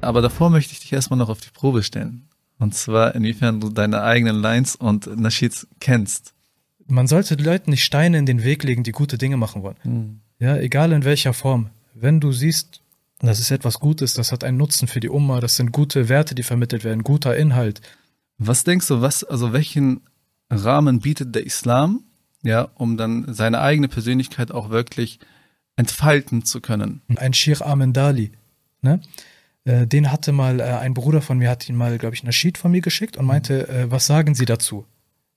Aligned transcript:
Aber 0.00 0.22
davor 0.22 0.50
möchte 0.50 0.72
ich 0.72 0.80
dich 0.80 0.92
erstmal 0.92 1.18
noch 1.18 1.28
auf 1.28 1.40
die 1.40 1.50
Probe 1.52 1.82
stellen. 1.82 2.28
Und 2.58 2.74
zwar, 2.74 3.14
inwiefern 3.14 3.60
du 3.60 3.70
deine 3.70 4.02
eigenen 4.02 4.36
Lines 4.36 4.76
und 4.76 5.06
Nashids 5.18 5.66
kennst. 5.80 6.34
Man 6.86 7.06
sollte 7.06 7.36
den 7.36 7.46
Leuten 7.46 7.70
nicht 7.70 7.84
Steine 7.84 8.18
in 8.18 8.26
den 8.26 8.44
Weg 8.44 8.64
legen, 8.64 8.82
die 8.82 8.92
gute 8.92 9.16
Dinge 9.16 9.36
machen 9.36 9.62
wollen. 9.62 9.76
Hm. 9.82 10.20
Ja, 10.38 10.56
egal 10.56 10.92
in 10.92 11.04
welcher 11.04 11.32
Form. 11.32 11.70
Wenn 11.94 12.20
du 12.20 12.32
siehst, 12.32 12.80
das 13.20 13.40
ist 13.40 13.50
etwas 13.50 13.80
Gutes, 13.80 14.14
das 14.14 14.32
hat 14.32 14.44
einen 14.44 14.56
Nutzen 14.56 14.88
für 14.88 15.00
die 15.00 15.08
Umma, 15.08 15.40
das 15.40 15.56
sind 15.56 15.72
gute 15.72 16.08
Werte, 16.08 16.34
die 16.34 16.42
vermittelt 16.42 16.84
werden, 16.84 17.04
guter 17.04 17.36
Inhalt. 17.36 17.80
Was 18.38 18.64
denkst 18.64 18.88
du, 18.88 19.00
was, 19.00 19.22
also 19.24 19.52
welchen 19.52 20.00
Rahmen 20.48 21.00
bietet 21.00 21.34
der 21.34 21.44
Islam, 21.44 22.02
ja, 22.42 22.68
um 22.74 22.96
dann 22.96 23.32
seine 23.32 23.60
eigene 23.60 23.88
Persönlichkeit 23.88 24.50
auch 24.50 24.70
wirklich 24.70 25.18
entfalten 25.76 26.44
zu 26.44 26.60
können? 26.60 27.02
Ein 27.16 27.34
Sheikh 27.34 27.62
Amendali, 27.62 28.32
ne? 28.80 29.00
Äh, 29.64 29.86
den 29.86 30.10
hatte 30.10 30.32
mal, 30.32 30.60
äh, 30.60 30.64
ein 30.64 30.94
Bruder 30.94 31.20
von 31.22 31.38
mir 31.38 31.50
hat 31.50 31.68
ihn 31.68 31.76
mal, 31.76 31.98
glaube 31.98 32.14
ich, 32.14 32.22
Naschid 32.24 32.58
von 32.58 32.70
mir 32.70 32.80
geschickt 32.80 33.16
und 33.16 33.26
meinte, 33.26 33.68
äh, 33.68 33.90
was 33.90 34.06
sagen 34.06 34.34
Sie 34.34 34.44
dazu? 34.46 34.84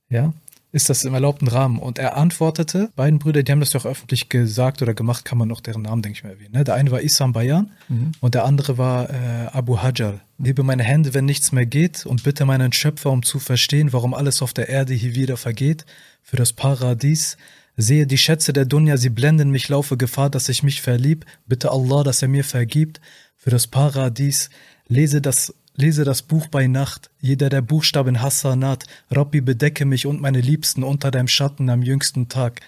Ja, 0.09 0.34
ist 0.72 0.90
das 0.90 1.04
im 1.04 1.14
erlaubten 1.14 1.48
Rahmen? 1.48 1.77
Und 1.77 2.00
er 2.00 2.18
antwortete, 2.18 2.90
beiden 2.95 3.20
Brüder, 3.20 3.44
die 3.44 3.52
haben 3.52 3.59
das 3.59 3.70
doch 3.70 3.86
öffentlich 3.86 4.30
gesagt 4.30 4.81
oder 4.81 4.94
gemacht, 4.95 5.23
kann 5.23 5.38
man 5.38 5.48
noch 5.48 5.62
deren 5.62 5.84
Namen, 5.84 6.02
denke 6.02 6.17
ich 6.17 6.23
mal, 6.23 6.31
erwähnen. 6.31 6.54
Ne? 6.54 6.64
Der 6.64 6.73
eine 6.73 6.90
war 6.90 7.02
Isam 7.02 7.31
Bayan 7.31 7.70
Mhm. 7.90 8.14
und 8.22 8.34
der 8.34 8.45
andere 8.45 8.78
war 8.80 9.09
äh, 9.09 9.48
Abu 9.52 9.81
Hajar. 9.84 10.22
Hebe 10.42 10.64
meine 10.64 10.84
Hände, 10.84 11.14
wenn 11.14 11.26
nichts 11.26 11.52
mehr 11.52 11.66
geht 11.67 12.05
und 12.05 12.23
bitte 12.23 12.45
meinen 12.45 12.73
Schöpfer, 12.73 13.12
um 13.12 13.22
zu 13.23 13.40
verstehen, 13.40 13.94
warum 13.94 14.14
alles 14.14 14.42
auf 14.42 14.53
der 14.53 14.67
Erde 14.67 14.94
hier 14.94 15.14
wieder 15.16 15.38
vergeht, 15.38 15.86
für 16.23 16.38
das 16.38 16.53
Paradies. 16.53 17.38
Sehe 17.76 18.05
die 18.05 18.17
Schätze 18.20 18.53
der 18.53 18.66
Dunja, 18.66 18.98
sie 18.98 19.09
blenden 19.09 19.50
mich, 19.50 19.67
laufe 19.70 19.98
Gefahr, 19.98 20.30
dass 20.30 20.48
ich 20.50 20.62
mich 20.64 20.81
verlieb. 20.81 21.26
Bitte 21.48 21.72
Allah, 21.72 22.03
dass 22.03 22.22
er 22.22 22.28
mir 22.28 22.44
vergibt. 22.44 23.00
Für 23.44 23.49
das 23.49 23.67
Paradies. 23.67 24.49
Lese 24.88 25.19
das, 25.19 25.53
lese 25.75 26.05
das 26.05 26.22
Buch 26.22 26.47
bei 26.47 26.67
Nacht. 26.67 27.11
Jeder 27.19 27.49
der 27.49 27.61
Buchstaben 27.61 28.22
Hassanat. 28.22 28.86
Rabbi, 29.11 29.41
bedecke 29.41 29.83
mich 29.83 30.05
und 30.05 30.22
meine 30.22 30.39
Liebsten 30.39 30.81
unter 30.81 31.11
deinem 31.11 31.27
Schatten 31.27 31.69
am 31.69 31.81
jüngsten 31.81 32.30
Tag. 32.30 32.61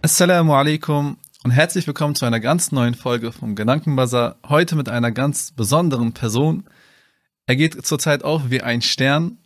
Assalamu 0.00 0.54
alaikum 0.54 1.18
und 1.44 1.50
herzlich 1.50 1.86
willkommen 1.86 2.14
zu 2.14 2.24
einer 2.24 2.40
ganz 2.40 2.72
neuen 2.72 2.94
Folge 2.94 3.30
vom 3.30 3.56
Gedankenbazar. 3.56 4.36
Heute 4.48 4.74
mit 4.74 4.88
einer 4.88 5.12
ganz 5.12 5.50
besonderen 5.50 6.14
Person. 6.14 6.64
Er 7.44 7.56
geht 7.56 7.84
zurzeit 7.84 8.24
auf 8.24 8.48
wie 8.48 8.62
ein 8.62 8.80
Stern 8.80 9.36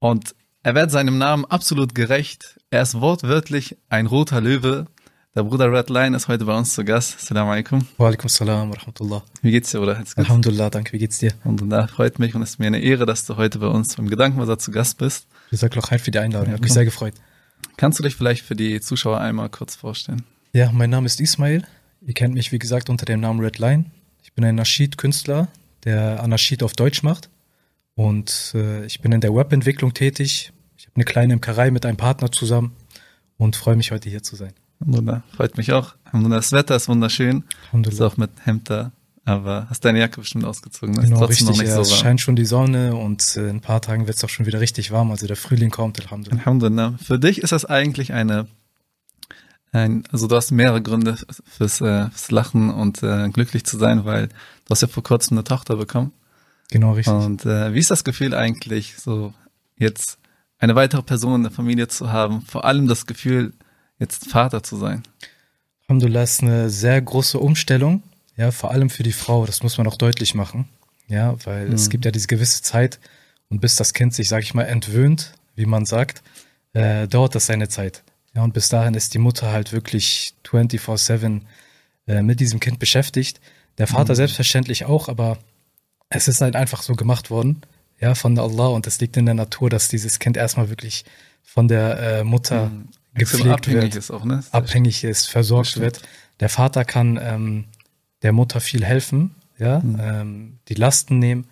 und 0.00 0.34
er 0.62 0.74
wird 0.74 0.90
seinem 0.90 1.16
Namen 1.16 1.46
absolut 1.46 1.94
gerecht. 1.94 2.60
Er 2.68 2.82
ist 2.82 3.00
wortwörtlich 3.00 3.78
ein 3.88 4.04
roter 4.04 4.42
Löwe. 4.42 4.84
Der 5.36 5.42
Bruder 5.42 5.72
Red 5.72 5.90
Lion 5.90 6.14
ist 6.14 6.28
heute 6.28 6.44
bei 6.44 6.56
uns 6.56 6.74
zu 6.74 6.84
Gast. 6.84 7.16
Assalamu 7.16 7.50
alaikum. 7.50 7.84
Wa 7.96 8.06
alaikum 8.06 8.28
salam 8.28 8.70
wa 8.70 8.76
rahmatullah. 8.76 9.24
Wie 9.42 9.50
geht's 9.50 9.72
dir, 9.72 9.78
Bruder? 9.80 10.00
Alhamdulillah, 10.14 10.70
danke, 10.70 10.92
wie 10.92 10.98
geht's 10.98 11.18
dir? 11.18 11.32
Da 11.44 11.88
freut 11.88 12.20
mich 12.20 12.36
und 12.36 12.42
es 12.42 12.50
ist 12.50 12.58
mir 12.60 12.68
eine 12.68 12.78
Ehre, 12.78 13.04
dass 13.04 13.26
du 13.26 13.36
heute 13.36 13.58
bei 13.58 13.66
uns 13.66 13.96
beim 13.96 14.08
Gedankenbazar 14.08 14.60
zu 14.60 14.70
Gast 14.70 14.98
bist. 14.98 15.26
Ich 15.50 15.58
sag 15.58 15.74
noch 15.74 15.88
für 15.88 16.10
die 16.12 16.20
Einladung, 16.20 16.50
Ja, 16.50 16.54
hat 16.54 16.62
mich 16.62 16.72
sehr 16.72 16.84
gefreut. 16.84 17.14
Kannst 17.76 17.98
du 17.98 18.04
dich 18.04 18.14
vielleicht 18.14 18.44
für 18.44 18.54
die 18.54 18.80
Zuschauer 18.80 19.18
einmal 19.18 19.48
kurz 19.48 19.74
vorstellen? 19.74 20.22
Ja, 20.52 20.70
mein 20.70 20.90
Name 20.90 21.06
ist 21.06 21.20
Ismail. 21.20 21.66
Ihr 22.00 22.14
kennt 22.14 22.34
mich, 22.34 22.52
wie 22.52 22.60
gesagt, 22.60 22.88
unter 22.88 23.04
dem 23.04 23.18
Namen 23.18 23.40
Red 23.40 23.58
Line. 23.58 23.86
Ich 24.22 24.34
bin 24.34 24.44
ein 24.44 24.54
Naschid-Künstler, 24.54 25.48
der 25.82 26.22
Anashid 26.22 26.62
auf 26.62 26.74
Deutsch 26.74 27.02
macht. 27.02 27.28
Und 27.96 28.52
äh, 28.54 28.86
ich 28.86 29.00
bin 29.00 29.10
in 29.10 29.20
der 29.20 29.34
Webentwicklung 29.34 29.94
tätig. 29.94 30.52
Ich 30.76 30.86
habe 30.86 30.94
eine 30.94 31.04
kleine 31.04 31.32
Imkerei 31.32 31.72
mit 31.72 31.84
einem 31.86 31.96
Partner 31.96 32.30
zusammen 32.30 32.76
und 33.36 33.56
freue 33.56 33.74
mich, 33.74 33.90
heute 33.90 34.08
hier 34.08 34.22
zu 34.22 34.36
sein. 34.36 34.52
Alhamdulillah, 34.80 35.22
freut 35.34 35.56
mich 35.56 35.72
auch. 35.72 35.94
Das 36.12 36.52
Wetter 36.52 36.76
ist 36.76 36.88
wunderschön. 36.88 37.44
Ist 37.86 38.00
auch 38.00 38.16
mit 38.16 38.30
Hemd 38.44 38.70
da. 38.70 38.92
Aber 39.26 39.66
hast 39.70 39.84
deine 39.84 40.00
Jacke 40.00 40.20
bestimmt 40.20 40.44
ausgezogen, 40.44 40.94
ne? 40.94 41.02
Genau, 41.02 41.24
richtig. 41.24 41.46
noch 41.46 41.56
nicht 41.56 41.68
ja, 41.68 41.76
so 41.76 41.80
es 41.80 41.96
scheint 41.96 42.20
schon 42.20 42.36
die 42.36 42.44
Sonne 42.44 42.94
und 42.94 43.36
äh, 43.38 43.48
in 43.48 43.56
ein 43.56 43.60
paar 43.62 43.80
Tagen 43.80 44.06
wird 44.06 44.18
es 44.18 44.24
auch 44.24 44.28
schon 44.28 44.44
wieder 44.44 44.60
richtig 44.60 44.90
warm. 44.90 45.10
Also 45.10 45.26
der 45.26 45.36
Frühling 45.36 45.70
kommt, 45.70 45.98
Alhamdulillah. 45.98 46.40
Alhamdulillah. 46.40 46.94
Für 47.02 47.18
dich 47.18 47.38
ist 47.38 47.52
das 47.52 47.64
eigentlich 47.64 48.12
eine, 48.12 48.48
ein, 49.72 50.04
also 50.12 50.26
du 50.26 50.36
hast 50.36 50.50
mehrere 50.50 50.82
Gründe 50.82 51.16
fürs, 51.46 51.80
äh, 51.80 52.10
fürs 52.10 52.30
Lachen 52.30 52.68
und 52.68 53.02
äh, 53.02 53.30
glücklich 53.30 53.64
zu 53.64 53.78
sein, 53.78 54.04
weil 54.04 54.28
du 54.28 54.70
hast 54.70 54.82
ja 54.82 54.88
vor 54.88 55.02
kurzem 55.02 55.38
eine 55.38 55.44
Tochter 55.44 55.76
bekommen. 55.76 56.12
Genau, 56.70 56.92
richtig. 56.92 57.14
Und 57.14 57.46
äh, 57.46 57.72
wie 57.72 57.78
ist 57.78 57.90
das 57.90 58.04
Gefühl 58.04 58.34
eigentlich, 58.34 58.96
so 58.98 59.32
jetzt 59.78 60.18
eine 60.58 60.74
weitere 60.74 61.02
Person 61.02 61.36
in 61.36 61.42
der 61.44 61.52
Familie 61.52 61.88
zu 61.88 62.12
haben? 62.12 62.42
Vor 62.42 62.66
allem 62.66 62.88
das 62.88 63.06
Gefühl, 63.06 63.54
jetzt 63.98 64.28
Vater 64.30 64.62
zu 64.62 64.76
sein. 64.76 65.02
Alhamdulillah 65.86 66.22
ist 66.22 66.42
eine 66.42 66.70
sehr 66.70 67.00
große 67.00 67.38
Umstellung, 67.38 68.02
ja, 68.36 68.50
vor 68.50 68.70
allem 68.70 68.90
für 68.90 69.02
die 69.02 69.12
Frau, 69.12 69.46
das 69.46 69.62
muss 69.62 69.78
man 69.78 69.86
auch 69.86 69.96
deutlich 69.96 70.34
machen, 70.34 70.68
ja, 71.08 71.36
weil 71.44 71.72
es 71.72 71.86
Mhm. 71.86 71.90
gibt 71.90 72.04
ja 72.06 72.10
diese 72.10 72.26
gewisse 72.26 72.62
Zeit 72.62 72.98
und 73.50 73.60
bis 73.60 73.76
das 73.76 73.92
Kind 73.92 74.14
sich, 74.14 74.28
sag 74.28 74.42
ich 74.42 74.54
mal, 74.54 74.64
entwöhnt, 74.64 75.34
wie 75.54 75.66
man 75.66 75.84
sagt, 75.86 76.22
äh, 76.72 77.06
dauert 77.06 77.34
das 77.34 77.46
seine 77.46 77.68
Zeit. 77.68 78.02
Ja, 78.34 78.42
und 78.42 78.52
bis 78.54 78.68
dahin 78.68 78.94
ist 78.94 79.14
die 79.14 79.18
Mutter 79.18 79.52
halt 79.52 79.72
wirklich 79.72 80.34
24-7 80.44 81.42
äh, 82.08 82.22
mit 82.22 82.40
diesem 82.40 82.58
Kind 82.60 82.78
beschäftigt. 82.80 83.40
Der 83.78 83.86
Vater 83.86 84.12
Mhm. 84.14 84.16
selbstverständlich 84.16 84.86
auch, 84.86 85.08
aber 85.08 85.38
es 86.08 86.26
ist 86.28 86.40
halt 86.40 86.56
einfach 86.56 86.82
so 86.82 86.94
gemacht 86.96 87.30
worden, 87.30 87.62
ja, 88.00 88.14
von 88.16 88.36
Allah 88.38 88.68
und 88.68 88.86
es 88.88 89.00
liegt 89.00 89.16
in 89.16 89.26
der 89.26 89.34
Natur, 89.34 89.70
dass 89.70 89.88
dieses 89.88 90.18
Kind 90.18 90.36
erstmal 90.36 90.68
wirklich 90.68 91.04
von 91.44 91.68
der 91.68 91.98
äh, 92.20 92.24
Mutter 92.24 92.70
Mhm. 92.70 92.88
Gepflegt 93.14 93.46
abhängig 93.50 93.82
wird 93.82 93.94
ist 93.96 94.10
auch, 94.10 94.24
ne? 94.24 94.42
Abhängig 94.50 95.04
ist, 95.04 95.28
versorgt 95.28 95.78
wird. 95.78 96.02
Der 96.40 96.48
Vater 96.48 96.84
kann 96.84 97.18
ähm, 97.22 97.64
der 98.22 98.32
Mutter 98.32 98.60
viel 98.60 98.84
helfen, 98.84 99.34
ja, 99.58 99.80
Mhm. 99.80 100.00
ähm, 100.00 100.58
die 100.68 100.74
Lasten 100.74 101.18
nehmen, 101.18 101.46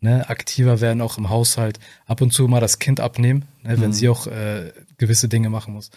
ne, 0.00 0.28
aktiver 0.28 0.80
werden 0.80 1.00
auch 1.00 1.16
im 1.18 1.30
Haushalt, 1.30 1.78
ab 2.06 2.20
und 2.20 2.32
zu 2.32 2.46
mal 2.48 2.60
das 2.60 2.78
Kind 2.78 3.00
abnehmen, 3.00 3.46
ne, 3.62 3.80
wenn 3.80 3.88
Mhm. 3.90 3.94
sie 3.94 4.08
auch 4.08 4.26
äh, 4.26 4.72
gewisse 4.98 5.28
Dinge 5.28 5.48
machen 5.48 5.72
muss. 5.74 5.90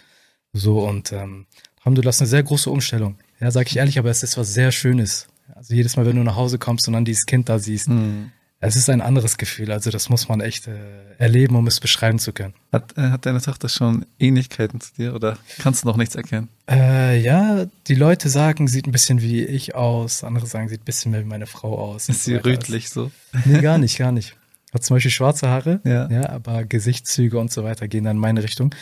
So 0.52 0.86
und 0.88 1.12
ähm, 1.12 1.46
Alhamdulillah, 1.80 2.08
das 2.08 2.16
ist 2.16 2.22
eine 2.22 2.28
sehr 2.28 2.42
große 2.42 2.70
Umstellung. 2.70 3.16
Ja, 3.40 3.50
sag 3.50 3.66
ich 3.68 3.76
ehrlich, 3.76 3.98
aber 3.98 4.10
es 4.10 4.22
ist 4.22 4.36
was 4.38 4.52
sehr 4.54 4.72
Schönes. 4.72 5.26
Also 5.54 5.74
jedes 5.74 5.96
Mal, 5.96 6.06
wenn 6.06 6.16
du 6.16 6.22
nach 6.22 6.36
Hause 6.36 6.58
kommst 6.58 6.86
und 6.88 6.94
dann 6.94 7.04
dieses 7.04 7.26
Kind 7.26 7.48
da 7.48 7.58
siehst, 7.58 7.88
Mhm. 7.88 8.32
Es 8.62 8.76
ist 8.76 8.90
ein 8.90 9.00
anderes 9.00 9.38
Gefühl. 9.38 9.72
Also 9.72 9.90
das 9.90 10.08
muss 10.10 10.28
man 10.28 10.40
echt 10.40 10.66
äh, 10.68 10.72
erleben, 11.18 11.56
um 11.56 11.66
es 11.66 11.80
beschreiben 11.80 12.18
zu 12.18 12.32
können. 12.32 12.52
Hat, 12.72 12.96
äh, 12.98 13.10
hat 13.10 13.24
deine 13.26 13.40
Tochter 13.40 13.68
schon 13.68 14.04
Ähnlichkeiten 14.18 14.80
zu 14.80 14.92
dir 14.94 15.14
oder 15.14 15.38
kannst 15.58 15.84
du 15.84 15.88
noch 15.88 15.96
nichts 15.96 16.14
erkennen? 16.14 16.48
Äh, 16.70 17.18
ja, 17.20 17.66
die 17.88 17.94
Leute 17.94 18.28
sagen, 18.28 18.68
sieht 18.68 18.86
ein 18.86 18.92
bisschen 18.92 19.22
wie 19.22 19.44
ich 19.44 19.74
aus. 19.74 20.24
Andere 20.24 20.46
sagen, 20.46 20.68
sieht 20.68 20.82
ein 20.82 20.84
bisschen 20.84 21.10
mehr 21.12 21.20
wie 21.22 21.28
meine 21.28 21.46
Frau 21.46 21.78
aus. 21.78 22.08
Ist 22.08 22.24
sie 22.24 22.34
rötlich 22.36 22.90
so? 22.90 23.10
Nee, 23.44 23.60
gar 23.60 23.78
nicht, 23.78 23.98
gar 23.98 24.12
nicht. 24.12 24.36
Hat 24.74 24.84
zum 24.84 24.96
Beispiel 24.96 25.10
schwarze 25.10 25.48
Haare, 25.48 25.80
Ja. 25.84 26.08
ja, 26.10 26.28
aber 26.28 26.64
Gesichtszüge 26.64 27.38
und 27.38 27.50
so 27.50 27.64
weiter 27.64 27.88
gehen 27.88 28.04
dann 28.04 28.16
in 28.16 28.20
meine 28.20 28.42
Richtung. 28.42 28.74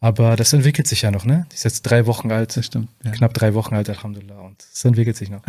Aber 0.00 0.36
das 0.36 0.52
entwickelt 0.52 0.86
sich 0.86 1.02
ja 1.02 1.10
noch, 1.10 1.24
ne? 1.24 1.46
Die 1.50 1.54
ist 1.56 1.64
jetzt 1.64 1.82
drei 1.82 2.06
Wochen 2.06 2.30
alt, 2.30 2.56
Das 2.56 2.66
stimmt. 2.66 2.88
Ja. 3.02 3.10
knapp 3.10 3.34
drei 3.34 3.54
Wochen 3.54 3.74
alt, 3.74 3.88
Alhamdulillah. 3.90 4.38
Und 4.38 4.64
es 4.72 4.84
entwickelt 4.84 5.16
sich 5.16 5.30
noch. 5.30 5.42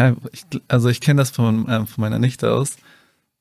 Also 0.67 0.89
ich 0.89 0.99
kenne 1.01 1.19
das 1.21 1.29
von, 1.29 1.67
ähm, 1.69 1.85
von 1.85 2.01
meiner 2.01 2.17
Nichte 2.17 2.51
aus. 2.51 2.77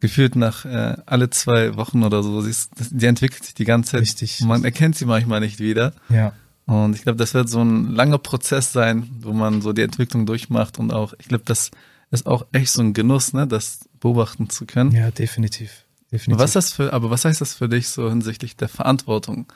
Gefühlt 0.00 0.36
nach 0.36 0.64
äh, 0.66 0.96
alle 1.06 1.30
zwei 1.30 1.76
Wochen 1.76 2.02
oder 2.04 2.22
so. 2.22 2.40
Sie, 2.42 2.50
ist, 2.50 2.70
das- 2.78 2.90
die 2.90 3.06
entwickelt 3.06 3.44
sich 3.44 3.54
die 3.54 3.64
ganze 3.64 3.92
Zeit. 3.92 4.00
Richtig. 4.02 4.40
Man 4.42 4.64
erkennt 4.64 4.96
sie 4.96 5.06
manchmal 5.06 5.40
nicht 5.40 5.58
wieder. 5.58 5.92
Ja, 6.10 6.32
Und 6.66 6.94
ich 6.96 7.02
glaube, 7.02 7.16
das 7.16 7.32
wird 7.32 7.48
so 7.48 7.62
ein 7.62 7.92
langer 7.94 8.18
Prozess 8.18 8.72
sein, 8.72 9.08
wo 9.20 9.32
man 9.32 9.62
so 9.62 9.72
die 9.72 9.82
Entwicklung 9.82 10.26
durchmacht 10.26 10.78
und 10.78 10.92
auch, 10.92 11.14
ich 11.18 11.28
glaube, 11.28 11.44
das 11.46 11.70
ist 12.10 12.26
auch 12.26 12.46
echt 12.52 12.72
so 12.72 12.82
ein 12.82 12.92
Genuss, 12.92 13.32
ne, 13.32 13.46
das 13.46 13.88
beobachten 13.98 14.50
zu 14.50 14.66
können. 14.66 14.92
ja, 14.92 15.10
definitiv. 15.10 15.84
definitiv. 16.12 16.42
Was 16.42 16.52
das 16.52 16.72
für, 16.72 16.92
aber 16.92 17.10
was 17.10 17.24
heißt 17.24 17.40
das 17.40 17.54
für 17.54 17.68
dich 17.68 17.88
so 17.88 18.08
hinsichtlich 18.10 18.54
der 18.56 18.68
Verantwortung? 18.68 19.46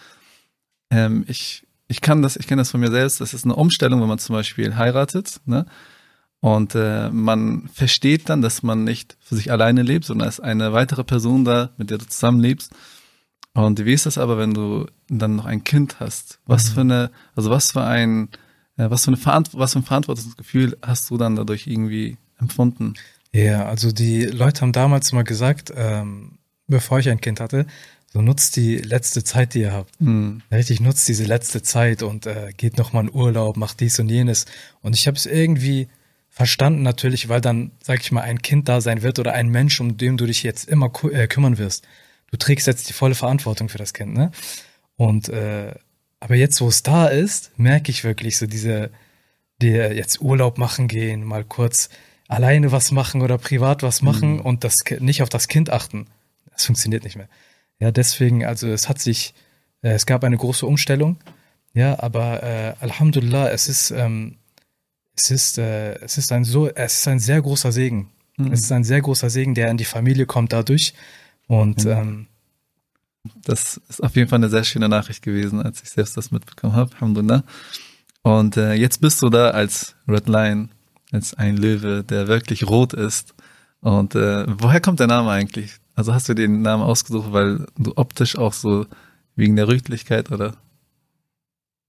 Ähm, 0.90 1.24
ich, 1.28 1.66
ich 1.86 2.00
kann 2.00 2.22
das, 2.22 2.36
ich 2.36 2.46
kenne 2.46 2.60
das 2.62 2.70
von 2.70 2.80
mir 2.80 2.90
selbst, 2.90 3.20
das 3.20 3.34
ist 3.34 3.44
eine 3.44 3.54
Umstellung, 3.56 4.00
wenn 4.00 4.08
man 4.08 4.18
zum 4.18 4.34
Beispiel 4.34 4.74
heiratet, 4.76 5.40
ne? 5.44 5.66
Und 6.40 6.74
äh, 6.74 7.10
man 7.10 7.68
versteht 7.72 8.28
dann, 8.30 8.40
dass 8.40 8.62
man 8.62 8.84
nicht 8.84 9.16
für 9.20 9.36
sich 9.36 9.52
alleine 9.52 9.82
lebt, 9.82 10.06
sondern 10.06 10.28
es 10.28 10.38
ist 10.38 10.44
eine 10.44 10.72
weitere 10.72 11.04
Person 11.04 11.44
da, 11.44 11.70
mit 11.76 11.90
der 11.90 11.98
du 11.98 12.06
zusammenlebst. 12.06 12.72
Und 13.52 13.84
wie 13.84 13.92
ist 13.92 14.06
das 14.06 14.16
aber, 14.16 14.38
wenn 14.38 14.54
du 14.54 14.86
dann 15.08 15.36
noch 15.36 15.44
ein 15.44 15.64
Kind 15.64 16.00
hast? 16.00 16.38
Was 16.46 16.70
Mhm. 16.70 16.74
für 16.74 16.80
eine, 16.80 17.10
also 17.34 17.50
was 17.50 17.72
für 17.72 17.82
ein, 17.84 18.28
äh, 18.78 18.88
was 18.90 19.04
für 19.04 19.08
eine 19.08 19.16
Verant 19.18 19.50
was 19.52 19.72
für 19.72 19.80
ein 19.80 19.84
Verantwortungsgefühl 19.84 20.78
hast 20.82 21.10
du 21.10 21.18
dann 21.18 21.36
dadurch 21.36 21.66
irgendwie 21.66 22.16
empfunden? 22.38 22.94
Ja, 23.32 23.66
also 23.66 23.92
die 23.92 24.22
Leute 24.24 24.62
haben 24.62 24.72
damals 24.72 25.12
mal 25.12 25.24
gesagt, 25.24 25.72
ähm, 25.76 26.38
bevor 26.68 27.00
ich 27.00 27.08
ein 27.10 27.20
Kind 27.20 27.38
hatte, 27.40 27.66
so 28.12 28.22
nutzt 28.22 28.56
die 28.56 28.76
letzte 28.78 29.22
Zeit, 29.22 29.54
die 29.54 29.60
ihr 29.60 29.72
habt. 29.72 29.98
Hm. 30.00 30.42
Richtig, 30.50 30.80
nutzt 30.80 31.06
diese 31.06 31.24
letzte 31.24 31.62
Zeit 31.62 32.02
und 32.02 32.26
äh, 32.26 32.52
geht 32.56 32.78
nochmal 32.78 33.04
in 33.04 33.14
Urlaub, 33.14 33.56
macht 33.56 33.80
dies 33.80 33.98
und 34.00 34.08
jenes. 34.08 34.46
Und 34.80 34.96
ich 34.96 35.06
habe 35.06 35.16
es 35.16 35.26
irgendwie 35.26 35.88
verstanden 36.30 36.82
natürlich, 36.82 37.28
weil 37.28 37.40
dann, 37.40 37.72
sag 37.82 38.00
ich 38.00 38.12
mal, 38.12 38.22
ein 38.22 38.40
Kind 38.40 38.68
da 38.68 38.80
sein 38.80 39.02
wird 39.02 39.18
oder 39.18 39.32
ein 39.32 39.48
Mensch, 39.48 39.80
um 39.80 39.96
den 39.96 40.16
du 40.16 40.26
dich 40.26 40.42
jetzt 40.42 40.68
immer 40.68 40.88
ku- 40.88 41.10
äh, 41.10 41.26
kümmern 41.26 41.58
wirst. 41.58 41.86
Du 42.30 42.36
trägst 42.36 42.66
jetzt 42.66 42.88
die 42.88 42.92
volle 42.92 43.14
Verantwortung 43.16 43.68
für 43.68 43.78
das 43.78 43.92
Kind, 43.92 44.14
ne? 44.14 44.30
Und 44.96 45.28
äh, 45.28 45.74
aber 46.20 46.34
jetzt, 46.36 46.60
wo 46.60 46.68
es 46.68 46.82
da 46.82 47.06
ist, 47.08 47.58
merke 47.58 47.90
ich 47.90 48.04
wirklich 48.04 48.36
so 48.36 48.46
diese, 48.46 48.90
die 49.60 49.68
jetzt 49.70 50.20
Urlaub 50.20 50.58
machen 50.58 50.86
gehen, 50.86 51.24
mal 51.24 51.44
kurz 51.44 51.88
alleine 52.28 52.70
was 52.70 52.92
machen 52.92 53.22
oder 53.22 53.38
privat 53.38 53.82
was 53.82 54.02
machen 54.02 54.34
mhm. 54.34 54.40
und 54.40 54.62
das 54.62 54.76
nicht 55.00 55.22
auf 55.22 55.28
das 55.28 55.48
Kind 55.48 55.70
achten. 55.70 56.06
Das 56.52 56.66
funktioniert 56.66 57.04
nicht 57.04 57.16
mehr. 57.16 57.28
Ja, 57.80 57.90
deswegen, 57.90 58.44
also 58.44 58.68
es 58.68 58.88
hat 58.88 59.00
sich, 59.00 59.34
äh, 59.82 59.90
es 59.90 60.06
gab 60.06 60.22
eine 60.22 60.36
große 60.36 60.66
Umstellung. 60.66 61.16
Ja, 61.72 61.98
aber 61.98 62.42
äh, 62.42 62.74
Alhamdulillah, 62.80 63.50
es 63.50 63.66
ist, 63.66 63.90
ähm, 63.90 64.36
es 65.16 65.30
ist, 65.30 65.58
äh, 65.58 65.94
es 66.00 66.18
ist 66.18 66.32
ein 66.32 66.44
so, 66.44 66.68
es 66.68 67.00
ist 67.00 67.08
ein 67.08 67.18
sehr 67.18 67.42
großer 67.42 67.72
Segen. 67.72 68.10
Mhm. 68.36 68.52
Es 68.52 68.60
ist 68.60 68.72
ein 68.72 68.84
sehr 68.84 69.00
großer 69.00 69.30
Segen, 69.30 69.54
der 69.54 69.70
in 69.70 69.76
die 69.76 69.84
Familie 69.84 70.26
kommt 70.26 70.52
dadurch. 70.52 70.94
Und 71.46 71.84
mhm. 71.84 71.90
ähm, 71.90 72.26
das 73.44 73.80
ist 73.88 74.02
auf 74.02 74.16
jeden 74.16 74.28
Fall 74.28 74.38
eine 74.38 74.48
sehr 74.48 74.64
schöne 74.64 74.88
Nachricht 74.88 75.22
gewesen, 75.22 75.62
als 75.62 75.82
ich 75.82 75.90
selbst 75.90 76.16
das 76.16 76.30
mitbekommen 76.30 76.74
habe. 76.74 76.94
Alhamdulillah. 76.94 77.44
Und 78.22 78.56
äh, 78.56 78.74
jetzt 78.74 79.00
bist 79.00 79.22
du 79.22 79.30
da 79.30 79.50
als 79.50 79.94
Red 80.08 80.28
Lion, 80.28 80.70
als 81.12 81.34
ein 81.34 81.56
Löwe, 81.56 82.04
der 82.04 82.28
wirklich 82.28 82.66
rot 82.66 82.92
ist. 82.92 83.34
Und 83.80 84.14
äh, 84.14 84.46
woher 84.48 84.80
kommt 84.80 85.00
der 85.00 85.06
Name 85.06 85.30
eigentlich? 85.30 85.76
Also 85.94 86.14
hast 86.14 86.28
du 86.28 86.34
den 86.34 86.62
Namen 86.62 86.82
ausgesucht, 86.82 87.32
weil 87.32 87.66
du 87.78 87.92
optisch 87.96 88.36
auch 88.36 88.52
so 88.52 88.86
wegen 89.36 89.56
der 89.56 89.68
Rötlichkeit 89.68 90.30
oder? 90.30 90.54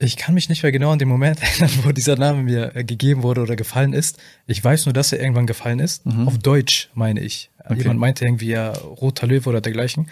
Ich 0.03 0.17
kann 0.17 0.33
mich 0.33 0.49
nicht 0.49 0.63
mehr 0.63 0.71
genau 0.71 0.91
an 0.91 0.99
den 0.99 1.07
Moment 1.07 1.41
erinnern, 1.41 1.71
wo 1.83 1.91
dieser 1.91 2.15
Name 2.15 2.43
mir 2.43 2.75
äh, 2.75 2.83
gegeben 2.83 3.23
wurde 3.23 3.41
oder 3.41 3.55
gefallen 3.55 3.93
ist. 3.93 4.17
Ich 4.47 4.63
weiß 4.63 4.85
nur, 4.85 4.93
dass 4.93 5.11
er 5.11 5.19
irgendwann 5.19 5.47
gefallen 5.47 5.79
ist. 5.79 6.05
Mhm. 6.05 6.27
Auf 6.27 6.37
Deutsch 6.39 6.89
meine 6.93 7.19
ich. 7.19 7.51
Okay. 7.63 7.81
Jemand 7.81 7.99
meinte 7.99 8.25
irgendwie 8.25 8.49
ja 8.49 8.71
roter 8.71 9.27
Löwe 9.27 9.49
oder 9.49 9.61
dergleichen. 9.61 10.09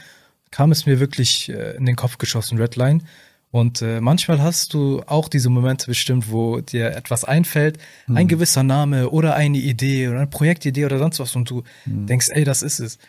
Kam 0.52 0.72
es 0.72 0.86
mir 0.86 1.00
wirklich 1.00 1.50
äh, 1.50 1.76
in 1.76 1.86
den 1.86 1.96
Kopf 1.96 2.18
geschossen, 2.18 2.60
Redline. 2.60 3.02
Und 3.52 3.82
äh, 3.82 4.00
manchmal 4.00 4.44
hast 4.44 4.76
du 4.76 5.02
auch 5.08 5.28
diese 5.28 5.50
Momente 5.50 5.88
bestimmt, 5.88 6.30
wo 6.30 6.62
dir 6.62 6.96
etwas 6.96 7.24
einfällt, 7.24 7.80
mhm. 8.06 8.18
ein 8.18 8.28
gewisser 8.28 8.62
Name 8.62 9.10
oder 9.10 9.34
eine 9.36 9.58
Idee 9.58 10.08
oder 10.08 10.18
eine 10.18 10.28
Projektidee 10.28 10.86
oder 10.86 11.00
sonst 11.00 11.20
was 11.20 11.36
und 11.36 11.50
du 11.50 11.64
mhm. 11.86 12.06
denkst, 12.06 12.30
ey, 12.30 12.44
das 12.44 12.62
ist 12.62 12.80
es. 12.80 13.00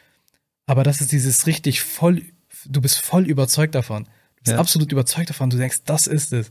Aber 0.67 0.83
das 0.83 1.03
ist 1.03 1.13
dieses 1.13 1.47
richtig 1.47 1.83
voll, 1.83 2.23
du 2.65 2.81
bist 2.81 3.01
voll 3.01 3.27
überzeugt 3.27 3.75
davon. 3.75 4.05
Du 4.05 4.45
bist 4.45 4.55
ja. 4.55 4.59
absolut 4.59 4.91
überzeugt 4.93 5.29
davon. 5.29 5.51
Du 5.51 5.59
denkst, 5.59 5.81
das 5.85 6.07
ist 6.07 6.33
es 6.33 6.51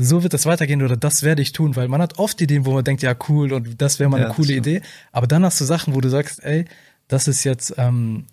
so 0.00 0.22
wird 0.22 0.34
es 0.34 0.46
weitergehen 0.46 0.82
oder 0.82 0.96
das 0.96 1.22
werde 1.22 1.42
ich 1.42 1.52
tun, 1.52 1.76
weil 1.76 1.88
man 1.88 2.00
hat 2.00 2.18
oft 2.18 2.40
Ideen, 2.40 2.64
wo 2.64 2.72
man 2.72 2.84
denkt, 2.84 3.02
ja 3.02 3.14
cool 3.28 3.52
und 3.52 3.80
das 3.80 3.98
wäre 3.98 4.08
mal 4.08 4.16
eine 4.16 4.28
ja, 4.28 4.34
coole 4.34 4.54
Idee, 4.54 4.82
aber 5.12 5.26
dann 5.26 5.44
hast 5.44 5.60
du 5.60 5.64
Sachen, 5.64 5.94
wo 5.94 6.00
du 6.00 6.08
sagst, 6.08 6.42
ey, 6.42 6.64
das 7.08 7.28
ist 7.28 7.44
jetzt, 7.44 7.74
ähm, 7.76 8.26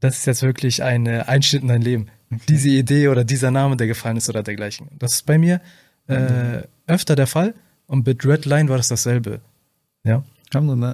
das 0.00 0.18
ist 0.18 0.26
jetzt 0.26 0.42
wirklich 0.42 0.82
ein 0.82 1.06
Einschnitt 1.06 1.62
in 1.62 1.68
dein 1.68 1.82
Leben. 1.82 2.08
Okay. 2.30 2.42
Diese 2.48 2.68
Idee 2.70 3.08
oder 3.08 3.24
dieser 3.24 3.50
Name, 3.50 3.76
der 3.76 3.86
gefallen 3.86 4.16
ist 4.16 4.28
oder 4.28 4.42
dergleichen. 4.42 4.88
Das 4.98 5.14
ist 5.14 5.26
bei 5.26 5.38
mir 5.38 5.60
äh, 6.08 6.62
öfter 6.86 7.14
der 7.14 7.26
Fall 7.26 7.54
und 7.86 8.06
mit 8.06 8.24
Redline 8.24 8.68
war 8.68 8.76
das 8.76 8.88
dasselbe. 8.88 9.40
Ja. 10.04 10.24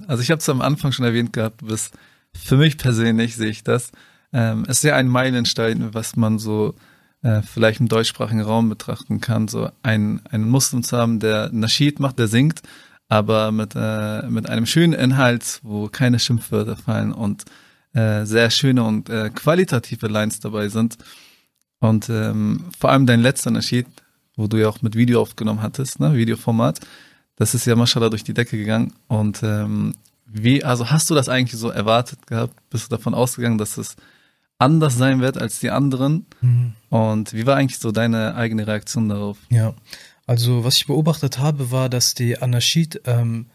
Also 0.08 0.22
ich 0.22 0.30
habe 0.30 0.40
es 0.40 0.48
am 0.48 0.60
Anfang 0.60 0.92
schon 0.92 1.04
erwähnt 1.04 1.32
gehabt, 1.32 1.62
du 1.62 1.66
bist 1.66 1.94
für 2.34 2.56
mich 2.56 2.78
persönlich 2.78 3.36
sehe 3.36 3.50
ich 3.50 3.62
das. 3.62 3.92
Ähm, 4.32 4.64
es 4.66 4.78
ist 4.78 4.84
ja 4.84 4.96
ein 4.96 5.08
Meilenstein, 5.08 5.92
was 5.92 6.16
man 6.16 6.38
so 6.38 6.74
äh, 7.22 7.42
vielleicht 7.42 7.80
im 7.80 7.88
deutschsprachigen 7.88 8.42
Raum 8.42 8.68
betrachten 8.68 9.20
kann, 9.20 9.48
so 9.48 9.70
einen, 9.82 10.20
einen 10.30 10.48
Muslim 10.48 10.82
zu 10.82 10.96
haben, 10.96 11.20
der 11.20 11.50
Naschid 11.52 12.00
macht, 12.00 12.18
der 12.18 12.28
singt, 12.28 12.62
aber 13.08 13.52
mit, 13.52 13.74
äh, 13.74 14.22
mit 14.28 14.48
einem 14.48 14.66
schönen 14.66 14.92
Inhalt, 14.92 15.60
wo 15.62 15.88
keine 15.88 16.18
Schimpfwörter 16.18 16.76
fallen 16.76 17.12
und 17.12 17.44
äh, 17.94 18.24
sehr 18.24 18.50
schöne 18.50 18.82
und 18.84 19.08
äh, 19.08 19.30
qualitative 19.30 20.08
Lines 20.08 20.40
dabei 20.40 20.68
sind. 20.68 20.96
Und 21.78 22.08
ähm, 22.08 22.70
vor 22.78 22.90
allem 22.90 23.06
dein 23.06 23.20
letzter 23.20 23.50
Naschid, 23.50 23.86
wo 24.36 24.46
du 24.46 24.56
ja 24.56 24.68
auch 24.68 24.82
mit 24.82 24.94
Video 24.94 25.20
aufgenommen 25.20 25.62
hattest, 25.62 26.00
ne, 26.00 26.14
Videoformat, 26.14 26.80
das 27.36 27.54
ist 27.54 27.66
ja 27.66 27.76
mashallah 27.76 28.08
durch 28.08 28.24
die 28.24 28.34
Decke 28.34 28.56
gegangen. 28.56 28.94
Und 29.08 29.42
ähm, 29.42 29.94
wie, 30.26 30.64
also 30.64 30.90
hast 30.90 31.10
du 31.10 31.14
das 31.14 31.28
eigentlich 31.28 31.60
so 31.60 31.68
erwartet 31.68 32.26
gehabt? 32.26 32.54
Bist 32.70 32.86
du 32.86 32.96
davon 32.96 33.14
ausgegangen, 33.14 33.58
dass 33.58 33.76
es 33.76 33.96
anders 34.62 34.96
sein 34.96 35.20
wird 35.20 35.38
als 35.38 35.60
die 35.60 35.70
anderen. 35.70 36.26
Mhm. 36.40 36.72
Und 36.88 37.34
wie 37.34 37.46
war 37.46 37.56
eigentlich 37.56 37.78
so 37.78 37.92
deine 37.92 38.34
eigene 38.34 38.66
Reaktion 38.66 39.08
darauf? 39.08 39.38
Ja, 39.50 39.74
also 40.26 40.64
was 40.64 40.76
ich 40.76 40.86
beobachtet 40.86 41.38
habe, 41.38 41.70
war, 41.70 41.88
dass 41.88 42.14
die 42.14 42.40
Anashid 42.40 43.02
ähm, 43.06 43.46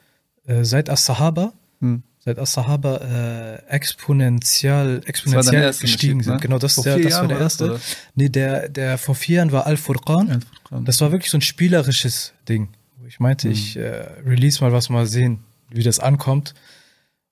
äh, 0.45 0.63
seit 0.63 0.89
As-Sahaba, 0.89 1.54
mhm. 1.80 2.04
seit 2.19 2.39
As-Sahaba 2.39 2.98
äh, 2.98 3.56
exponentiell, 3.69 5.01
exponentiell 5.06 5.74
gestiegen 5.74 6.21
sind. 6.21 6.36
Ne? 6.36 6.39
Genau, 6.39 6.59
das, 6.59 6.75
der, 6.75 7.00
das 7.00 7.13
war 7.15 7.27
der 7.27 7.39
erste. 7.39 7.65
Oder? 7.65 7.80
Nee, 8.15 8.30
der, 8.30 8.69
der 8.69 8.98
vor 8.98 9.15
vier 9.15 9.38
Jahren 9.38 9.51
war 9.51 9.65
Al-Furqan. 9.65 10.44
Al 10.69 10.83
das 10.83 11.00
war 11.01 11.12
wirklich 11.12 11.31
so 11.31 11.38
ein 11.38 11.42
spielerisches 11.42 12.33
Ding. 12.48 12.69
Ich 13.07 13.19
meinte, 13.19 13.48
mhm. 13.48 13.53
ich 13.53 13.77
äh, 13.77 14.06
release 14.25 14.63
mal 14.63 14.74
was, 14.74 14.89
mal 14.89 15.06
sehen, 15.06 15.39
wie 15.69 15.83
das 15.83 16.00
ankommt. 16.00 16.53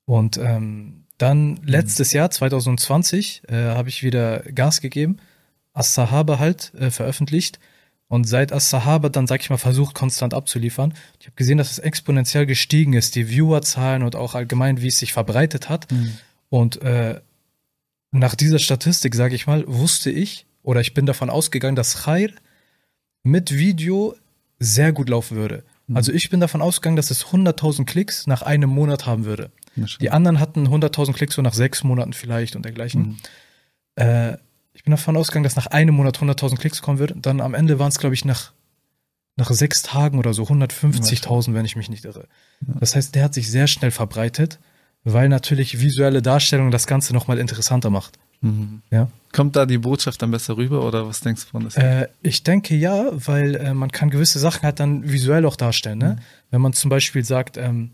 Und 0.06 0.38
ähm, 0.38 1.05
dann 1.17 1.59
letztes 1.63 2.13
Jahr, 2.13 2.29
2020, 2.29 3.44
äh, 3.47 3.56
habe 3.56 3.89
ich 3.89 4.03
wieder 4.03 4.39
Gas 4.53 4.81
gegeben, 4.81 5.17
As-Sahaba 5.73 6.39
halt 6.39 6.73
äh, 6.75 6.91
veröffentlicht. 6.91 7.59
Und 8.07 8.27
seit 8.27 8.53
As-Sahaba 8.53 9.09
dann, 9.09 9.25
sag 9.25 9.41
ich 9.41 9.50
mal, 9.50 9.57
versucht, 9.57 9.95
konstant 9.95 10.33
abzuliefern. 10.33 10.94
Ich 11.19 11.25
habe 11.25 11.35
gesehen, 11.35 11.57
dass 11.57 11.71
es 11.71 11.79
exponentiell 11.79 12.45
gestiegen 12.45 12.94
ist, 12.94 13.15
die 13.15 13.29
Viewerzahlen 13.29 14.03
und 14.03 14.15
auch 14.15 14.35
allgemein, 14.35 14.81
wie 14.81 14.88
es 14.88 15.00
sich 15.00 15.12
verbreitet 15.12 15.69
hat. 15.69 15.91
Mhm. 15.91 16.17
Und 16.50 16.81
äh, 16.83 17.19
nach 18.11 18.35
dieser 18.35 18.59
Statistik, 18.59 19.15
sage 19.15 19.35
ich 19.35 19.47
mal, 19.47 19.63
wusste 19.68 20.11
ich 20.11 20.45
oder 20.63 20.81
ich 20.81 20.94
bin 20.94 21.06
davon 21.06 21.29
ausgegangen, 21.29 21.75
dass 21.75 22.03
Khair 22.03 22.31
mit 23.23 23.51
Video 23.57 24.15
sehr 24.59 24.94
gut 24.94 25.09
laufen 25.09 25.35
würde. 25.35 25.63
Mhm. 25.88 25.97
Also 25.97 26.11
ich 26.11 26.29
bin 26.29 26.39
davon 26.39 26.61
ausgegangen, 26.61 26.97
dass 26.97 27.11
es 27.11 27.25
100.000 27.25 27.85
Klicks 27.85 28.27
nach 28.27 28.44
einem 28.44 28.69
Monat 28.69 29.06
haben 29.06 29.25
würde. 29.25 29.51
Die 29.75 30.10
anderen 30.12 30.39
hatten 30.39 30.68
100.000 30.68 31.13
Klicks 31.13 31.36
so 31.36 31.42
nach 31.42 31.54
sechs 31.54 31.83
Monaten 31.83 32.13
vielleicht 32.13 32.56
und 32.56 32.63
dergleichen. 32.63 33.01
Mhm. 33.01 33.18
Äh, 33.95 34.38
ich 34.74 34.83
bin 34.83 34.92
davon 34.92 35.18
ausgegangen, 35.18 35.44
dass 35.44 35.56
nach 35.56 35.68
einem 35.68 35.95
Monat 35.95 36.18
100.000 36.18 36.57
Klicks 36.57 36.81
kommen 36.81 37.00
wird. 37.00 37.13
Dann 37.16 37.42
am 37.42 37.54
Ende 37.54 37.80
waren 37.80 37.89
es, 37.89 37.98
glaube 37.98 38.13
ich, 38.13 38.25
nach, 38.25 38.51
nach 39.38 39.50
sechs 39.51 39.83
Tagen 39.83 40.19
oder 40.19 40.33
so 40.33 40.44
150.000, 40.44 41.54
wenn 41.54 41.66
ich 41.66 41.75
mich 41.75 41.89
nicht 41.89 42.06
irre. 42.06 42.27
Ja. 42.68 42.74
Das 42.80 42.95
heißt, 42.95 43.16
der 43.16 43.24
hat 43.24 43.33
sich 43.33 43.50
sehr 43.50 43.68
schnell 43.68 43.92
verbreitet, 43.92 44.60
weil 45.04 45.30
natürlich 45.30 45.80
visuelle 45.80 46.21
Darstellung 46.21 46.71
das 46.71 46.88
Ganze 46.88 47.13
nochmal 47.13 47.39
interessanter 47.39 47.89
macht. 47.89 48.19
Mhm. 48.42 48.81
Ja. 48.92 49.10
Kommt 49.31 49.56
da 49.56 49.66
die 49.66 49.78
Botschaft 49.78 50.21
dann 50.21 50.31
besser 50.31 50.57
rüber 50.57 50.86
oder 50.86 51.07
was 51.07 51.21
denkst 51.21 51.45
du 51.45 51.50
von 51.50 51.63
das? 51.63 51.75
Äh, 51.75 52.07
ich 52.21 52.44
denke 52.44 52.75
ja, 52.75 53.10
weil 53.12 53.56
äh, 53.56 53.74
man 53.74 53.92
kann 53.92 54.10
gewisse 54.10 54.39
Sachen 54.39 54.63
halt 54.63 54.80
dann 54.80 55.10
visuell 55.10 55.45
auch 55.45 55.56
darstellen. 55.56 56.00
Ne? 56.00 56.18
Mhm. 56.18 56.24
Wenn 56.51 56.62
man 56.62 56.74
zum 56.74 56.89
Beispiel 56.89 57.23
sagt, 57.23 57.57
ähm, 57.57 57.92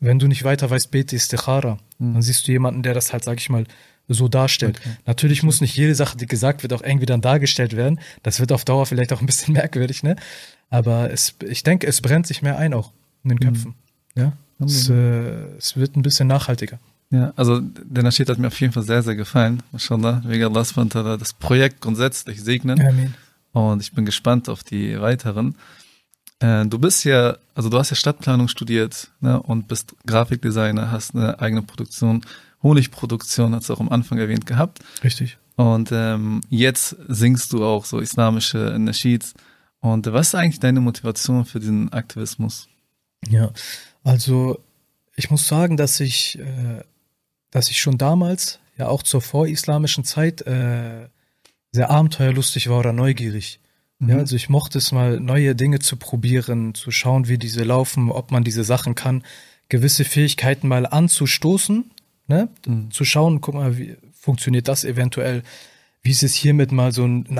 wenn 0.00 0.18
du 0.18 0.26
nicht 0.26 0.44
weiter 0.44 0.70
weißt, 0.70 0.90
bete 0.90 1.16
Istikhara. 1.16 1.78
Mhm. 1.98 2.14
Dann 2.14 2.22
siehst 2.22 2.46
du 2.46 2.52
jemanden, 2.52 2.82
der 2.82 2.94
das 2.94 3.12
halt, 3.12 3.24
sag 3.24 3.38
ich 3.38 3.50
mal, 3.50 3.64
so 4.08 4.28
darstellt. 4.28 4.78
Okay. 4.80 4.96
Natürlich 5.06 5.42
muss 5.42 5.60
nicht 5.60 5.76
jede 5.76 5.94
Sache, 5.94 6.16
die 6.16 6.26
gesagt 6.26 6.62
wird, 6.62 6.72
auch 6.72 6.82
irgendwie 6.82 7.06
dann 7.06 7.20
dargestellt 7.20 7.76
werden. 7.76 8.00
Das 8.22 8.40
wird 8.40 8.52
auf 8.52 8.64
Dauer 8.64 8.86
vielleicht 8.86 9.12
auch 9.12 9.20
ein 9.20 9.26
bisschen 9.26 9.52
merkwürdig, 9.54 10.02
ne? 10.02 10.16
Aber 10.70 11.10
es, 11.10 11.34
ich 11.46 11.62
denke, 11.62 11.86
es 11.86 12.00
brennt 12.00 12.26
sich 12.26 12.42
mehr 12.42 12.58
ein 12.58 12.74
auch 12.74 12.92
in 13.24 13.30
den 13.30 13.40
Köpfen. 13.40 13.74
Mhm. 14.14 14.22
Ja. 14.22 14.32
Es, 14.64 14.88
äh, 14.88 14.94
es 15.56 15.76
wird 15.76 15.96
ein 15.96 16.02
bisschen 16.02 16.26
nachhaltiger. 16.26 16.78
Ja, 17.10 17.32
also 17.36 17.60
der 17.60 18.02
Naschid 18.02 18.28
hat 18.28 18.38
mir 18.38 18.48
auf 18.48 18.60
jeden 18.60 18.72
Fall 18.72 18.82
sehr, 18.82 19.02
sehr 19.02 19.14
gefallen. 19.14 19.62
Mashallah, 19.72 20.22
wegen 20.26 20.44
Allah 20.44 21.16
das 21.16 21.32
Projekt 21.32 21.80
grundsätzlich 21.80 22.42
segnen. 22.42 22.80
Amen. 22.80 23.14
Und 23.52 23.80
ich 23.80 23.92
bin 23.92 24.04
gespannt 24.04 24.48
auf 24.48 24.62
die 24.62 25.00
weiteren. 25.00 25.54
Äh, 26.40 26.66
du 26.66 26.78
bist 26.78 27.04
ja, 27.04 27.36
also 27.54 27.68
du 27.68 27.78
hast 27.78 27.90
ja 27.90 27.96
Stadtplanung 27.96 28.48
studiert 28.48 29.10
ne, 29.20 29.42
und 29.42 29.68
bist 29.68 29.94
Grafikdesigner, 30.06 30.90
hast 30.90 31.14
eine 31.14 31.40
eigene 31.40 31.62
Produktion, 31.62 32.24
Honigproduktion, 32.62 33.54
hast 33.54 33.68
du 33.68 33.74
auch 33.74 33.80
am 33.80 33.88
Anfang 33.88 34.18
erwähnt 34.18 34.46
gehabt. 34.46 34.80
Richtig. 35.02 35.38
Und 35.56 35.90
ähm, 35.92 36.40
jetzt 36.48 36.96
singst 37.08 37.52
du 37.52 37.64
auch 37.64 37.84
so 37.84 37.98
islamische 37.98 38.76
Nasheeds. 38.78 39.34
Und 39.80 40.06
was 40.06 40.28
ist 40.28 40.34
eigentlich 40.34 40.60
deine 40.60 40.80
Motivation 40.80 41.44
für 41.44 41.60
diesen 41.60 41.92
Aktivismus? 41.92 42.68
Ja, 43.28 43.50
also 44.04 44.60
ich 45.16 45.30
muss 45.30 45.48
sagen, 45.48 45.76
dass 45.76 45.98
ich, 45.98 46.38
äh, 46.38 46.84
dass 47.50 47.70
ich 47.70 47.80
schon 47.80 47.98
damals, 47.98 48.60
ja 48.76 48.86
auch 48.86 49.02
zur 49.02 49.20
vorislamischen 49.20 50.04
Zeit, 50.04 50.42
äh, 50.42 51.08
sehr 51.72 51.90
abenteuerlustig 51.90 52.68
war 52.68 52.78
oder 52.78 52.92
neugierig. 52.92 53.58
Mhm. 53.98 54.10
Ja, 54.10 54.16
also 54.16 54.36
ich 54.36 54.48
mochte 54.48 54.78
es 54.78 54.92
mal, 54.92 55.20
neue 55.20 55.54
Dinge 55.54 55.78
zu 55.80 55.96
probieren, 55.96 56.74
zu 56.74 56.90
schauen, 56.90 57.28
wie 57.28 57.38
diese 57.38 57.64
laufen, 57.64 58.10
ob 58.10 58.30
man 58.30 58.44
diese 58.44 58.64
Sachen 58.64 58.94
kann, 58.94 59.24
gewisse 59.68 60.04
Fähigkeiten 60.04 60.68
mal 60.68 60.86
anzustoßen, 60.86 61.90
ne? 62.26 62.48
Mhm. 62.66 62.90
Zu 62.90 63.04
schauen, 63.04 63.40
guck 63.40 63.54
mal, 63.54 63.78
wie 63.78 63.96
funktioniert 64.12 64.68
das 64.68 64.84
eventuell? 64.84 65.42
Wie 66.02 66.10
ist 66.10 66.22
es 66.22 66.34
hiermit 66.34 66.72
mal 66.72 66.92
so 66.92 67.04
ein, 67.04 67.26
ein 67.28 67.38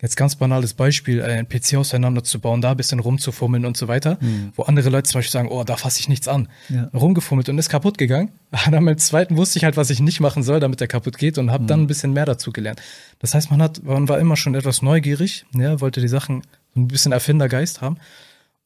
Jetzt 0.00 0.16
ganz 0.16 0.36
banales 0.36 0.74
Beispiel, 0.74 1.18
äh, 1.18 1.24
ein 1.24 1.48
PC 1.48 1.74
auseinanderzubauen, 1.76 2.60
da 2.60 2.70
ein 2.70 2.76
bisschen 2.76 3.00
rumzufummeln 3.00 3.64
und 3.64 3.76
so 3.76 3.88
weiter, 3.88 4.16
mhm. 4.20 4.52
wo 4.54 4.62
andere 4.62 4.90
Leute 4.90 5.10
zum 5.10 5.18
Beispiel 5.18 5.32
sagen, 5.32 5.48
oh, 5.48 5.64
da 5.64 5.76
fasse 5.76 5.98
ich 5.98 6.08
nichts 6.08 6.28
an. 6.28 6.48
Ja. 6.68 6.88
Rumgefummelt 6.94 7.48
und 7.48 7.58
ist 7.58 7.68
kaputt 7.68 7.98
gegangen. 7.98 8.30
dann 8.70 8.84
beim 8.84 8.98
zweiten 8.98 9.36
wusste 9.36 9.58
ich 9.58 9.64
halt, 9.64 9.76
was 9.76 9.90
ich 9.90 9.98
nicht 9.98 10.20
machen 10.20 10.44
soll, 10.44 10.60
damit 10.60 10.78
der 10.80 10.86
kaputt 10.86 11.18
geht 11.18 11.36
und 11.36 11.50
habe 11.50 11.64
mhm. 11.64 11.68
dann 11.68 11.80
ein 11.82 11.86
bisschen 11.88 12.12
mehr 12.12 12.26
dazu 12.26 12.52
gelernt. 12.52 12.80
Das 13.18 13.34
heißt, 13.34 13.50
man 13.50 13.60
hat, 13.60 13.82
man 13.82 14.08
war 14.08 14.20
immer 14.20 14.36
schon 14.36 14.54
etwas 14.54 14.82
neugierig, 14.82 15.46
ja, 15.52 15.80
wollte 15.80 16.00
die 16.00 16.08
Sachen 16.08 16.42
ein 16.76 16.86
bisschen 16.86 17.10
Erfindergeist 17.10 17.80
haben. 17.80 17.96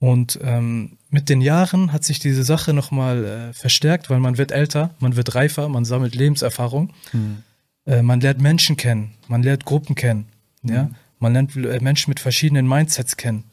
Und 0.03 0.39
ähm, 0.43 0.99
mit 1.11 1.29
den 1.29 1.41
Jahren 1.41 1.93
hat 1.93 2.05
sich 2.05 2.19
diese 2.19 2.43
Sache 2.43 2.75
nochmal 2.75 3.25
äh, 3.25 3.53
verstärkt, 3.53 4.11
weil 4.11 4.19
man 4.19 4.37
wird 4.37 4.51
älter, 4.51 4.91
man 4.99 5.17
wird 5.17 5.35
reifer, 5.35 5.69
man 5.69 5.85
sammelt 5.85 6.15
Lebenserfahrung, 6.15 6.93
Mhm. 7.13 7.45
äh, 7.87 8.03
man 8.03 8.21
lernt 8.21 8.41
Menschen 8.41 8.77
kennen, 8.77 9.13
man 9.29 9.45
lernt 9.45 9.65
Gruppen 9.65 9.95
kennen, 9.95 10.27
ja, 10.65 10.91
man 11.23 11.33
lernt 11.33 11.57
äh, 11.57 11.81
Menschen 11.81 12.11
mit 12.11 12.21
verschiedenen 12.21 12.69
Mindsets 12.69 13.17
kennen, 13.17 13.45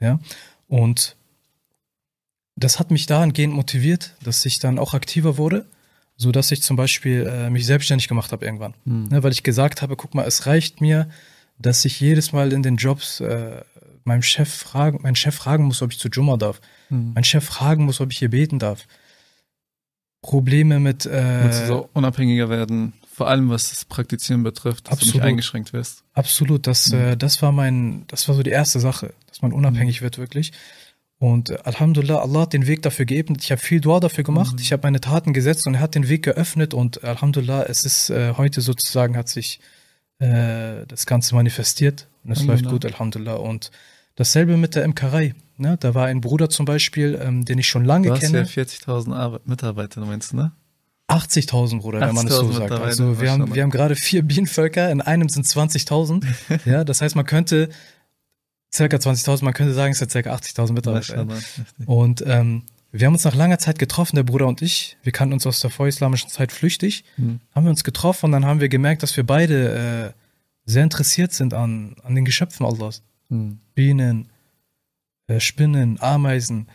ja, 0.00 0.18
und 0.68 1.16
das 2.56 2.80
hat 2.80 2.90
mich 2.90 3.06
dahingehend 3.06 3.54
motiviert, 3.54 4.14
dass 4.24 4.44
ich 4.44 4.58
dann 4.58 4.78
auch 4.80 4.92
aktiver 4.94 5.38
wurde, 5.38 5.66
so 6.16 6.32
dass 6.32 6.50
ich 6.50 6.62
zum 6.62 6.76
Beispiel 6.76 7.24
äh, 7.30 7.50
mich 7.50 7.64
selbstständig 7.66 8.08
gemacht 8.08 8.32
habe 8.32 8.44
irgendwann, 8.44 8.74
Mhm. 8.84 9.04
ne, 9.10 9.22
weil 9.22 9.30
ich 9.32 9.44
gesagt 9.44 9.82
habe, 9.82 9.94
guck 9.96 10.14
mal, 10.14 10.26
es 10.26 10.46
reicht 10.46 10.80
mir, 10.80 11.08
dass 11.60 11.84
ich 11.84 12.00
jedes 12.00 12.32
Mal 12.32 12.52
in 12.52 12.62
den 12.64 12.76
Jobs 12.76 13.20
äh, 13.20 13.62
meinem 14.04 14.22
Chef 14.22 14.52
fragen, 14.52 15.00
meinen 15.02 15.16
Chef 15.16 15.34
fragen 15.34 15.64
muss, 15.64 15.82
ob 15.82 15.92
ich 15.92 15.98
zu 15.98 16.08
Jumma 16.08 16.36
darf, 16.36 16.60
Mhm. 16.90 17.12
mein 17.14 17.24
Chef 17.24 17.44
fragen 17.44 17.84
muss, 17.84 18.00
ob 18.00 18.10
ich 18.10 18.18
hier 18.18 18.30
beten 18.30 18.58
darf. 18.58 18.86
Probleme 20.22 20.80
mit, 20.80 21.06
äh, 21.06 21.52
so 21.68 21.88
unabhängiger 21.92 22.48
werden, 22.48 22.92
vor 23.18 23.28
allem 23.28 23.50
was 23.50 23.70
das 23.70 23.84
Praktizieren 23.84 24.42
betrifft, 24.42 24.86
dass 24.86 24.90
du 24.90 24.94
Absolut. 24.94 25.14
nicht 25.16 25.22
eingeschränkt 25.24 25.72
wirst. 25.74 26.04
absolut, 26.14 26.66
das, 26.66 26.88
Mhm. 26.90 26.98
äh, 26.98 27.16
das 27.16 27.42
war 27.42 27.52
mein, 27.52 28.04
das 28.06 28.26
war 28.28 28.34
so 28.34 28.42
die 28.42 28.50
erste 28.50 28.80
Sache, 28.80 29.12
dass 29.26 29.42
man 29.42 29.52
unabhängig 29.52 30.00
wird 30.00 30.16
wirklich. 30.18 30.52
Und 31.18 31.50
äh, 31.50 31.58
Alhamdulillah, 31.64 32.20
Allah 32.22 32.42
hat 32.42 32.52
den 32.52 32.66
Weg 32.68 32.80
dafür 32.82 33.04
geebnet. 33.04 33.42
Ich 33.42 33.50
habe 33.50 33.60
viel 33.60 33.80
Dua 33.80 33.98
dafür 34.00 34.22
gemacht. 34.24 34.52
Mhm. 34.54 34.60
Ich 34.62 34.72
habe 34.72 34.84
meine 34.84 35.00
Taten 35.00 35.32
gesetzt 35.32 35.66
und 35.66 35.74
er 35.74 35.80
hat 35.80 35.94
den 35.96 36.08
Weg 36.08 36.22
geöffnet. 36.22 36.74
Und 36.74 37.02
Alhamdulillah, 37.02 37.64
es 37.64 37.84
ist 37.84 38.10
äh, 38.10 38.34
heute 38.36 38.60
sozusagen 38.60 39.16
hat 39.16 39.28
sich 39.28 39.58
äh, 40.20 40.86
das 40.86 41.06
Ganze 41.06 41.34
manifestiert. 41.34 42.06
Und 42.24 42.30
es 42.32 42.44
läuft 42.44 42.66
gut, 42.66 42.84
Alhamdulillah. 42.86 43.34
Und 43.34 43.70
dasselbe 44.14 44.56
mit 44.56 44.74
der 44.76 44.84
Imkerei. 44.84 45.34
Ne? 45.56 45.76
Da 45.80 45.94
war 45.94 46.06
ein 46.06 46.20
Bruder 46.20 46.48
zum 46.50 46.66
Beispiel, 46.66 47.18
ähm, 47.20 47.44
den 47.44 47.58
ich 47.58 47.66
schon 47.68 47.84
lange 47.84 48.08
Du 48.08 48.12
hast 48.14 48.20
kenne. 48.20 48.38
ja 48.38 48.44
40.000 48.44 49.12
Arbe- 49.12 49.40
Mitarbeiter, 49.44 50.04
meinst 50.06 50.32
du, 50.32 50.36
ne? 50.36 50.52
80.000, 51.08 51.80
Bruder, 51.80 52.00
wenn 52.00 52.14
man 52.14 52.26
es 52.26 52.36
so 52.36 52.42
80.000 52.42 52.52
sagt. 52.52 52.72
Also 52.72 53.20
wir 53.20 53.30
haben, 53.30 53.54
wir 53.54 53.62
haben 53.62 53.70
gerade 53.70 53.96
vier 53.96 54.22
Bienenvölker, 54.22 54.90
in 54.90 55.00
einem 55.00 55.28
sind 55.28 55.46
20.000. 55.46 56.24
ja, 56.66 56.84
das 56.84 57.00
heißt, 57.00 57.16
man 57.16 57.24
könnte 57.24 57.70
circa 58.72 58.98
20.000, 58.98 59.44
man 59.44 59.54
könnte 59.54 59.72
sagen, 59.72 59.92
es 59.92 59.98
sind 59.98 60.10
circa 60.10 60.34
80.000 60.34 60.72
Mitarbeiter. 60.72 61.26
Und 61.86 62.22
ähm, 62.26 62.64
wir 62.92 63.06
haben 63.06 63.14
uns 63.14 63.24
nach 63.24 63.34
langer 63.34 63.58
Zeit 63.58 63.78
getroffen, 63.78 64.16
der 64.16 64.22
Bruder 64.22 64.46
und 64.46 64.62
ich. 64.62 64.96
Wir 65.02 65.12
kannten 65.12 65.34
uns 65.34 65.46
aus 65.46 65.60
der 65.60 65.70
vorislamischen 65.70 66.30
Zeit 66.30 66.52
flüchtig. 66.52 67.04
Mhm. 67.16 67.40
Haben 67.54 67.64
wir 67.64 67.70
uns 67.70 67.84
getroffen 67.84 68.26
und 68.26 68.32
dann 68.32 68.46
haben 68.46 68.60
wir 68.60 68.68
gemerkt, 68.68 69.02
dass 69.02 69.16
wir 69.16 69.24
beide 69.24 70.14
äh, 70.14 70.20
sehr 70.64 70.84
interessiert 70.84 71.32
sind 71.32 71.54
an, 71.54 71.96
an 72.02 72.14
den 72.14 72.24
Geschöpfen 72.24 72.64
Allahs. 72.64 73.02
Mhm. 73.28 73.60
Bienen, 73.74 74.28
äh, 75.26 75.40
Spinnen, 75.40 76.00
Ameisen, 76.00 76.68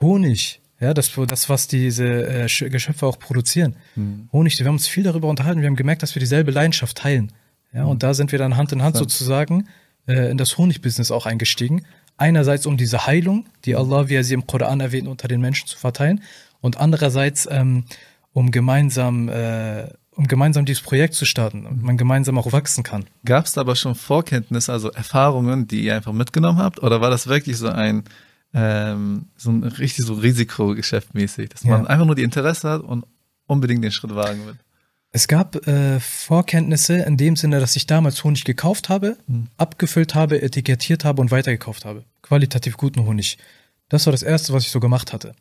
Honig. 0.00 0.60
Ja, 0.84 0.94
das, 0.94 1.10
das 1.28 1.48
was 1.48 1.66
diese 1.66 2.04
äh, 2.26 2.44
Sch- 2.44 2.68
Geschöpfe 2.68 3.06
auch 3.06 3.18
produzieren. 3.18 3.76
Mhm. 3.96 4.28
Honig, 4.32 4.58
wir 4.58 4.66
haben 4.66 4.74
uns 4.74 4.86
viel 4.86 5.02
darüber 5.02 5.28
unterhalten. 5.28 5.60
Wir 5.62 5.68
haben 5.68 5.76
gemerkt, 5.76 6.02
dass 6.02 6.14
wir 6.14 6.20
dieselbe 6.20 6.50
Leidenschaft 6.50 6.96
teilen. 6.98 7.32
Ja, 7.72 7.84
und 7.84 8.02
da 8.02 8.14
sind 8.14 8.30
wir 8.32 8.38
dann 8.38 8.56
Hand 8.56 8.70
in 8.72 8.82
Hand 8.82 8.96
sozusagen 8.96 9.66
äh, 10.06 10.30
in 10.30 10.36
das 10.38 10.56
Honigbusiness 10.58 11.10
auch 11.10 11.26
eingestiegen. 11.26 11.84
Einerseits 12.16 12.66
um 12.66 12.76
diese 12.76 13.06
Heilung, 13.06 13.46
die 13.64 13.74
Allah, 13.74 14.08
wie 14.08 14.14
er 14.14 14.22
sie 14.22 14.34
im 14.34 14.46
Koran 14.46 14.80
erwähnt, 14.80 15.08
unter 15.08 15.26
den 15.26 15.40
Menschen 15.40 15.66
zu 15.66 15.76
verteilen. 15.76 16.22
Und 16.60 16.76
andererseits 16.78 17.48
ähm, 17.50 17.84
um 18.32 18.50
gemeinsam, 18.50 19.28
äh, 19.28 19.88
um 20.12 20.28
gemeinsam 20.28 20.64
dieses 20.64 20.82
Projekt 20.82 21.14
zu 21.14 21.24
starten, 21.24 21.64
damit 21.64 21.82
man 21.82 21.96
gemeinsam 21.96 22.38
auch 22.38 22.52
wachsen 22.52 22.84
kann. 22.84 23.04
Gab 23.24 23.46
es 23.46 23.52
da 23.54 23.62
aber 23.62 23.74
schon 23.74 23.94
Vorkenntnisse, 23.96 24.72
also 24.72 24.90
Erfahrungen, 24.92 25.66
die 25.66 25.84
ihr 25.84 25.96
einfach 25.96 26.12
mitgenommen 26.12 26.58
habt? 26.58 26.82
Oder 26.82 27.00
war 27.00 27.10
das 27.10 27.26
wirklich 27.26 27.56
so 27.56 27.68
ein, 27.68 28.04
ähm, 28.54 29.26
so 29.36 29.50
ein 29.50 29.64
richtig 29.64 30.04
so 30.06 30.14
Risikogeschäft 30.14 31.14
mäßig, 31.14 31.48
dass 31.50 31.64
man 31.64 31.82
Ja. 31.82 31.88
einfach 31.88 32.06
nur 32.06 32.14
die 32.14 32.22
Interesse 32.22 32.70
hat 32.70 32.82
und 32.82 33.04
unbedingt 33.46 33.82
den 33.84 33.90
Schritt 33.92 34.14
wagen 34.14 34.46
will? 34.46 34.54
Es 35.10 35.28
gab 35.28 35.66
äh, 35.68 36.00
Vorkenntnisse 36.00 36.94
in 36.98 37.16
dem 37.16 37.36
Sinne, 37.36 37.60
dass 37.60 37.76
ich 37.76 37.86
damals 37.86 38.22
Honig 38.24 38.44
gekauft 38.44 38.88
habe, 38.88 39.16
Mhm. 39.26 39.48
abgefüllt 39.56 40.14
habe, 40.14 40.40
etikettiert 40.42 41.04
habe 41.04 41.20
und 41.20 41.30
weitergekauft 41.30 41.84
habe. 41.84 42.04
Qualitativ 42.22 42.76
guten 42.76 43.04
Honig. 43.04 43.38
Das 43.88 44.06
war 44.06 44.12
das 44.12 44.22
Erste, 44.22 44.52
was 44.52 44.64
ich 44.64 44.70
so 44.70 44.80
gemacht 44.80 45.12
hatte. 45.12 45.34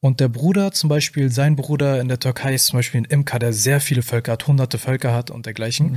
Und 0.00 0.20
der 0.20 0.28
Bruder 0.28 0.72
zum 0.72 0.88
Beispiel, 0.88 1.32
sein 1.32 1.56
Bruder 1.56 2.00
in 2.00 2.08
der 2.08 2.20
Türkei 2.20 2.54
ist 2.54 2.66
zum 2.66 2.78
Beispiel 2.78 3.00
ein 3.00 3.04
Imker, 3.06 3.38
der 3.38 3.52
sehr 3.52 3.80
viele 3.80 4.02
Völker 4.02 4.32
hat, 4.32 4.46
hunderte 4.46 4.78
Völker 4.78 5.12
hat 5.14 5.30
und 5.30 5.46
dergleichen. 5.46 5.96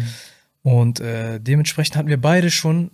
Und 0.63 0.99
äh, 1.01 1.39
dementsprechend 1.39 1.95
hatten 1.97 2.07
wir 2.07 2.19
beide 2.19 2.49
schon 2.49 2.89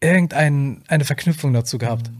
irgendeine 0.00 0.78
eine 0.88 1.04
Verknüpfung 1.04 1.52
dazu 1.52 1.78
gehabt. 1.78 2.10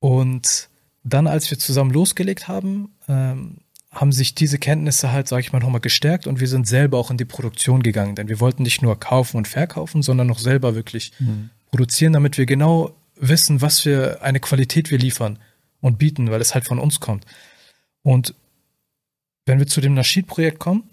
Und 0.00 0.68
dann, 1.04 1.26
als 1.26 1.50
wir 1.50 1.58
zusammen 1.58 1.90
losgelegt 1.90 2.48
haben, 2.48 2.94
ähm, 3.08 3.58
haben 3.90 4.12
sich 4.12 4.34
diese 4.34 4.58
Kenntnisse 4.58 5.12
halt, 5.12 5.28
sag 5.28 5.40
ich 5.40 5.52
mal, 5.52 5.60
nochmal 5.60 5.80
gestärkt 5.80 6.26
und 6.26 6.40
wir 6.40 6.46
sind 6.46 6.68
selber 6.68 6.98
auch 6.98 7.10
in 7.10 7.16
die 7.16 7.24
Produktion 7.24 7.82
gegangen. 7.82 8.14
Denn 8.14 8.28
wir 8.28 8.40
wollten 8.40 8.62
nicht 8.62 8.82
nur 8.82 9.00
kaufen 9.00 9.38
und 9.38 9.48
verkaufen, 9.48 10.02
sondern 10.02 10.26
noch 10.26 10.38
selber 10.38 10.74
wirklich 10.74 11.12
produzieren, 11.70 12.12
damit 12.12 12.36
wir 12.36 12.46
genau 12.46 12.94
wissen, 13.16 13.62
was 13.62 13.80
für 13.80 14.22
eine 14.22 14.40
Qualität 14.40 14.90
wir 14.90 14.98
liefern 14.98 15.38
und 15.80 15.98
bieten, 15.98 16.30
weil 16.30 16.40
es 16.40 16.54
halt 16.54 16.66
von 16.66 16.78
uns 16.78 17.00
kommt. 17.00 17.24
Und 18.02 18.34
wenn 19.46 19.58
wir 19.58 19.66
zu 19.66 19.80
dem 19.80 19.94
Nasheed-Projekt 19.94 20.58
kommen, 20.58 20.84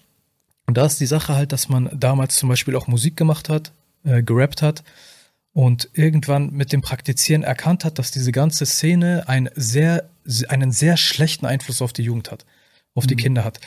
und 0.67 0.77
da 0.77 0.85
ist 0.85 0.99
die 0.99 1.05
Sache 1.05 1.35
halt, 1.35 1.51
dass 1.51 1.69
man 1.69 1.89
damals 1.93 2.37
zum 2.37 2.49
Beispiel 2.49 2.75
auch 2.75 2.87
Musik 2.87 3.17
gemacht 3.17 3.49
hat, 3.49 3.71
äh, 4.03 4.23
gerappt 4.23 4.61
hat 4.61 4.83
und 5.55 5.87
irgendwann 5.93 6.51
mit 6.51 6.73
dem 6.73 6.81
Praktizieren 6.81 7.41
erkannt 7.41 7.85
hat, 7.85 7.97
dass 7.97 8.11
diese 8.11 8.33
ganze 8.33 8.65
Szene 8.65 9.23
ein 9.27 9.49
sehr, 9.55 10.09
einen 10.49 10.73
sehr 10.73 10.97
schlechten 10.97 11.45
Einfluss 11.45 11.81
auf 11.81 11.93
die 11.93 12.03
Jugend 12.03 12.29
hat, 12.29 12.45
auf 12.93 13.07
die 13.07 13.15
Mhm. 13.15 13.19
Kinder 13.19 13.45
hat. 13.45 13.61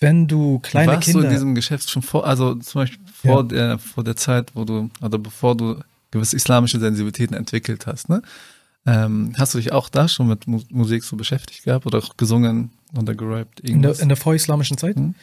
Wenn 0.00 0.26
du 0.26 0.58
kleine 0.58 0.92
Warst 0.92 1.04
Kinder. 1.04 1.20
du 1.20 1.26
in 1.28 1.32
diesem 1.32 1.54
Geschäft 1.54 1.88
schon 1.90 2.02
vor, 2.02 2.26
also 2.26 2.56
zum 2.56 2.80
Beispiel 2.82 3.06
vor, 3.06 3.46
der, 3.46 3.78
vor 3.78 4.02
der 4.02 4.16
Zeit, 4.16 4.50
wo 4.54 4.64
du, 4.64 4.90
oder 5.00 5.16
bevor 5.16 5.56
du 5.56 5.80
gewisse 6.10 6.34
islamische 6.34 6.80
Sensibilitäten 6.80 7.36
entwickelt 7.36 7.86
hast, 7.86 8.08
ne? 8.08 8.22
Ähm, 8.84 9.32
hast 9.38 9.54
du 9.54 9.58
dich 9.58 9.70
auch 9.72 9.88
da 9.88 10.06
schon 10.08 10.26
mit 10.28 10.46
Mu 10.48 10.60
Musik 10.70 11.02
so 11.04 11.16
beschäftigt 11.16 11.64
gehabt 11.64 11.86
oder 11.86 11.98
auch 11.98 12.16
gesungen 12.16 12.70
oder 12.96 13.14
gerappt? 13.14 13.60
in, 13.60 13.82
der, 13.82 13.98
in 14.00 14.08
der 14.08 14.16
vorislamischen 14.16 14.76
Zeit? 14.76 14.96
Mhm. 14.96 15.14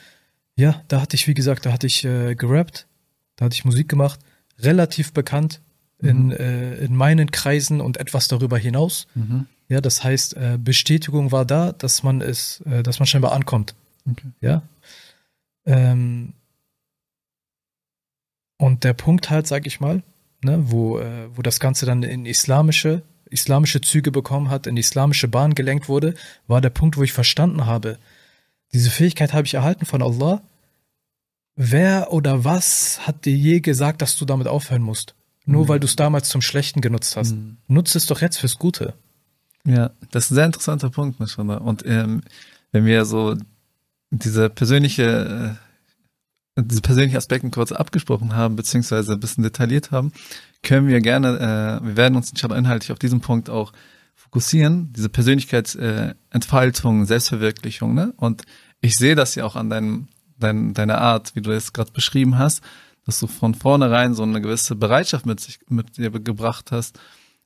Ja, 0.56 0.82
da 0.88 1.02
hatte 1.02 1.16
ich, 1.16 1.28
wie 1.28 1.34
gesagt, 1.34 1.66
da 1.66 1.72
hatte 1.74 1.88
ich 1.88 2.04
äh, 2.06 2.36
gerappt, 2.36 2.88
da 3.36 3.46
hatte 3.46 3.56
ich 3.56 3.66
Musik 3.66 3.90
gemacht, 3.90 4.20
relativ 4.60 5.14
bekannt 5.14 5.62
in, 6.00 6.26
Mhm. 6.28 6.32
äh, 6.32 6.76
in 6.76 6.96
meinen 6.96 7.32
Kreisen 7.32 7.82
und 7.82 7.98
etwas 7.98 8.28
darüber 8.28 8.58
hinaus. 8.58 9.08
mhm. 9.16 9.48
Ja, 9.70 9.80
das 9.82 10.04
heißt, 10.04 10.36
äh, 10.36 10.60
Bestätigung 10.62 11.32
war 11.32 11.46
da, 11.46 11.72
dass 11.72 12.04
man 12.04 12.22
es, 12.22 12.62
äh, 12.66 12.84
dass 12.84 13.00
man 13.00 13.08
scheinbar 13.08 13.32
ankommt. 13.32 13.74
Okay. 14.10 14.28
Ja. 14.42 14.62
Ähm, 15.66 16.34
und 18.58 18.84
der 18.84 18.94
Punkt 18.94 19.30
halt, 19.30 19.48
sag 19.48 19.66
ich 19.66 19.80
mal, 19.80 20.04
ne, 20.44 20.60
wo, 20.72 21.00
äh, 21.00 21.30
wo 21.36 21.42
das 21.42 21.60
Ganze 21.60 21.86
dann 21.86 22.04
in 22.04 22.26
islamische, 22.26 23.02
islamische 23.30 23.82
Züge 23.82 24.12
bekommen 24.12 24.50
hat, 24.50 24.68
in 24.68 24.78
islamische 24.78 25.28
Bahn 25.28 25.56
gelenkt 25.56 25.88
wurde, 25.90 26.14
war 26.48 26.62
der 26.62 26.70
Punkt, 26.70 26.98
wo 26.98 27.04
ich 27.04 27.14
verstanden 27.14 27.66
habe, 27.66 27.98
diese 28.74 28.90
Fähigkeit 28.92 29.34
habe 29.34 29.48
ich 29.48 29.54
erhalten 29.54 29.86
von 29.86 30.02
Allah. 30.02 30.42
Wer 31.56 32.12
oder 32.12 32.44
was 32.44 33.06
hat 33.06 33.26
dir 33.26 33.36
je 33.36 33.60
gesagt, 33.60 34.02
dass 34.02 34.16
du 34.18 34.26
damit 34.26 34.48
aufhören 34.48 34.82
musst? 34.82 35.14
Nur 35.46 35.64
Mhm. 35.64 35.68
weil 35.68 35.80
du 35.80 35.86
es 35.86 35.96
damals 35.96 36.30
zum 36.30 36.42
Schlechten 36.42 36.82
genutzt 36.82 37.16
hast. 37.18 37.34
Mhm. 37.34 37.58
Nutze 37.68 37.98
es 37.98 38.06
doch 38.06 38.22
jetzt 38.22 38.38
fürs 38.38 38.58
Gute. 38.58 38.94
Ja, 39.66 39.92
das 40.12 40.26
ist 40.26 40.32
ein 40.32 40.36
sehr 40.36 40.46
interessanter 40.46 40.90
Punkt, 40.90 41.20
Mashallah. 41.20 41.58
Und 41.58 41.84
ähm, 41.86 42.22
wenn 42.72 42.86
wir 42.86 43.06
so 43.06 43.36
diese 44.10 44.50
persönliche, 44.50 45.58
äh, 46.56 46.64
diese 46.64 46.82
persönlichen 46.82 47.18
Aspekte 47.18 47.50
kurz 47.50 47.72
abgesprochen 47.72 48.36
haben, 48.36 48.56
beziehungsweise 48.56 49.14
ein 49.14 49.20
bisschen 49.20 49.44
detailliert 49.44 49.92
haben, 49.92 50.12
können 50.64 50.88
wir 50.88 51.02
gerne, 51.02 51.80
äh, 51.82 51.86
wir 51.86 51.98
werden 51.98 52.16
uns 52.16 52.30
inshallah 52.32 52.58
inhaltlich 52.58 52.92
auf 52.92 53.00
diesen 53.00 53.22
Punkt 53.22 53.50
auch 53.50 53.74
fokussieren, 54.16 54.92
diese 54.94 55.10
Persönlichkeitsentfaltung, 55.10 57.04
äh, 57.04 57.06
Selbstverwirklichung, 57.06 57.94
ne? 57.94 58.14
Und 58.18 58.44
ich 58.82 58.96
sehe 58.96 59.16
das 59.16 59.36
ja 59.36 59.46
auch 59.46 59.56
an 59.56 59.70
deinem, 59.70 60.08
dein, 60.44 60.74
deiner 60.74 61.00
Art, 61.00 61.36
wie 61.36 61.42
du 61.42 61.52
es 61.52 61.74
gerade 61.74 61.92
beschrieben 61.92 62.38
hast, 62.38 62.62
dass 63.06 63.20
du 63.20 63.28
von 63.28 63.56
vornherein 63.56 64.14
so 64.14 64.24
eine 64.24 64.42
gewisse 64.42 64.76
Bereitschaft 64.76 65.26
mit 65.26 65.40
sich, 65.40 65.60
mit 65.70 65.98
dir 65.98 66.10
gebracht 66.12 66.72
hast, 66.72 67.00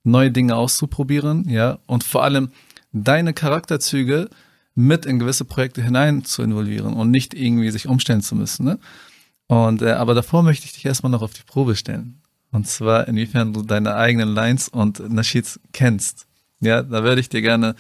neue 0.03 0.31
Dinge 0.31 0.55
auszuprobieren, 0.55 1.49
ja, 1.49 1.79
und 1.85 2.03
vor 2.03 2.23
allem 2.23 2.51
deine 2.91 3.33
Charakterzüge 3.33 4.29
mit 4.75 5.05
in 5.05 5.19
gewisse 5.19 5.45
Projekte 5.45 5.81
hinein 5.81 6.23
zu 6.23 6.43
involvieren 6.43 6.93
und 6.93 7.11
nicht 7.11 7.33
irgendwie 7.33 7.71
sich 7.71 7.87
umstellen 7.87 8.21
zu 8.21 8.35
müssen, 8.35 8.65
ne? 8.65 8.79
Und 9.47 9.81
äh, 9.81 9.91
aber 9.91 10.13
davor 10.13 10.43
möchte 10.43 10.65
ich 10.65 10.73
dich 10.73 10.85
erstmal 10.85 11.11
noch 11.11 11.21
auf 11.21 11.33
die 11.33 11.43
Probe 11.43 11.75
stellen. 11.75 12.21
Und 12.51 12.67
zwar 12.67 13.07
inwiefern 13.07 13.53
du 13.53 13.61
deine 13.61 13.95
eigenen 13.95 14.29
Lines 14.29 14.67
und 14.67 14.99
Nasheeds 15.09 15.59
kennst. 15.73 16.27
Ja, 16.59 16.83
da 16.83 17.03
würde 17.03 17.21
ich 17.21 17.29
dir 17.29 17.41
gerne 17.41 17.75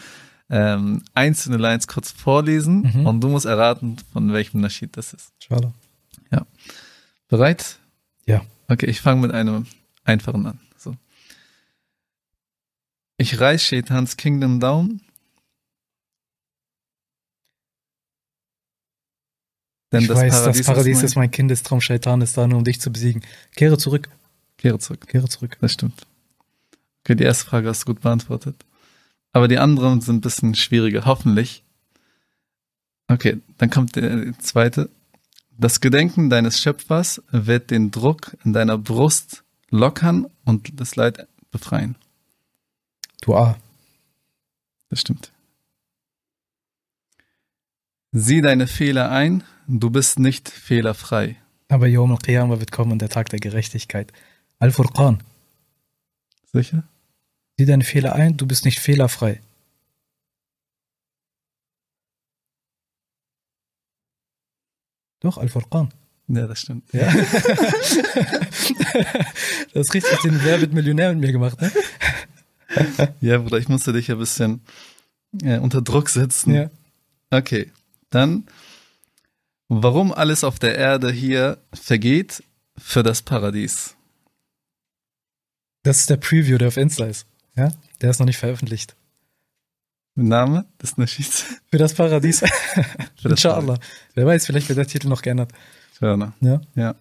ähm, 0.49 1.03
einzelne 1.13 1.57
Lines 1.57 1.87
kurz 1.87 2.11
vorlesen 2.11 2.81
Mhm. 2.93 3.05
und 3.05 3.21
du 3.21 3.27
musst 3.29 3.45
erraten, 3.45 3.97
von 4.13 4.31
welchem 4.33 4.61
Nasheed 4.61 4.95
das 4.97 5.13
ist. 5.13 5.31
Inshallah. 5.41 5.73
Bereit? 7.29 7.77
Ja. 8.25 8.41
Okay, 8.69 8.85
ich 8.85 9.01
fange 9.01 9.19
mit 9.19 9.31
einem 9.33 9.65
einfachen 10.05 10.45
an. 10.45 10.59
So. 10.77 10.95
Ich 13.17 13.37
reiß 13.37 13.61
Shaitans 13.61 14.15
Kingdom 14.15 14.61
down. 14.61 15.01
Denn 19.91 20.01
ich 20.01 20.07
das 20.07 20.17
weiß, 20.17 20.31
Paradies, 20.33 20.57
das 20.57 20.65
Paradies 20.67 20.97
ist 20.97 21.03
ist 21.03 21.15
mein 21.15 21.31
Kindestraum, 21.31 21.79
Shaitan 21.81 22.21
ist 22.21 22.37
da 22.37 22.45
nur, 22.47 22.57
um 22.59 22.63
dich 22.63 22.81
zu 22.81 22.91
besiegen. 22.91 23.23
Kehre 23.55 23.77
zurück, 23.77 24.09
Kehre 24.57 24.79
zurück. 24.79 25.07
kehre 25.07 25.27
zurück. 25.29 25.57
Das 25.61 25.73
stimmt. 25.73 26.05
Okay, 27.03 27.15
die 27.15 27.23
erste 27.23 27.45
Frage 27.45 27.69
hast 27.69 27.81
du 27.83 27.93
gut 27.93 28.01
beantwortet. 28.01 28.55
Aber 29.37 29.47
die 29.47 29.59
anderen 29.59 30.01
sind 30.01 30.15
ein 30.15 30.21
bisschen 30.21 30.55
schwieriger, 30.55 31.05
hoffentlich. 31.05 31.63
Okay, 33.07 33.37
dann 33.59 33.69
kommt 33.69 33.95
die 33.95 34.33
zweite. 34.39 34.89
Das 35.55 35.79
Gedenken 35.79 36.31
deines 36.31 36.59
Schöpfers 36.59 37.21
wird 37.29 37.69
den 37.69 37.91
Druck 37.91 38.35
in 38.43 38.53
deiner 38.53 38.79
Brust 38.79 39.43
lockern 39.69 40.25
und 40.43 40.81
das 40.81 40.95
Leid 40.95 41.27
befreien. 41.51 41.97
Dua. 43.21 43.59
Das 44.89 45.01
stimmt. 45.01 45.31
Sieh 48.11 48.41
deine 48.41 48.65
Fehler 48.65 49.11
ein, 49.11 49.43
du 49.67 49.91
bist 49.91 50.17
nicht 50.17 50.49
fehlerfrei. 50.49 51.37
Aber 51.67 51.85
Yom 51.85 52.11
al-Qiyamah 52.11 52.59
wird 52.59 52.71
kommen, 52.71 52.97
der 52.97 53.09
Tag 53.09 53.29
der 53.29 53.39
Gerechtigkeit. 53.39 54.11
Al-Furqan. 54.57 55.21
Sicher? 56.51 56.85
Sieh 57.57 57.65
deine 57.65 57.83
Fehler 57.83 58.13
ein, 58.13 58.37
du 58.37 58.45
bist 58.45 58.65
nicht 58.65 58.79
fehlerfrei. 58.79 59.41
Doch, 65.19 65.39
Al-Furqan. 65.39 65.91
Ja, 66.27 66.45
das 66.45 66.59
stimmt. 66.61 66.93
Ja. 66.93 67.11
das 69.73 69.87
ist 69.87 69.93
richtig 69.93 70.19
den 70.19 70.43
Wer 70.43 70.61
wird 70.61 70.73
Millionär 70.73 71.13
mit 71.13 71.21
mir 71.21 71.31
gemacht, 71.31 71.59
ne? 71.61 71.71
Ja, 73.21 73.39
Bruder, 73.39 73.57
ich 73.57 73.69
musste 73.69 73.93
dich 73.93 74.11
ein 74.11 74.19
bisschen 74.19 74.61
äh, 75.41 75.57
unter 75.57 75.81
Druck 75.81 76.09
setzen. 76.09 76.53
Ja. 76.53 76.69
Okay, 77.31 77.71
dann, 78.09 78.45
warum 79.69 80.11
alles 80.11 80.43
auf 80.43 80.59
der 80.59 80.75
Erde 80.77 81.11
hier 81.11 81.57
vergeht 81.73 82.43
für 82.77 83.01
das 83.03 83.21
Paradies? 83.21 83.95
Das 85.83 85.99
ist 85.99 86.09
der 86.09 86.17
Preview, 86.17 86.57
der 86.57 86.67
auf 86.67 86.77
Insta 86.77 87.05
ist. 87.05 87.25
Ja? 87.57 87.71
Der 88.01 88.11
ist 88.11 88.19
noch 88.19 88.25
nicht 88.25 88.37
veröffentlicht. 88.37 88.95
Name 90.15 90.65
des 90.81 90.97
Naschis? 90.97 91.45
Für 91.69 91.77
das 91.77 91.93
Paradies. 91.93 92.39
Für 93.21 93.29
das 93.29 93.43
Inshallah. 93.43 93.77
Wer 94.15 94.25
weiß, 94.25 94.45
vielleicht 94.45 94.69
wird 94.69 94.77
der 94.77 94.87
Titel 94.87 95.09
noch 95.09 95.21
geändert. 95.21 95.51
Schöner. 95.97 96.33
Ja. 96.39 96.61
Ja. 96.75 96.95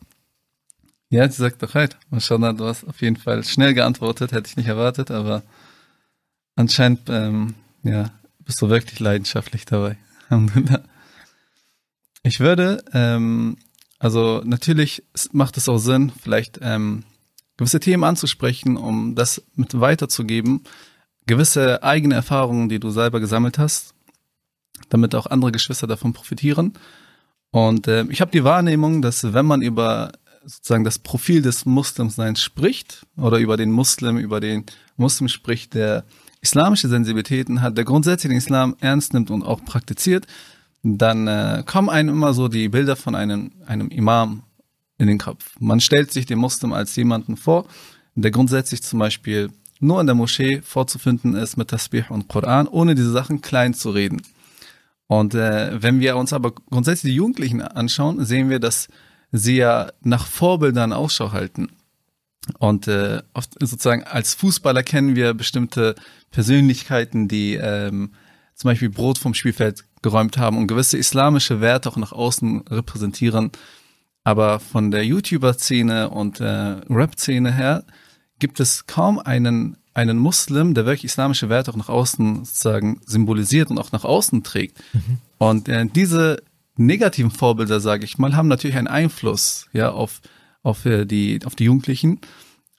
Ja, 1.08 1.28
sie 1.28 1.40
sagt 1.40 1.62
doch 1.62 1.74
halt. 1.74 1.96
Mashallah, 2.10 2.52
du 2.52 2.66
hast 2.66 2.84
auf 2.84 3.00
jeden 3.00 3.16
Fall 3.16 3.44
schnell 3.44 3.74
geantwortet, 3.74 4.32
hätte 4.32 4.48
ich 4.48 4.56
nicht 4.56 4.66
erwartet, 4.66 5.10
aber 5.10 5.42
anscheinend, 6.56 7.08
ähm, 7.08 7.54
ja, 7.84 8.10
bist 8.40 8.60
du 8.60 8.68
wirklich 8.68 8.98
leidenschaftlich 9.00 9.64
dabei. 9.64 9.96
Ich 12.22 12.40
würde, 12.40 12.82
ähm, 12.92 13.56
also 14.00 14.42
natürlich 14.44 15.04
macht 15.30 15.56
es 15.58 15.68
auch 15.68 15.78
Sinn, 15.78 16.10
vielleicht 16.20 16.58
ähm, 16.60 17.04
gewisse 17.56 17.80
Themen 17.80 18.04
anzusprechen, 18.04 18.76
um 18.76 19.14
das 19.14 19.42
mit 19.54 19.78
weiterzugeben, 19.78 20.64
gewisse 21.26 21.82
eigene 21.82 22.14
Erfahrungen, 22.14 22.68
die 22.68 22.78
du 22.78 22.90
selber 22.90 23.20
gesammelt 23.20 23.58
hast, 23.58 23.94
damit 24.88 25.14
auch 25.14 25.26
andere 25.26 25.52
Geschwister 25.52 25.86
davon 25.86 26.12
profitieren. 26.12 26.74
Und 27.50 27.88
äh, 27.88 28.04
ich 28.10 28.20
habe 28.20 28.30
die 28.30 28.44
Wahrnehmung, 28.44 29.02
dass 29.02 29.32
wenn 29.32 29.46
man 29.46 29.62
über 29.62 30.12
sozusagen 30.44 30.84
das 30.84 30.98
Profil 30.98 31.42
des 31.42 31.66
Muslimseins 31.66 32.40
spricht 32.40 33.04
oder 33.16 33.38
über 33.38 33.56
den 33.56 33.72
Muslim, 33.72 34.16
über 34.16 34.38
den 34.40 34.64
Muslim 34.96 35.28
spricht, 35.28 35.74
der 35.74 36.04
islamische 36.40 36.88
Sensibilitäten 36.88 37.62
hat, 37.62 37.76
der 37.76 37.84
grundsätzlich 37.84 38.30
den 38.30 38.38
Islam 38.38 38.76
ernst 38.80 39.12
nimmt 39.12 39.30
und 39.30 39.42
auch 39.42 39.64
praktiziert, 39.64 40.26
dann 40.82 41.26
äh, 41.26 41.64
kommen 41.66 41.88
einem 41.88 42.10
immer 42.10 42.32
so 42.32 42.46
die 42.46 42.68
Bilder 42.68 42.94
von 42.94 43.16
einem, 43.16 43.50
einem 43.66 43.88
Imam 43.88 44.42
in 44.98 45.06
den 45.06 45.18
Kopf. 45.18 45.56
Man 45.58 45.80
stellt 45.80 46.12
sich 46.12 46.26
den 46.26 46.38
Muslim 46.38 46.72
als 46.72 46.96
jemanden 46.96 47.36
vor, 47.36 47.66
der 48.14 48.30
grundsätzlich 48.30 48.82
zum 48.82 48.98
Beispiel 48.98 49.50
nur 49.78 50.00
in 50.00 50.06
der 50.06 50.14
Moschee 50.14 50.62
vorzufinden 50.62 51.34
ist 51.34 51.56
mit 51.56 51.68
Tasbih 51.68 52.04
und 52.08 52.28
Koran, 52.28 52.66
ohne 52.66 52.94
diese 52.94 53.10
Sachen 53.10 53.42
klein 53.42 53.74
zu 53.74 53.90
reden. 53.90 54.22
Und 55.06 55.34
äh, 55.34 55.80
wenn 55.82 56.00
wir 56.00 56.16
uns 56.16 56.32
aber 56.32 56.52
grundsätzlich 56.52 57.12
die 57.12 57.16
Jugendlichen 57.16 57.62
anschauen, 57.62 58.24
sehen 58.24 58.50
wir, 58.50 58.58
dass 58.58 58.88
sie 59.32 59.56
ja 59.56 59.92
nach 60.00 60.26
Vorbildern 60.26 60.92
Ausschau 60.92 61.32
halten. 61.32 61.68
Und 62.58 62.88
äh, 62.88 63.22
oft 63.34 63.54
sozusagen 63.60 64.04
als 64.04 64.34
Fußballer 64.34 64.82
kennen 64.82 65.16
wir 65.16 65.34
bestimmte 65.34 65.94
Persönlichkeiten, 66.30 67.28
die 67.28 67.54
ähm, 67.54 68.12
zum 68.54 68.70
Beispiel 68.70 68.88
Brot 68.88 69.18
vom 69.18 69.34
Spielfeld 69.34 69.84
geräumt 70.02 70.38
haben 70.38 70.56
und 70.56 70.68
gewisse 70.68 70.96
islamische 70.96 71.60
Werte 71.60 71.88
auch 71.88 71.96
nach 71.96 72.12
außen 72.12 72.62
repräsentieren. 72.68 73.50
Aber 74.26 74.58
von 74.58 74.90
der 74.90 75.06
YouTuber-Szene 75.06 76.10
und 76.10 76.40
äh, 76.40 76.80
Rap-Szene 76.90 77.54
her 77.54 77.84
gibt 78.40 78.58
es 78.58 78.88
kaum 78.88 79.20
einen, 79.20 79.76
einen 79.94 80.18
Muslim, 80.18 80.74
der 80.74 80.84
wirklich 80.84 81.04
islamische 81.04 81.48
Werte 81.48 81.70
auch 81.70 81.76
nach 81.76 81.88
außen 81.88 82.44
sozusagen 82.44 83.00
symbolisiert 83.06 83.70
und 83.70 83.78
auch 83.78 83.92
nach 83.92 84.02
außen 84.02 84.42
trägt. 84.42 84.82
Mhm. 84.92 85.18
Und 85.38 85.68
äh, 85.68 85.86
diese 85.86 86.42
negativen 86.76 87.30
Vorbilder, 87.30 87.78
sage 87.78 88.04
ich 88.04 88.18
mal, 88.18 88.34
haben 88.34 88.48
natürlich 88.48 88.76
einen 88.76 88.88
Einfluss 88.88 89.68
ja 89.72 89.92
auf 89.92 90.20
auf 90.64 90.84
äh, 90.86 91.04
die 91.04 91.38
auf 91.44 91.54
die 91.54 91.66
Jugendlichen 91.66 92.20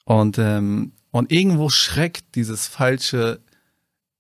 und 0.03 0.37
ähm, 0.39 0.91
und 1.11 1.31
irgendwo 1.31 1.69
schreckt 1.69 2.35
dieses 2.35 2.67
falsche 2.67 3.39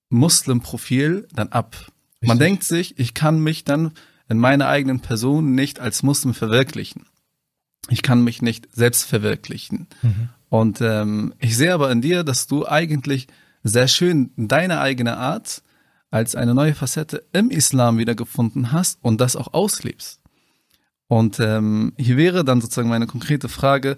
Muslim-Profil 0.07 1.27
dann 1.33 1.49
ab. 1.49 1.75
Richtig. 1.75 2.27
Man 2.29 2.39
denkt 2.39 2.63
sich, 2.63 2.97
ich 2.97 3.13
kann 3.13 3.41
mich 3.43 3.65
dann 3.65 3.91
in 4.29 4.37
meiner 4.37 4.69
eigenen 4.69 5.01
Person 5.01 5.55
nicht 5.55 5.81
als 5.81 6.03
Muslim 6.03 6.33
verwirklichen. 6.33 7.05
Ich 7.89 8.01
kann 8.01 8.23
mich 8.23 8.41
nicht 8.41 8.67
selbst 8.73 9.05
verwirklichen. 9.05 9.87
Mhm. 10.01 10.29
Und 10.49 10.81
ähm, 10.81 11.33
ich 11.39 11.57
sehe 11.57 11.73
aber 11.73 11.91
in 11.91 12.01
dir, 12.01 12.23
dass 12.23 12.47
du 12.47 12.67
eigentlich 12.67 13.27
sehr 13.63 13.87
schön 13.87 14.31
deine 14.37 14.79
eigene 14.79 15.17
Art 15.17 15.61
als 16.09 16.35
eine 16.35 16.53
neue 16.53 16.73
Facette 16.73 17.25
im 17.33 17.49
Islam 17.49 17.97
wiedergefunden 17.97 18.71
hast 18.71 18.99
und 19.01 19.19
das 19.19 19.35
auch 19.35 19.53
auslebst. 19.53 20.21
Und 21.07 21.39
ähm, 21.39 21.93
hier 21.97 22.17
wäre 22.17 22.43
dann 22.43 22.61
sozusagen 22.61 22.89
meine 22.89 23.07
konkrete 23.07 23.49
Frage, 23.49 23.97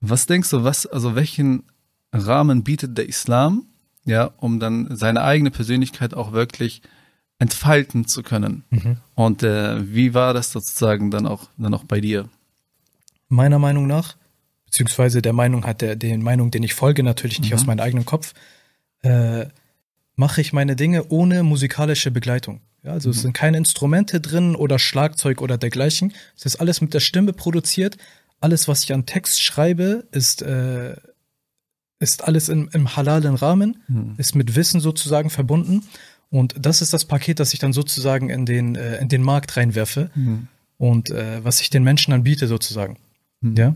was 0.00 0.26
denkst 0.26 0.50
du, 0.50 0.64
was, 0.64 0.86
also 0.86 1.14
welchen 1.14 1.64
Rahmen 2.12 2.64
bietet 2.64 2.96
der 2.96 3.08
Islam, 3.08 3.66
ja, 4.04 4.24
um 4.38 4.58
dann 4.60 4.94
seine 4.96 5.22
eigene 5.22 5.50
Persönlichkeit 5.50 6.14
auch 6.14 6.32
wirklich 6.32 6.82
entfalten 7.38 8.06
zu 8.06 8.22
können? 8.22 8.64
Mhm. 8.70 8.96
Und 9.14 9.42
äh, 9.42 9.94
wie 9.94 10.14
war 10.14 10.32
das 10.34 10.52
sozusagen 10.52 11.10
dann 11.10 11.26
auch, 11.26 11.48
dann 11.58 11.74
auch 11.74 11.84
bei 11.84 12.00
dir? 12.00 12.28
Meiner 13.30 13.58
Meinung 13.58 13.86
nach, 13.86 14.16
beziehungsweise 14.66 15.22
der 15.22 15.32
Meinung 15.32 15.64
hat 15.64 15.80
der, 15.80 15.96
den 15.96 16.22
Meinung, 16.22 16.50
den 16.50 16.62
ich 16.62 16.74
folge, 16.74 17.02
natürlich 17.02 17.40
nicht 17.40 17.50
mhm. 17.50 17.54
aus 17.56 17.66
meinem 17.66 17.80
eigenen 17.80 18.04
Kopf, 18.04 18.34
äh, 19.02 19.46
mache 20.16 20.42
ich 20.42 20.52
meine 20.52 20.76
Dinge 20.76 21.08
ohne 21.08 21.42
musikalische 21.42 22.10
Begleitung. 22.10 22.60
Ja, 22.82 22.92
also 22.92 23.08
mhm. 23.08 23.14
es 23.14 23.22
sind 23.22 23.32
keine 23.32 23.56
Instrumente 23.56 24.20
drin 24.20 24.54
oder 24.54 24.78
Schlagzeug 24.78 25.40
oder 25.40 25.56
dergleichen. 25.56 26.12
Es 26.36 26.44
ist 26.44 26.56
alles 26.56 26.80
mit 26.80 26.92
der 26.92 27.00
Stimme 27.00 27.32
produziert. 27.32 27.96
Alles, 28.40 28.68
was 28.68 28.84
ich 28.84 28.92
an 28.92 29.06
Text 29.06 29.42
schreibe, 29.42 30.06
ist, 30.12 30.42
äh, 30.42 30.96
ist 31.98 32.24
alles 32.24 32.48
im, 32.48 32.68
im 32.72 32.96
halalen 32.96 33.34
Rahmen, 33.34 33.82
mhm. 33.88 34.14
ist 34.18 34.34
mit 34.34 34.56
Wissen 34.56 34.80
sozusagen 34.80 35.30
verbunden. 35.30 35.82
Und 36.30 36.54
das 36.58 36.80
ist 36.80 36.92
das 36.92 37.04
Paket, 37.04 37.40
das 37.40 37.52
ich 37.52 37.58
dann 37.58 37.72
sozusagen 37.72 38.30
in 38.30 38.46
den, 38.46 38.76
äh, 38.76 38.98
in 38.98 39.08
den 39.08 39.22
Markt 39.22 39.56
reinwerfe 39.56 40.10
mhm. 40.14 40.48
und 40.78 41.10
äh, 41.10 41.44
was 41.44 41.60
ich 41.60 41.70
den 41.70 41.82
Menschen 41.82 42.12
anbiete 42.14 42.46
sozusagen. 42.46 42.96
Mhm. 43.40 43.56
Ja. 43.56 43.74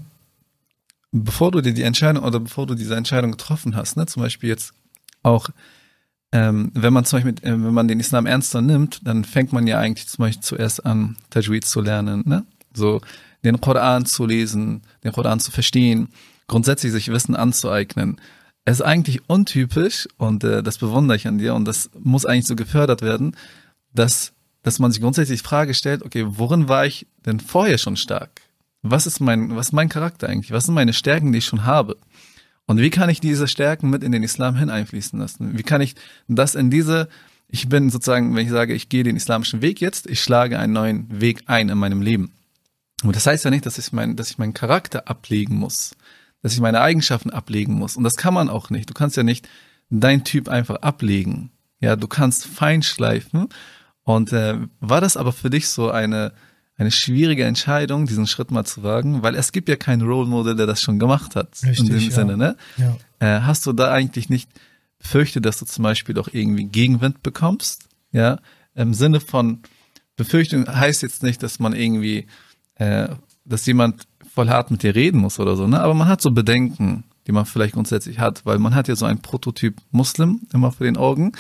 Bevor 1.13 1.53
du 1.53 1.61
dir 1.61 1.73
die 1.73 1.83
Entscheidung 1.83 2.25
oder 2.25 2.41
bevor 2.41 2.67
du 2.67 2.75
diese 2.75 2.97
Entscheidung 2.97 3.33
getroffen 3.33 3.77
hast, 3.77 3.97
ne, 3.97 4.07
zum 4.07 4.23
Beispiel 4.23 4.49
jetzt 4.49 4.73
auch 5.23 5.51
ähm, 6.35 6.73
wenn 6.75 6.93
man 6.93 7.05
zum 7.05 7.23
Beispiel, 7.23 7.49
äh, 7.49 7.53
wenn 7.53 7.73
man 7.73 7.87
den 7.87 8.01
Islam 8.01 8.27
ernster 8.27 8.61
nimmt, 8.61 9.07
dann 9.07 9.25
fängt 9.25 9.53
man 9.53 9.69
ja 9.69 9.79
eigentlich 9.79 10.09
zum 10.09 10.25
Beispiel 10.25 10.43
zuerst 10.43 10.85
an, 10.85 11.17
Tajweed 11.31 11.65
zu 11.65 11.81
lernen, 11.81 12.25
ne? 12.27 12.45
So 12.75 13.01
den 13.45 13.61
Koran 13.61 14.05
zu 14.05 14.27
lesen, 14.27 14.83
den 15.05 15.13
Koran 15.13 15.39
zu 15.39 15.53
verstehen, 15.53 16.09
grundsätzlich 16.49 16.91
sich 16.91 17.13
Wissen 17.13 17.37
anzueignen. 17.37 18.21
Es 18.65 18.81
ist 18.81 18.83
eigentlich 18.83 19.29
untypisch 19.29 20.09
und 20.17 20.43
äh, 20.43 20.65
das 20.65 20.79
bewundere 20.79 21.17
ich 21.17 21.29
an 21.29 21.39
dir 21.39 21.55
und 21.55 21.67
das 21.67 21.89
muss 22.03 22.27
eigentlich 22.27 22.49
so 22.49 22.57
gefördert 22.57 23.01
werden, 23.03 23.37
dass, 23.93 24.33
dass 24.65 24.81
man 24.81 24.91
sich 24.91 25.01
grundsätzlich 25.01 25.41
die 25.41 25.47
Frage 25.47 25.73
stellt, 25.73 26.03
okay, 26.03 26.25
worin 26.27 26.69
war 26.69 26.85
ich 26.85 27.07
denn 27.27 27.39
vorher 27.39 27.79
schon 27.79 27.97
stark? 27.97 28.41
Was 28.87 29.07
ist 29.07 29.19
mein, 29.19 29.57
was 29.57 29.69
ist 29.69 29.73
mein 29.73 29.89
Charakter 29.89 30.29
eigentlich? 30.29 30.53
Was 30.53 30.67
sind 30.67 30.75
meine 30.75 30.93
Stärken, 30.93 31.33
die 31.33 31.39
ich 31.39 31.47
schon 31.47 31.65
habe? 31.65 31.97
Und 32.67 32.79
wie 32.79 32.91
kann 32.91 33.09
ich 33.09 33.19
diese 33.19 33.49
Stärken 33.49 33.89
mit 33.89 34.05
in 34.05 34.13
den 34.13 34.23
Islam 34.23 34.57
hineinfließen 34.57 35.19
lassen? 35.19 35.57
Wie 35.57 35.63
kann 35.63 35.81
ich 35.81 35.95
das 36.29 36.55
in 36.55 36.71
diese, 36.71 37.09
ich 37.49 37.69
bin 37.71 37.89
sozusagen, 37.89 38.37
wenn 38.37 38.45
ich 38.45 38.53
sage, 38.53 38.75
ich 38.75 38.91
gehe 38.91 39.03
den 39.03 39.17
islamischen 39.17 39.63
Weg 39.63 39.81
jetzt, 39.81 40.07
ich 40.07 40.23
schlage 40.23 40.59
einen 40.59 40.75
neuen 40.75 41.21
Weg 41.21 41.45
ein 41.47 41.71
in 41.71 41.79
meinem 41.79 42.03
Leben. 42.03 42.33
Und 43.03 43.17
das 43.17 43.27
heißt 43.27 43.45
ja 43.47 43.51
nicht, 43.51 43.65
dass 43.65 43.79
ich, 43.79 43.91
mein, 43.93 44.17
dass 44.17 44.31
ich 44.31 44.39
meinen 44.39 44.55
Charakter 44.55 45.09
ablegen 45.09 45.57
muss, 45.57 45.97
dass 46.43 46.53
ich 46.53 46.61
meine 46.61 46.83
Eigenschaften 46.83 47.31
ablegen 47.31 47.75
muss. 47.75 47.97
Und 47.97 48.05
das 48.05 48.17
kann 48.17 48.35
man 48.35 48.51
auch 48.51 48.69
nicht. 48.69 48.91
Du 48.91 48.95
kannst 48.95 49.17
ja 49.17 49.23
nicht 49.23 49.49
dein 49.89 50.25
Typ 50.25 50.51
einfach 50.51 50.77
ablegen. 50.77 51.51
Ja, 51.81 51.97
du 51.97 52.07
kannst 52.07 52.47
fein 52.47 52.83
schleifen. 52.83 53.49
Und 54.03 54.33
äh, 54.35 54.59
war 54.81 55.01
das 55.01 55.17
aber 55.17 55.33
für 55.33 55.49
dich 55.49 55.69
so 55.69 55.91
eine, 55.91 56.35
eine 56.77 56.91
schwierige 56.91 57.45
Entscheidung, 57.45 58.07
diesen 58.07 58.27
Schritt 58.27 58.51
mal 58.51 58.65
zu 58.65 58.83
wagen? 58.83 59.23
Weil 59.23 59.35
es 59.37 59.53
gibt 59.53 59.69
ja 59.69 59.77
keinen 59.77 60.03
Role 60.03 60.29
Model, 60.29 60.57
der 60.57 60.67
das 60.67 60.81
schon 60.81 60.99
gemacht 60.99 61.37
hat. 61.37 61.49
Richtig, 61.63 61.81
in 61.81 61.87
dem 61.87 62.01
ja. 62.01 62.11
Sinne, 62.11 62.37
ne? 62.37 62.57
Ja. 62.77 62.97
Äh, 63.21 63.41
hast 63.43 63.67
du 63.67 63.73
da 63.73 63.93
eigentlich 63.93 64.29
nicht 64.29 64.51
befürchtet, 64.99 65.45
dass 65.45 65.59
du 65.59 65.67
zum 65.67 65.85
Beispiel 65.85 66.19
auch 66.19 66.29
irgendwie 66.33 66.65
Gegenwind 66.65 67.23
bekommst? 67.23 67.89
Ja, 68.13 68.41
im 68.75 68.95
Sinne 68.95 69.21
von 69.21 69.61
Befürchtung 70.17 70.67
heißt 70.67 71.03
jetzt 71.03 71.23
nicht, 71.23 71.43
dass 71.43 71.59
man 71.59 71.75
irgendwie, 71.75 72.27
äh, 72.77 73.09
dass 73.45 73.67
jemand 73.67 74.07
voll 74.33 74.49
hart 74.49 74.71
mit 74.71 74.83
dir 74.83 74.95
reden 74.95 75.21
muss 75.21 75.39
oder 75.39 75.57
so, 75.57 75.67
ne? 75.67 75.81
Aber 75.81 75.95
man 75.95 76.09
hat 76.09 76.21
so 76.21 76.31
Bedenken, 76.33 77.05
die 77.27 77.33
man 77.33 77.47
vielleicht 77.47 77.75
grundsätzlich 77.75 78.19
hat, 78.19 78.45
weil 78.45 78.59
man 78.59 78.75
hat 78.75 78.89
ja 78.89 78.97
so 78.97 79.07
ein 79.07 79.21
Prototyp 79.21 79.77
Muslim 79.91 80.41
immer 80.53 80.73
vor 80.73 80.85
den 80.85 80.97
Augen 80.97 81.33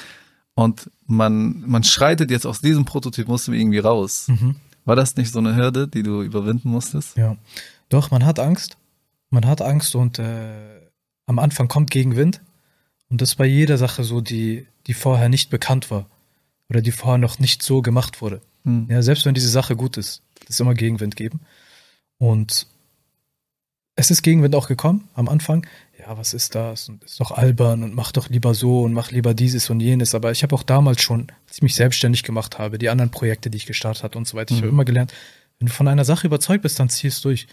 und 0.54 0.90
man, 1.06 1.64
man 1.66 1.84
schreitet 1.84 2.30
jetzt 2.30 2.46
aus 2.46 2.60
diesem 2.60 2.84
Prototyp 2.84 3.28
Muslim 3.28 3.54
irgendwie 3.54 3.80
raus. 3.80 4.28
Mhm. 4.28 4.56
War 4.84 4.96
das 4.96 5.16
nicht 5.16 5.32
so 5.32 5.38
eine 5.38 5.56
Hürde, 5.56 5.88
die 5.88 6.02
du 6.02 6.22
überwinden 6.22 6.70
musstest? 6.70 7.16
Ja. 7.16 7.36
Doch, 7.88 8.10
man 8.10 8.24
hat 8.24 8.38
Angst. 8.38 8.76
Man 9.30 9.46
hat 9.46 9.62
Angst 9.62 9.94
und 9.94 10.18
äh, 10.18 10.80
am 11.26 11.38
Anfang 11.38 11.68
kommt 11.68 11.90
Gegenwind. 11.90 12.40
Und 13.08 13.20
das 13.20 13.34
bei 13.34 13.46
jeder 13.46 13.78
Sache 13.78 14.04
so, 14.04 14.20
die, 14.20 14.66
die 14.86 14.94
vorher 14.94 15.28
nicht 15.28 15.50
bekannt 15.50 15.90
war. 15.90 16.06
Oder 16.68 16.80
die 16.80 16.92
vorher 16.92 17.18
noch 17.18 17.38
nicht 17.38 17.62
so 17.62 17.82
gemacht 17.82 18.20
wurde. 18.20 18.40
Hm. 18.64 18.86
Ja, 18.88 19.02
selbst 19.02 19.26
wenn 19.26 19.34
diese 19.34 19.48
Sache 19.48 19.76
gut 19.76 19.96
ist, 19.96 20.22
wird 20.38 20.50
es 20.50 20.60
immer 20.60 20.74
Gegenwind 20.74 21.16
geben. 21.16 21.40
Und 22.18 22.66
es 23.96 24.10
ist 24.10 24.22
Gegenwind 24.22 24.54
auch 24.54 24.68
gekommen 24.68 25.08
am 25.14 25.28
Anfang. 25.28 25.66
Ja, 26.06 26.18
was 26.18 26.34
ist 26.34 26.54
das? 26.54 26.88
Und 26.90 27.02
ist 27.02 27.18
doch 27.18 27.30
albern 27.30 27.82
und 27.82 27.94
mach 27.94 28.12
doch 28.12 28.28
lieber 28.28 28.52
so 28.54 28.82
und 28.82 28.92
mach 28.92 29.10
lieber 29.10 29.32
dieses 29.32 29.70
und 29.70 29.80
jenes. 29.80 30.14
Aber 30.14 30.32
ich 30.32 30.42
habe 30.42 30.54
auch 30.54 30.62
damals 30.62 31.00
schon, 31.02 31.28
als 31.46 31.56
ich 31.56 31.62
mich 31.62 31.74
selbstständig 31.74 32.22
gemacht 32.24 32.58
habe, 32.58 32.76
die 32.78 32.90
anderen 32.90 33.10
Projekte, 33.10 33.48
die 33.48 33.56
ich 33.56 33.64
gestartet 33.66 34.02
hatte 34.02 34.18
und 34.18 34.28
so 34.28 34.36
weiter, 34.36 34.52
ich 34.52 34.58
habe 34.58 34.66
Mhm. 34.68 34.74
immer 34.74 34.84
gelernt, 34.84 35.14
wenn 35.58 35.66
du 35.66 35.72
von 35.72 35.88
einer 35.88 36.04
Sache 36.04 36.26
überzeugt 36.26 36.62
bist, 36.62 36.78
dann 36.78 36.90
zieh 36.90 37.06
es 37.06 37.20
durch. 37.22 37.46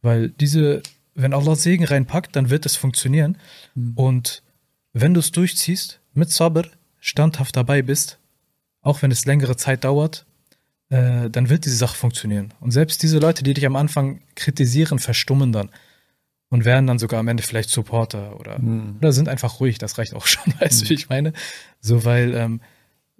Weil 0.00 0.30
diese, 0.30 0.82
wenn 1.14 1.34
Allah 1.34 1.56
Segen 1.56 1.84
reinpackt, 1.84 2.34
dann 2.36 2.48
wird 2.48 2.64
es 2.64 2.76
funktionieren. 2.76 3.36
Mhm. 3.74 3.92
Und 3.96 4.42
wenn 4.94 5.12
du 5.12 5.20
es 5.20 5.30
durchziehst, 5.30 6.00
mit 6.14 6.30
Sabr, 6.30 6.64
standhaft 7.00 7.54
dabei 7.56 7.82
bist, 7.82 8.18
auch 8.80 9.02
wenn 9.02 9.10
es 9.10 9.26
längere 9.26 9.56
Zeit 9.56 9.84
dauert, 9.84 10.24
äh, 10.88 11.28
dann 11.28 11.50
wird 11.50 11.66
diese 11.66 11.76
Sache 11.76 11.96
funktionieren. 11.96 12.54
Und 12.60 12.70
selbst 12.70 13.02
diese 13.02 13.18
Leute, 13.18 13.42
die 13.44 13.52
dich 13.52 13.66
am 13.66 13.76
Anfang 13.76 14.22
kritisieren, 14.36 14.98
verstummen 14.98 15.52
dann 15.52 15.68
und 16.50 16.64
werden 16.64 16.86
dann 16.86 16.98
sogar 16.98 17.20
am 17.20 17.28
Ende 17.28 17.42
vielleicht 17.42 17.70
Supporter 17.70 18.38
oder, 18.38 18.56
Hm. 18.58 18.96
oder 18.98 19.12
sind 19.12 19.28
einfach 19.28 19.60
ruhig. 19.60 19.78
Das 19.78 19.96
reicht 19.98 20.14
auch 20.14 20.26
schon, 20.26 20.52
weißt 20.60 20.82
du, 20.84 20.88
wie 20.90 20.94
ich 20.94 21.08
meine? 21.08 21.32
So, 21.80 22.04
weil 22.04 22.34
ähm, 22.34 22.60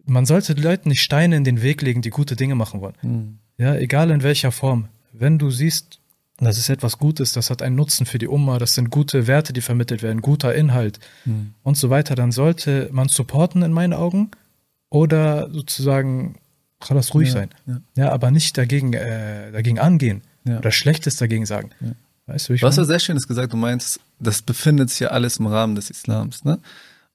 man 0.05 0.27
sollte 0.27 0.53
Leuten 0.55 0.89
nicht 0.89 1.03
Steine 1.03 1.37
in 1.37 1.45
den 1.45 1.63
Weg 1.63 1.83
legen, 1.83 2.03
die 2.03 2.11
gute 2.11 2.37
Dinge 2.37 2.55
machen 2.55 2.81
wollen. 2.81 2.95
Hm. 3.01 3.39
Ja, 3.59 3.75
egal 3.77 4.11
in 4.11 4.23
welcher 4.23 4.53
Form. 4.53 4.89
Wenn 5.13 5.39
du 5.39 5.51
siehst, 5.51 6.01
das 6.39 6.57
ist 6.59 6.71
etwas 6.71 6.97
Gutes, 6.99 7.33
das 7.33 7.51
hat 7.51 7.61
einen 7.63 7.77
Nutzen 7.77 8.07
für 8.07 8.19
die 8.19 8.27
Umma, 8.29 8.59
das 8.59 8.75
sind 8.75 8.91
gute 8.91 9.27
Werte, 9.27 9.53
die 9.53 9.61
vermittelt 9.61 10.03
werden, 10.03 10.23
guter 10.23 10.55
Inhalt 10.55 10.99
Hm. 11.25 11.55
und 11.63 11.77
so 11.77 11.91
weiter, 11.91 12.15
dann 12.15 12.33
sollte 12.33 12.89
man 12.93 13.09
supporten 13.09 13.63
in 13.63 13.73
meinen 13.73 13.93
Augen 13.93 14.31
oder 14.89 15.51
sozusagen 15.53 16.37
das 16.89 17.13
ruhig 17.15 17.29
Ja, 17.29 17.35
sein. 17.35 17.51
ja. 17.67 17.81
Ja, 17.97 18.13
aber 18.13 18.31
nicht 18.31 18.57
dagegen, 18.57 18.95
äh, 18.95 19.53
dagegen 19.53 19.79
angehen 19.79 20.23
Ja. 20.45 20.59
oder 20.59 20.71
Schlechtes 20.73 21.17
dagegen 21.17 21.45
sagen. 21.47 21.71
Weißt 22.31 22.49
du, 22.49 22.51
wie 22.51 22.55
ich 22.55 22.61
Du 22.61 22.67
hast 22.67 22.79
was 22.79 22.87
sehr 22.87 22.99
Schönes 22.99 23.27
gesagt, 23.27 23.53
du 23.53 23.57
meinst, 23.57 24.01
das 24.19 24.43
befindet 24.43 24.91
sich 24.91 25.01
ja 25.01 25.09
alles 25.09 25.39
im 25.39 25.47
Rahmen 25.47 25.75
des 25.75 25.91
Islams, 25.91 26.45
ne? 26.45 26.59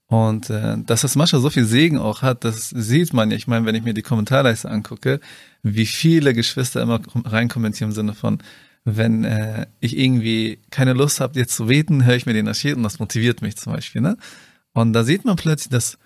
Und 0.08 0.52
äh, 0.52 0.78
dass 0.86 1.02
das 1.02 1.16
manchmal 1.16 1.42
so 1.42 1.50
viel 1.50 1.66
Segen 1.66 1.98
auch 1.98 2.22
hat, 2.22 2.44
das 2.44 2.70
sieht 2.70 3.12
man 3.14 3.32
ja. 3.32 3.38
Ich 3.38 3.48
meine, 3.48 3.66
wenn 3.66 3.74
ich 3.74 3.84
mir 3.84 3.96
die 3.96 4.04
Kommentarleiste 4.04 4.70
angucke, 4.70 5.20
wie 5.64 5.88
viele 5.88 6.36
Geschwister 6.36 6.82
immer 6.82 6.98
kom- 6.98 7.28
reinkommentieren 7.28 7.90
im 7.90 7.96
Sinne 7.96 8.14
von, 8.14 8.38
wenn 8.84 9.24
äh, 9.24 9.66
ich 9.80 9.98
irgendwie 9.98 10.60
keine 10.70 10.94
Lust 10.94 11.22
habe, 11.22 11.40
jetzt 11.40 11.56
zu 11.56 11.66
beten, 11.66 12.06
höre 12.06 12.16
ich 12.18 12.28
mir 12.28 12.34
den 12.34 12.48
Aschir 12.48 12.78
und 12.78 12.84
das 12.84 13.00
motiviert 13.00 13.42
mich 13.42 13.58
zum 13.58 13.74
Beispiel. 13.74 14.02
Ne? 14.02 14.16
Und 14.74 14.94
da 14.94 15.04
sieht 15.04 15.26
man 15.26 15.38
plötzlich, 15.38 15.72
dass 15.72 15.98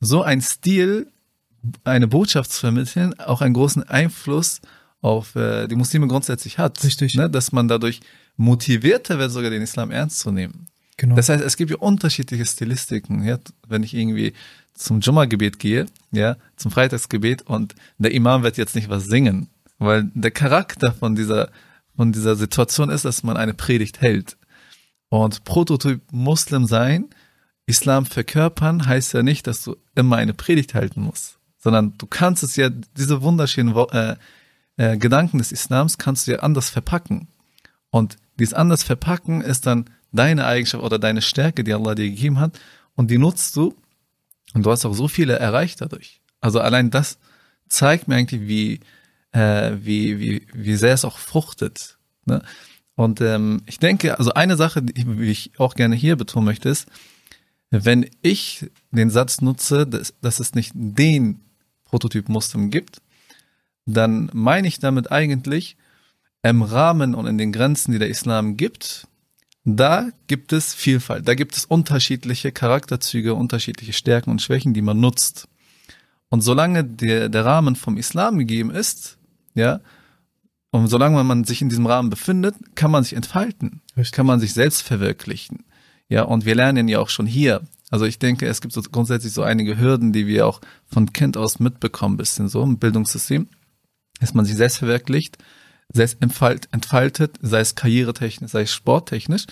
so 0.00 0.24
ein 0.24 0.40
Stil, 0.40 1.06
eine 1.84 2.08
Botschaft 2.08 2.50
zu 2.50 2.58
vermitteln, 2.58 3.14
auch 3.20 3.40
einen 3.40 3.54
großen 3.54 3.84
Einfluss 3.84 4.62
auf 5.00 5.36
äh, 5.36 5.68
die 5.68 5.76
Muslime 5.76 6.08
grundsätzlich 6.08 6.58
hat. 6.58 6.82
Richtig. 6.82 7.14
Ne? 7.14 7.30
Dass 7.30 7.52
man 7.52 7.68
dadurch 7.68 8.00
motivierter 8.36 9.18
wird, 9.18 9.30
sogar 9.30 9.50
den 9.50 9.62
Islam 9.62 9.90
ernst 9.90 10.20
zu 10.20 10.30
nehmen. 10.30 10.66
Genau. 10.96 11.16
Das 11.16 11.28
heißt, 11.28 11.42
es 11.42 11.56
gibt 11.56 11.70
ja 11.70 11.78
unterschiedliche 11.78 12.46
Stilistiken. 12.46 13.24
Ja? 13.24 13.38
Wenn 13.66 13.82
ich 13.82 13.94
irgendwie 13.94 14.32
zum 14.74 15.00
Jumma-Gebet 15.00 15.58
gehe, 15.58 15.86
ja, 16.10 16.36
zum 16.56 16.70
Freitagsgebet 16.70 17.42
und 17.42 17.74
der 17.98 18.12
Imam 18.12 18.42
wird 18.42 18.56
jetzt 18.56 18.74
nicht 18.74 18.88
was 18.88 19.04
singen, 19.04 19.48
weil 19.78 20.10
der 20.14 20.30
Charakter 20.30 20.92
von 20.92 21.14
dieser, 21.14 21.50
von 21.96 22.12
dieser 22.12 22.36
Situation 22.36 22.90
ist, 22.90 23.04
dass 23.04 23.22
man 23.22 23.36
eine 23.36 23.54
Predigt 23.54 24.00
hält. 24.00 24.36
Und 25.08 25.44
Prototyp 25.44 26.00
Muslim 26.10 26.66
sein, 26.66 27.08
Islam 27.66 28.04
verkörpern, 28.04 28.86
heißt 28.86 29.14
ja 29.14 29.22
nicht, 29.22 29.46
dass 29.46 29.62
du 29.62 29.76
immer 29.94 30.16
eine 30.16 30.34
Predigt 30.34 30.74
halten 30.74 31.02
musst, 31.02 31.38
sondern 31.58 31.94
du 31.98 32.06
kannst 32.06 32.42
es 32.42 32.56
ja, 32.56 32.68
diese 32.68 33.22
wunderschönen 33.22 33.74
äh, 33.92 34.16
äh, 34.76 34.96
Gedanken 34.96 35.38
des 35.38 35.52
Islams 35.52 35.98
kannst 35.98 36.26
du 36.26 36.32
ja 36.32 36.38
anders 36.40 36.68
verpacken. 36.68 37.28
Und 37.90 38.16
dieses 38.38 38.54
anders 38.54 38.82
verpacken 38.82 39.40
ist 39.40 39.66
dann 39.66 39.90
deine 40.12 40.46
Eigenschaft 40.46 40.82
oder 40.82 40.98
deine 40.98 41.22
Stärke, 41.22 41.64
die 41.64 41.72
Allah 41.72 41.94
dir 41.94 42.08
gegeben 42.08 42.40
hat. 42.40 42.58
Und 42.94 43.10
die 43.10 43.18
nutzt 43.18 43.56
du. 43.56 43.74
Und 44.54 44.64
du 44.64 44.70
hast 44.70 44.84
auch 44.84 44.94
so 44.94 45.08
viele 45.08 45.38
erreicht 45.38 45.80
dadurch. 45.80 46.20
Also 46.40 46.60
allein 46.60 46.90
das 46.90 47.18
zeigt 47.68 48.06
mir 48.06 48.16
eigentlich, 48.16 48.42
wie, 48.42 48.80
äh, 49.32 49.72
wie, 49.80 50.20
wie, 50.20 50.46
wie 50.52 50.76
sehr 50.76 50.94
es 50.94 51.04
auch 51.04 51.18
fruchtet. 51.18 51.98
Ne? 52.24 52.42
Und 52.94 53.20
ähm, 53.20 53.62
ich 53.66 53.78
denke, 53.78 54.18
also 54.18 54.32
eine 54.34 54.56
Sache, 54.56 54.82
die 54.82 54.92
die 54.92 55.24
ich 55.24 55.52
auch 55.58 55.74
gerne 55.74 55.96
hier 55.96 56.16
betonen 56.16 56.44
möchte, 56.44 56.68
ist, 56.68 56.86
wenn 57.70 58.08
ich 58.22 58.70
den 58.92 59.10
Satz 59.10 59.40
nutze, 59.40 59.86
dass, 59.86 60.14
dass 60.20 60.38
es 60.38 60.54
nicht 60.54 60.72
den 60.74 61.40
Prototyp 61.84 62.28
Muslim 62.28 62.70
gibt, 62.70 63.00
dann 63.86 64.30
meine 64.32 64.68
ich 64.68 64.78
damit 64.78 65.10
eigentlich, 65.10 65.76
im 66.44 66.62
Rahmen 66.62 67.14
und 67.14 67.26
in 67.26 67.38
den 67.38 67.52
Grenzen, 67.52 67.92
die 67.92 67.98
der 67.98 68.10
Islam 68.10 68.56
gibt, 68.56 69.08
da 69.64 70.10
gibt 70.26 70.52
es 70.52 70.74
Vielfalt, 70.74 71.26
da 71.26 71.34
gibt 71.34 71.56
es 71.56 71.64
unterschiedliche 71.64 72.52
Charakterzüge, 72.52 73.34
unterschiedliche 73.34 73.94
Stärken 73.94 74.30
und 74.30 74.42
Schwächen, 74.42 74.74
die 74.74 74.82
man 74.82 75.00
nutzt. 75.00 75.48
Und 76.28 76.42
solange 76.42 76.84
der, 76.84 77.30
der 77.30 77.44
Rahmen 77.46 77.76
vom 77.76 77.96
Islam 77.96 78.38
gegeben 78.38 78.70
ist, 78.70 79.16
ja, 79.54 79.80
und 80.70 80.88
solange 80.88 81.22
man 81.24 81.44
sich 81.44 81.62
in 81.62 81.70
diesem 81.70 81.86
Rahmen 81.86 82.10
befindet, 82.10 82.56
kann 82.74 82.90
man 82.90 83.04
sich 83.04 83.14
entfalten, 83.14 83.80
Richtig. 83.96 84.12
kann 84.12 84.26
man 84.26 84.38
sich 84.38 84.52
selbst 84.52 84.82
verwirklichen. 84.82 85.64
Ja, 86.08 86.24
und 86.24 86.44
wir 86.44 86.54
lernen 86.54 86.88
ja 86.88 86.98
auch 86.98 87.08
schon 87.08 87.26
hier. 87.26 87.62
Also 87.90 88.04
ich 88.04 88.18
denke, 88.18 88.46
es 88.46 88.60
gibt 88.60 88.74
so 88.74 88.82
grundsätzlich 88.82 89.32
so 89.32 89.42
einige 89.42 89.78
Hürden, 89.78 90.12
die 90.12 90.26
wir 90.26 90.46
auch 90.46 90.60
von 90.86 91.12
Kind 91.12 91.38
aus 91.38 91.58
mitbekommen, 91.58 92.18
bisschen 92.18 92.48
so 92.48 92.62
im 92.62 92.78
Bildungssystem, 92.78 93.48
dass 94.20 94.34
man 94.34 94.44
sich 94.44 94.56
selbst 94.56 94.78
verwirklicht, 94.78 95.38
selbst 95.94 96.20
entfalt, 96.20 96.68
entfaltet, 96.72 97.36
sei 97.40 97.60
es 97.60 97.74
karrieretechnisch, 97.74 98.50
sei 98.50 98.62
es 98.62 98.72
sporttechnisch. 98.72 99.46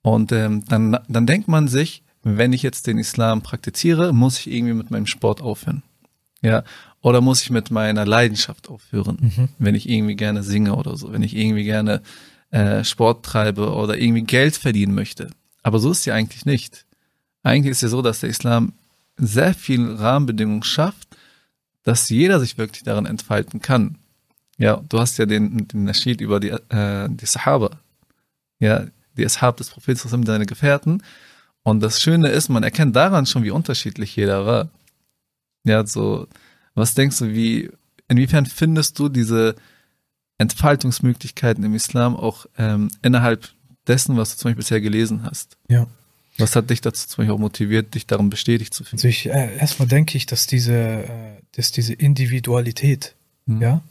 Und 0.00 0.32
ähm, 0.32 0.64
dann, 0.66 0.98
dann 1.08 1.26
denkt 1.26 1.48
man 1.48 1.68
sich, 1.68 2.02
wenn 2.22 2.52
ich 2.52 2.62
jetzt 2.62 2.86
den 2.86 2.98
Islam 2.98 3.42
praktiziere, 3.42 4.12
muss 4.12 4.38
ich 4.38 4.50
irgendwie 4.50 4.74
mit 4.74 4.90
meinem 4.90 5.06
Sport 5.06 5.42
aufhören. 5.42 5.82
Ja, 6.40 6.64
oder 7.00 7.20
muss 7.20 7.42
ich 7.42 7.50
mit 7.50 7.70
meiner 7.70 8.06
Leidenschaft 8.06 8.68
aufhören, 8.68 9.50
wenn 9.58 9.74
ich 9.74 9.88
irgendwie 9.88 10.16
gerne 10.16 10.42
singe 10.42 10.74
oder 10.74 10.96
so, 10.96 11.12
wenn 11.12 11.22
ich 11.22 11.36
irgendwie 11.36 11.64
gerne 11.64 12.00
äh, 12.50 12.84
Sport 12.84 13.24
treibe 13.24 13.72
oder 13.74 13.98
irgendwie 13.98 14.22
Geld 14.22 14.56
verdienen 14.56 14.94
möchte. 14.94 15.30
Aber 15.62 15.78
so 15.78 15.90
ist 15.90 16.00
es 16.00 16.04
ja 16.04 16.14
eigentlich 16.14 16.44
nicht. 16.44 16.84
Eigentlich 17.42 17.72
ist 17.72 17.82
ja 17.82 17.88
so, 17.88 18.02
dass 18.02 18.20
der 18.20 18.30
Islam 18.30 18.72
sehr 19.16 19.54
viel 19.54 19.94
Rahmenbedingungen 19.94 20.62
schafft, 20.62 21.16
dass 21.82 22.08
jeder 22.08 22.40
sich 22.40 22.58
wirklich 22.58 22.84
darin 22.84 23.06
entfalten 23.06 23.60
kann. 23.60 23.98
Ja, 24.62 24.82
du 24.88 24.98
hast 25.00 25.18
ja 25.18 25.26
den, 25.26 25.66
den 25.68 25.84
Naschid 25.84 26.20
über 26.20 26.38
die, 26.40 26.50
äh, 26.50 27.08
die 27.10 27.26
Sahaba. 27.26 27.70
Ja, 28.60 28.84
die 29.16 29.24
Ashab 29.24 29.56
des 29.56 29.70
Propheten 29.70 30.08
sind 30.08 30.26
seine 30.26 30.46
Gefährten. 30.46 31.02
Und 31.64 31.80
das 31.80 32.00
Schöne 32.00 32.28
ist, 32.28 32.48
man 32.48 32.62
erkennt 32.62 32.94
daran 32.96 33.26
schon, 33.26 33.44
wie 33.44 33.50
unterschiedlich 33.50 34.14
jeder 34.16 34.46
war. 34.46 34.68
Ja, 35.64 35.86
so, 35.86 36.26
was 36.74 36.94
denkst 36.94 37.18
du, 37.18 37.32
wie, 37.34 37.70
inwiefern 38.08 38.46
findest 38.46 38.98
du 38.98 39.08
diese 39.08 39.54
Entfaltungsmöglichkeiten 40.38 41.62
im 41.64 41.74
Islam 41.74 42.16
auch 42.16 42.46
ähm, 42.58 42.88
innerhalb 43.02 43.48
dessen, 43.86 44.16
was 44.16 44.30
du 44.30 44.36
zum 44.38 44.48
Beispiel 44.50 44.62
bisher 44.62 44.80
gelesen 44.80 45.24
hast? 45.24 45.56
Ja. 45.68 45.86
Was 46.38 46.56
hat 46.56 46.70
dich 46.70 46.80
dazu 46.80 47.06
zum 47.08 47.22
Beispiel 47.22 47.34
auch 47.34 47.38
motiviert, 47.38 47.94
dich 47.94 48.06
darin 48.06 48.30
bestätigt 48.30 48.72
zu 48.74 48.84
Also 48.84 48.96
fühlen? 48.96 49.10
ich, 49.10 49.26
äh, 49.28 49.56
erstmal 49.58 49.86
denke 49.88 50.16
ich, 50.16 50.26
dass 50.26 50.46
diese, 50.46 50.74
äh, 50.74 51.08
dass 51.52 51.72
diese 51.72 51.92
Individualität, 51.94 53.14
Mhm. 53.46 53.60
ja, 53.60 53.82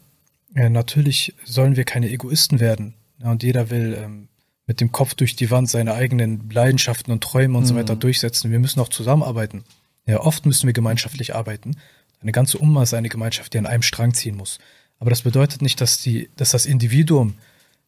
äh, 0.55 0.69
natürlich 0.69 1.35
sollen 1.45 1.75
wir 1.75 1.83
keine 1.83 2.09
Egoisten 2.09 2.59
werden. 2.59 2.93
Ja, 3.19 3.31
und 3.31 3.43
jeder 3.43 3.69
will 3.69 3.97
ähm, 4.01 4.27
mit 4.67 4.81
dem 4.81 4.91
Kopf 4.91 5.13
durch 5.15 5.35
die 5.35 5.51
Wand 5.51 5.69
seine 5.69 5.93
eigenen 5.93 6.49
Leidenschaften 6.49 7.11
und 7.11 7.23
Träume 7.23 7.57
und 7.57 7.65
so 7.65 7.75
weiter 7.75 7.95
durchsetzen. 7.95 8.51
Wir 8.51 8.59
müssen 8.59 8.79
auch 8.79 8.89
zusammenarbeiten. 8.89 9.63
Ja, 10.05 10.19
oft 10.21 10.45
müssen 10.45 10.65
wir 10.65 10.73
gemeinschaftlich 10.73 11.35
arbeiten. 11.35 11.75
Eine 12.21 12.31
ganze 12.31 12.57
Umma 12.57 12.83
ist 12.83 12.93
eine 12.93 13.09
Gemeinschaft, 13.09 13.53
die 13.53 13.57
an 13.57 13.65
einem 13.65 13.81
Strang 13.81 14.13
ziehen 14.13 14.35
muss. 14.35 14.59
Aber 14.99 15.09
das 15.09 15.23
bedeutet 15.23 15.61
nicht, 15.61 15.81
dass, 15.81 15.97
die, 15.97 16.29
dass 16.35 16.51
das 16.51 16.65
Individuum 16.65 17.35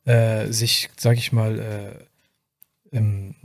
äh, 0.06 0.47
sich, 0.52 0.89
sag 0.97 1.17
ich 1.17 1.32
mal, 1.32 1.60
äh, 2.91 2.97
ähm, 2.97 3.36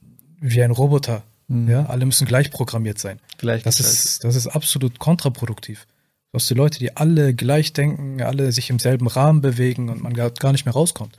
wie 0.40 0.62
ein 0.62 0.70
Roboter, 0.70 1.22
ja, 1.48 1.86
alle 1.86 2.04
müssen 2.04 2.26
gleich 2.26 2.50
programmiert 2.50 2.98
sein. 2.98 3.20
Gleich 3.38 3.62
Das 3.62 3.80
ist, 3.80 4.24
das 4.24 4.36
ist 4.36 4.48
absolut 4.48 4.98
kontraproduktiv. 4.98 5.86
Du 6.30 6.36
hast 6.36 6.50
die 6.50 6.54
Leute, 6.54 6.78
die 6.78 6.96
alle 6.96 7.34
gleich 7.34 7.72
denken, 7.72 8.20
alle 8.22 8.52
sich 8.52 8.68
im 8.70 8.78
selben 8.78 9.06
Rahmen 9.06 9.40
bewegen 9.40 9.88
und 9.88 10.02
man 10.02 10.12
gar, 10.12 10.30
gar 10.30 10.52
nicht 10.52 10.66
mehr 10.66 10.74
rauskommt. 10.74 11.16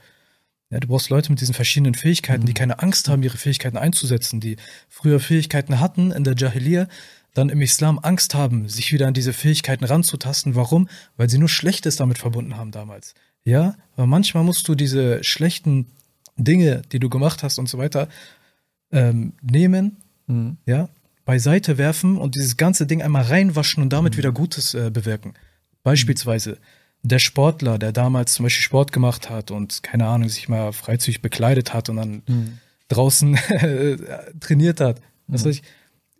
Ja, 0.70 0.78
du 0.78 0.86
brauchst 0.86 1.10
Leute 1.10 1.30
mit 1.30 1.40
diesen 1.40 1.54
verschiedenen 1.54 1.94
Fähigkeiten, 1.94 2.46
die 2.46 2.54
keine 2.54 2.78
Angst 2.78 3.08
haben, 3.08 3.24
ihre 3.24 3.36
Fähigkeiten 3.36 3.76
einzusetzen, 3.76 4.38
die 4.38 4.56
früher 4.88 5.18
Fähigkeiten 5.18 5.80
hatten 5.80 6.12
in 6.12 6.22
der 6.22 6.36
Jahiliyyah, 6.36 6.86
dann 7.34 7.48
im 7.48 7.60
Islam 7.60 7.98
Angst 8.00 8.34
haben, 8.34 8.68
sich 8.68 8.92
wieder 8.92 9.08
an 9.08 9.14
diese 9.14 9.32
Fähigkeiten 9.32 9.84
ranzutasten. 9.84 10.54
Warum? 10.54 10.88
Weil 11.16 11.28
sie 11.28 11.38
nur 11.38 11.48
Schlechtes 11.48 11.96
damit 11.96 12.18
verbunden 12.18 12.56
haben 12.56 12.70
damals. 12.70 13.14
Ja, 13.44 13.74
aber 13.96 14.06
manchmal 14.06 14.44
musst 14.44 14.68
du 14.68 14.76
diese 14.76 15.24
schlechten 15.24 15.86
Dinge, 16.36 16.82
die 16.92 17.00
du 17.00 17.08
gemacht 17.08 17.42
hast 17.42 17.58
und 17.58 17.68
so 17.68 17.78
weiter, 17.78 18.08
ähm, 18.92 19.32
nehmen, 19.42 19.96
Mhm. 20.30 20.58
ja, 20.64 20.88
beiseite 21.30 21.78
werfen 21.78 22.16
und 22.16 22.34
dieses 22.34 22.56
ganze 22.56 22.88
Ding 22.88 23.02
einmal 23.02 23.22
reinwaschen 23.22 23.84
und 23.84 23.92
damit 23.92 24.16
wieder 24.16 24.32
Gutes 24.32 24.74
äh, 24.74 24.90
bewirken. 24.90 25.34
Beispielsweise 25.84 26.58
der 27.04 27.20
Sportler, 27.20 27.78
der 27.78 27.92
damals 27.92 28.34
zum 28.34 28.46
Beispiel 28.46 28.64
Sport 28.64 28.90
gemacht 28.90 29.30
hat 29.30 29.52
und 29.52 29.84
keine 29.84 30.08
Ahnung, 30.08 30.28
sich 30.28 30.48
mal 30.48 30.72
freizügig 30.72 31.22
bekleidet 31.22 31.72
hat 31.72 31.88
und 31.88 31.98
dann 31.98 32.22
draußen 32.88 33.34
äh, 33.48 33.96
trainiert 34.40 34.80
hat. 34.80 35.00
Weiß 35.28 35.46
ich, 35.46 35.62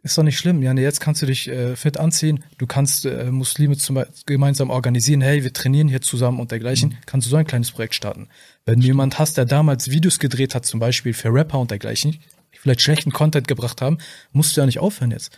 ist 0.04 0.16
doch 0.16 0.22
nicht 0.22 0.38
schlimm. 0.38 0.62
Ja, 0.62 0.74
nee, 0.74 0.82
jetzt 0.82 1.00
kannst 1.00 1.22
du 1.22 1.26
dich 1.26 1.48
äh, 1.48 1.74
fit 1.74 1.98
anziehen. 1.98 2.44
Du 2.58 2.68
kannst 2.68 3.04
äh, 3.04 3.32
Muslime 3.32 3.76
zum, 3.76 4.04
gemeinsam 4.26 4.70
organisieren. 4.70 5.22
Hey, 5.22 5.42
wir 5.42 5.52
trainieren 5.52 5.88
hier 5.88 6.02
zusammen 6.02 6.38
und 6.38 6.52
dergleichen. 6.52 6.98
Kannst 7.04 7.26
du 7.26 7.30
so 7.30 7.36
ein 7.36 7.48
kleines 7.48 7.72
Projekt 7.72 7.96
starten. 7.96 8.28
Wenn 8.64 8.78
du 8.78 8.86
jemand 8.86 9.18
hast, 9.18 9.38
der 9.38 9.44
damals 9.44 9.90
Videos 9.90 10.20
gedreht 10.20 10.54
hat, 10.54 10.66
zum 10.66 10.78
Beispiel 10.78 11.14
für 11.14 11.34
Rapper 11.34 11.58
und 11.58 11.72
dergleichen, 11.72 12.20
vielleicht 12.60 12.82
schlechten 12.82 13.10
Content 13.10 13.48
gebracht 13.48 13.80
haben, 13.80 13.98
musst 14.32 14.56
du 14.56 14.60
ja 14.60 14.66
nicht 14.66 14.78
aufhören 14.78 15.10
jetzt. 15.10 15.36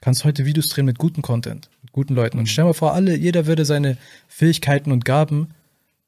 Kannst 0.00 0.24
heute 0.24 0.44
Videos 0.44 0.68
drehen 0.68 0.86
mit 0.86 0.98
gutem 0.98 1.22
Content, 1.22 1.68
mit 1.82 1.92
guten 1.92 2.14
Leuten. 2.14 2.38
Und 2.38 2.48
stell 2.48 2.64
mal 2.64 2.72
vor, 2.72 2.92
alle, 2.94 3.16
jeder 3.16 3.46
würde 3.46 3.64
seine 3.64 3.96
Fähigkeiten 4.28 4.90
und 4.92 5.04
Gaben 5.04 5.48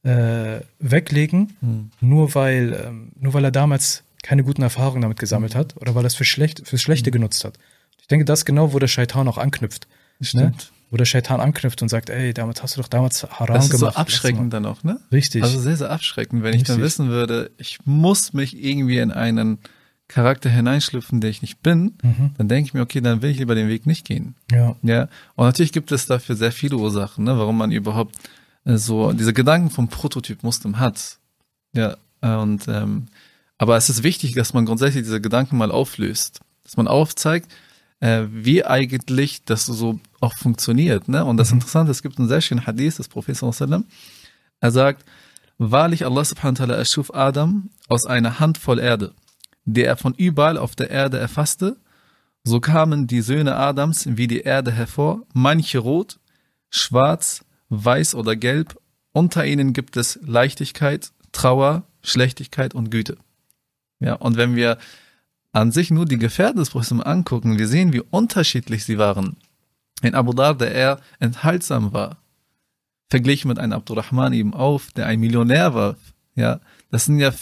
äh, 0.02 0.60
weglegen, 0.78 1.90
nur 2.00 2.34
weil, 2.34 2.84
ähm, 2.86 3.12
nur 3.18 3.34
weil 3.34 3.44
er 3.44 3.50
damals 3.50 4.02
keine 4.22 4.42
guten 4.44 4.62
Erfahrungen 4.62 5.02
damit 5.02 5.18
gesammelt 5.18 5.54
hat 5.54 5.76
oder 5.76 5.94
weil 5.94 6.04
er 6.04 6.08
es 6.08 6.14
für 6.14 6.24
schlecht, 6.24 6.66
fürs 6.66 6.80
Schlechte 6.82 7.10
genutzt 7.10 7.44
hat. 7.44 7.58
Ich 8.00 8.08
denke, 8.08 8.24
das 8.24 8.40
ist 8.40 8.44
genau, 8.44 8.72
wo 8.72 8.78
der 8.78 8.88
Shaitan 8.88 9.28
auch 9.28 9.38
anknüpft. 9.38 9.86
Ne? 10.20 10.26
Stimmt. 10.26 10.72
Wo 10.90 10.96
der 10.96 11.04
Shaitan 11.06 11.40
anknüpft 11.40 11.80
und 11.82 11.88
sagt, 11.88 12.10
ey, 12.10 12.34
damit 12.34 12.62
hast 12.62 12.76
du 12.76 12.82
doch 12.82 12.88
damals 12.88 13.22
Haram 13.24 13.54
Das 13.54 13.64
ist 13.66 13.72
so 13.72 13.78
gemacht. 13.78 13.96
abschreckend 13.96 14.52
dann 14.52 14.66
auch, 14.66 14.82
ne? 14.84 15.00
Richtig. 15.10 15.42
Also 15.42 15.58
sehr, 15.58 15.76
sehr 15.76 15.90
abschreckend, 15.90 16.42
wenn 16.42 16.54
ich 16.54 16.64
dann 16.64 16.80
Richtig. 16.80 16.84
wissen 17.00 17.08
würde, 17.08 17.50
ich 17.58 17.78
muss 17.84 18.32
mich 18.32 18.62
irgendwie 18.62 18.98
in 18.98 19.10
einen 19.10 19.58
Charakter 20.08 20.50
hineinschlüpfen, 20.50 21.20
der 21.20 21.30
ich 21.30 21.40
nicht 21.42 21.62
bin, 21.62 21.94
Mhm. 22.02 22.30
dann 22.36 22.48
denke 22.48 22.68
ich 22.68 22.74
mir, 22.74 22.82
okay, 22.82 23.00
dann 23.00 23.22
will 23.22 23.30
ich 23.30 23.38
lieber 23.38 23.54
den 23.54 23.68
Weg 23.68 23.86
nicht 23.86 24.04
gehen. 24.06 24.34
ja. 24.52 24.76
Ja, 24.82 25.08
und 25.34 25.46
natürlich 25.46 25.72
gibt 25.72 25.90
es 25.92 26.06
dafür 26.06 26.36
sehr 26.36 26.52
viele 26.52 26.76
Ursachen, 26.76 27.24
ne, 27.24 27.38
warum 27.38 27.56
man 27.56 27.72
überhaupt 27.72 28.14
äh, 28.64 28.76
so 28.76 29.12
diese 29.12 29.32
Gedanken 29.32 29.70
vom 29.70 29.88
Prototyp 29.88 30.42
Muslim 30.42 30.78
hat. 30.78 31.18
Ja, 31.74 31.96
äh, 32.20 32.34
und 32.34 32.68
ähm, 32.68 33.06
aber 33.58 33.76
es 33.76 33.88
ist 33.88 34.02
wichtig, 34.02 34.34
dass 34.34 34.52
man 34.52 34.66
grundsätzlich 34.66 35.04
diese 35.04 35.20
Gedanken 35.20 35.56
mal 35.56 35.70
auflöst, 35.70 36.40
dass 36.64 36.76
man 36.76 36.86
aufzeigt, 36.88 37.50
äh, 38.00 38.24
wie 38.30 38.64
eigentlich 38.64 39.44
das 39.44 39.64
so 39.66 40.00
auch 40.20 40.34
funktioniert. 40.34 41.08
Ne? 41.08 41.24
Und 41.24 41.36
das 41.38 41.52
Interessante, 41.52 41.92
es 41.92 42.02
gibt 42.02 42.18
einen 42.18 42.28
sehr 42.28 42.40
schönen 42.40 42.66
Hadith 42.66 42.96
des 42.96 43.08
Propheten. 43.08 43.84
Er 44.60 44.70
sagt, 44.70 45.04
wahrlich 45.58 46.04
Allah 46.04 46.24
subhanahu 46.24 46.58
wa 46.58 46.64
ta'ala 46.64 46.76
erschuf 46.76 47.14
Adam 47.14 47.70
aus 47.88 48.04
einer 48.06 48.40
Handvoll 48.40 48.80
Erde, 48.80 49.12
die 49.64 49.84
er 49.84 49.96
von 49.96 50.14
überall 50.14 50.58
auf 50.58 50.76
der 50.76 50.90
Erde 50.90 51.18
erfasste 51.18 51.76
so 52.46 52.60
kamen 52.60 53.06
die 53.06 53.22
Söhne 53.22 53.56
Adams 53.56 54.06
wie 54.06 54.26
die 54.26 54.40
Erde 54.40 54.70
hervor, 54.70 55.22
manche 55.32 55.78
rot, 55.78 56.20
schwarz, 56.68 57.42
weiß 57.70 58.14
oder 58.14 58.36
gelb. 58.36 58.78
Unter 59.12 59.46
ihnen 59.46 59.72
gibt 59.72 59.96
es 59.96 60.18
Leichtigkeit, 60.22 61.12
Trauer, 61.32 61.84
Schlechtigkeit 62.02 62.74
und 62.74 62.90
Güte. 62.90 63.16
Ja, 63.98 64.14
und 64.14 64.36
wenn 64.36 64.56
wir 64.56 64.76
an 65.52 65.72
sich 65.72 65.90
nur 65.90 66.04
die 66.04 66.18
Gefährten 66.18 66.58
des 66.58 66.70
Propheten 66.70 67.02
angucken, 67.02 67.58
wir 67.58 67.66
sehen, 67.66 67.94
wie 67.94 68.02
unterschiedlich 68.02 68.84
sie 68.84 68.98
waren. 68.98 69.36
Ein 70.02 70.14
Abu 70.14 70.34
Dar, 70.34 70.54
der 70.54 70.72
eher 70.72 71.00
enthaltsam 71.20 71.94
war, 71.94 72.18
verglichen 73.08 73.48
mit 73.48 73.58
einem 73.58 73.72
Abdurrahman 73.72 74.34
eben 74.34 74.52
auf, 74.52 74.92
der 74.92 75.06
ein 75.06 75.20
Millionär 75.20 75.72
war. 75.72 75.96
Ja, 76.34 76.60
das 76.90 77.06
sind 77.06 77.18
ja, 77.18 77.32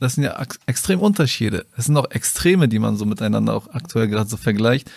das 0.00 0.14
sind 0.14 0.24
ja 0.24 0.40
ex- 0.40 0.58
extrem 0.66 1.00
Unterschiede. 1.00 1.66
Das 1.76 1.86
sind 1.86 1.96
auch 1.96 2.10
Extreme, 2.10 2.68
die 2.68 2.78
man 2.78 2.96
so 2.96 3.04
miteinander 3.04 3.54
auch 3.54 3.68
aktuell 3.68 4.08
gerade 4.08 4.28
so 4.28 4.36
vergleicht. 4.36 4.90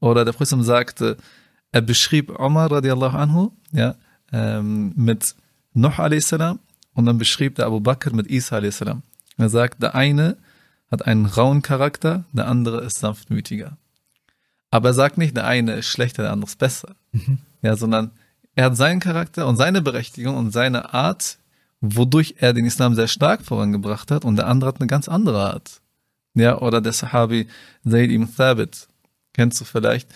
Oder 0.00 0.24
der 0.24 0.32
Prophet 0.32 0.64
sagte, 0.64 1.16
er 1.70 1.80
beschrieb 1.80 2.38
Omar 2.38 2.70
radiallahu 2.70 3.16
anhu, 3.16 3.52
ja, 3.72 3.94
ähm, 4.32 4.92
mit 4.96 5.34
Nuh 5.74 5.92
a.s. 5.96 6.32
und 6.32 7.06
dann 7.06 7.18
beschrieb 7.18 7.54
der 7.54 7.66
Abu 7.66 7.80
Bakr 7.80 8.12
mit 8.14 8.28
Isa 8.28 8.56
a.s. 8.58 8.82
Er 9.38 9.48
sagt, 9.48 9.82
der 9.82 9.94
eine 9.94 10.36
hat 10.90 11.06
einen 11.06 11.24
rauen 11.24 11.62
Charakter, 11.62 12.24
der 12.32 12.48
andere 12.48 12.82
ist 12.82 12.98
sanftmütiger. 12.98 13.78
Aber 14.70 14.90
er 14.90 14.94
sagt 14.94 15.18
nicht, 15.18 15.36
der 15.36 15.46
eine 15.46 15.74
ist 15.76 15.86
schlechter, 15.86 16.22
der 16.24 16.32
andere 16.32 16.50
ist 16.50 16.58
besser. 16.58 16.94
Ja, 17.62 17.76
sondern 17.76 18.10
er 18.54 18.66
hat 18.66 18.76
seinen 18.76 19.00
Charakter 19.00 19.46
und 19.46 19.56
seine 19.56 19.80
Berechtigung 19.80 20.36
und 20.36 20.50
seine 20.50 20.92
Art, 20.92 21.38
wodurch 21.82 22.36
er 22.38 22.54
den 22.54 22.64
Islam 22.64 22.94
sehr 22.94 23.08
stark 23.08 23.44
vorangebracht 23.44 24.10
hat 24.10 24.24
und 24.24 24.36
der 24.36 24.46
andere 24.46 24.68
hat 24.68 24.80
eine 24.80 24.86
ganz 24.86 25.08
andere 25.08 25.44
Art. 25.44 25.82
Ja, 26.34 26.58
oder 26.58 26.80
der 26.80 26.92
Sahabi 26.92 27.48
Zayd 27.84 28.10
ibn 28.10 28.34
Thabit, 28.34 28.86
kennst 29.34 29.60
du 29.60 29.64
vielleicht. 29.64 30.08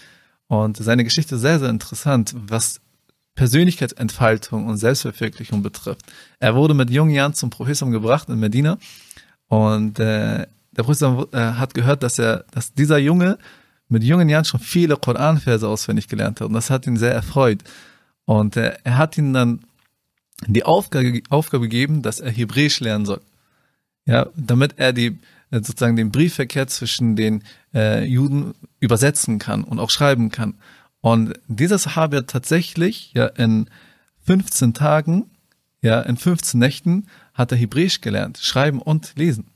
Und 0.47 0.77
seine 0.79 1.05
Geschichte 1.05 1.35
ist 1.35 1.41
sehr, 1.43 1.59
sehr 1.59 1.69
interessant, 1.69 2.35
was 2.37 2.81
Persönlichkeitsentfaltung 3.35 4.67
und 4.67 4.79
Selbstverwirklichung 4.79 5.63
betrifft. 5.63 6.01
Er 6.39 6.55
wurde 6.55 6.73
mit 6.73 6.89
jungen 6.89 7.11
Jahren 7.11 7.35
zum 7.35 7.51
Propheten 7.51 7.91
gebracht 7.91 8.29
in 8.29 8.39
Medina 8.39 8.79
und 9.49 9.99
äh, 9.99 10.47
der 10.71 10.83
Prophet 10.83 11.35
äh, 11.35 11.39
hat 11.53 11.75
gehört, 11.75 12.03
dass 12.03 12.19
er, 12.19 12.45
dass 12.53 12.73
dieser 12.73 12.99
Junge 12.99 13.39
mit 13.89 14.05
jungen 14.05 14.29
Jahren 14.29 14.45
schon 14.45 14.61
viele 14.61 14.97
Koranverse 14.97 15.69
auswendig 15.69 16.09
gelernt 16.09 16.41
hat 16.41 16.47
und 16.47 16.55
das 16.55 16.71
hat 16.71 16.87
ihn 16.87 16.97
sehr 16.97 17.13
erfreut. 17.13 17.63
Und 18.25 18.57
äh, 18.57 18.77
er 18.85 18.99
hat 18.99 19.19
ihn 19.19 19.33
dann 19.33 19.61
die 20.47 20.65
Aufgabe, 20.65 21.23
Aufgabe 21.31 21.65
gegeben, 21.65 22.03
dass 22.03 22.21
er 22.21 22.31
Hebräisch 22.31 22.81
lernen 22.81 23.07
soll. 23.07 23.21
Ja, 24.05 24.29
damit 24.37 24.75
er 24.77 24.93
die 24.93 25.19
äh, 25.51 25.59
sozusagen 25.63 25.97
den 25.97 26.13
Briefverkehr 26.13 26.67
zwischen 26.69 27.17
den 27.17 27.43
äh, 27.75 28.05
Juden 28.05 28.55
übersetzen 28.79 29.39
kann 29.39 29.65
und 29.65 29.79
auch 29.79 29.91
schreiben 29.91 30.31
kann. 30.31 30.55
Und 31.01 31.35
dieser 31.49 31.79
Sahabi 31.79 32.19
hat 32.19 32.29
tatsächlich 32.29 33.13
ja 33.15 33.27
in 33.27 33.69
15 34.25 34.75
Tagen, 34.75 35.31
ja 35.83 36.01
in 36.01 36.17
15 36.17 36.59
Nächten 36.59 37.07
hat 37.35 37.53
er 37.53 37.59
Hebräisch 37.59 38.01
gelernt, 38.01 38.39
schreiben 38.39 38.81
und 38.81 39.13
lesen. 39.17 39.47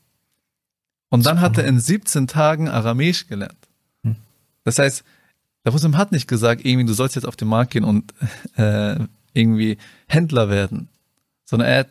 Und 1.10 1.26
dann 1.26 1.40
hat 1.40 1.58
er 1.58 1.66
in 1.66 1.80
17 1.80 2.28
Tagen 2.28 2.68
Aramäisch 2.68 3.26
gelernt. 3.26 3.56
Das 4.64 4.78
heißt, 4.78 5.02
der 5.64 5.72
Muslim 5.72 5.96
hat 5.96 6.12
nicht 6.12 6.28
gesagt, 6.28 6.64
irgendwie 6.64 6.86
du 6.86 6.92
sollst 6.92 7.16
jetzt 7.16 7.24
auf 7.24 7.36
den 7.36 7.48
Markt 7.48 7.72
gehen 7.72 7.84
und 7.84 8.14
äh, 8.56 9.00
irgendwie 9.32 9.78
Händler 10.06 10.48
werden, 10.48 10.88
sondern 11.44 11.68
er 11.68 11.78
hat 11.80 11.90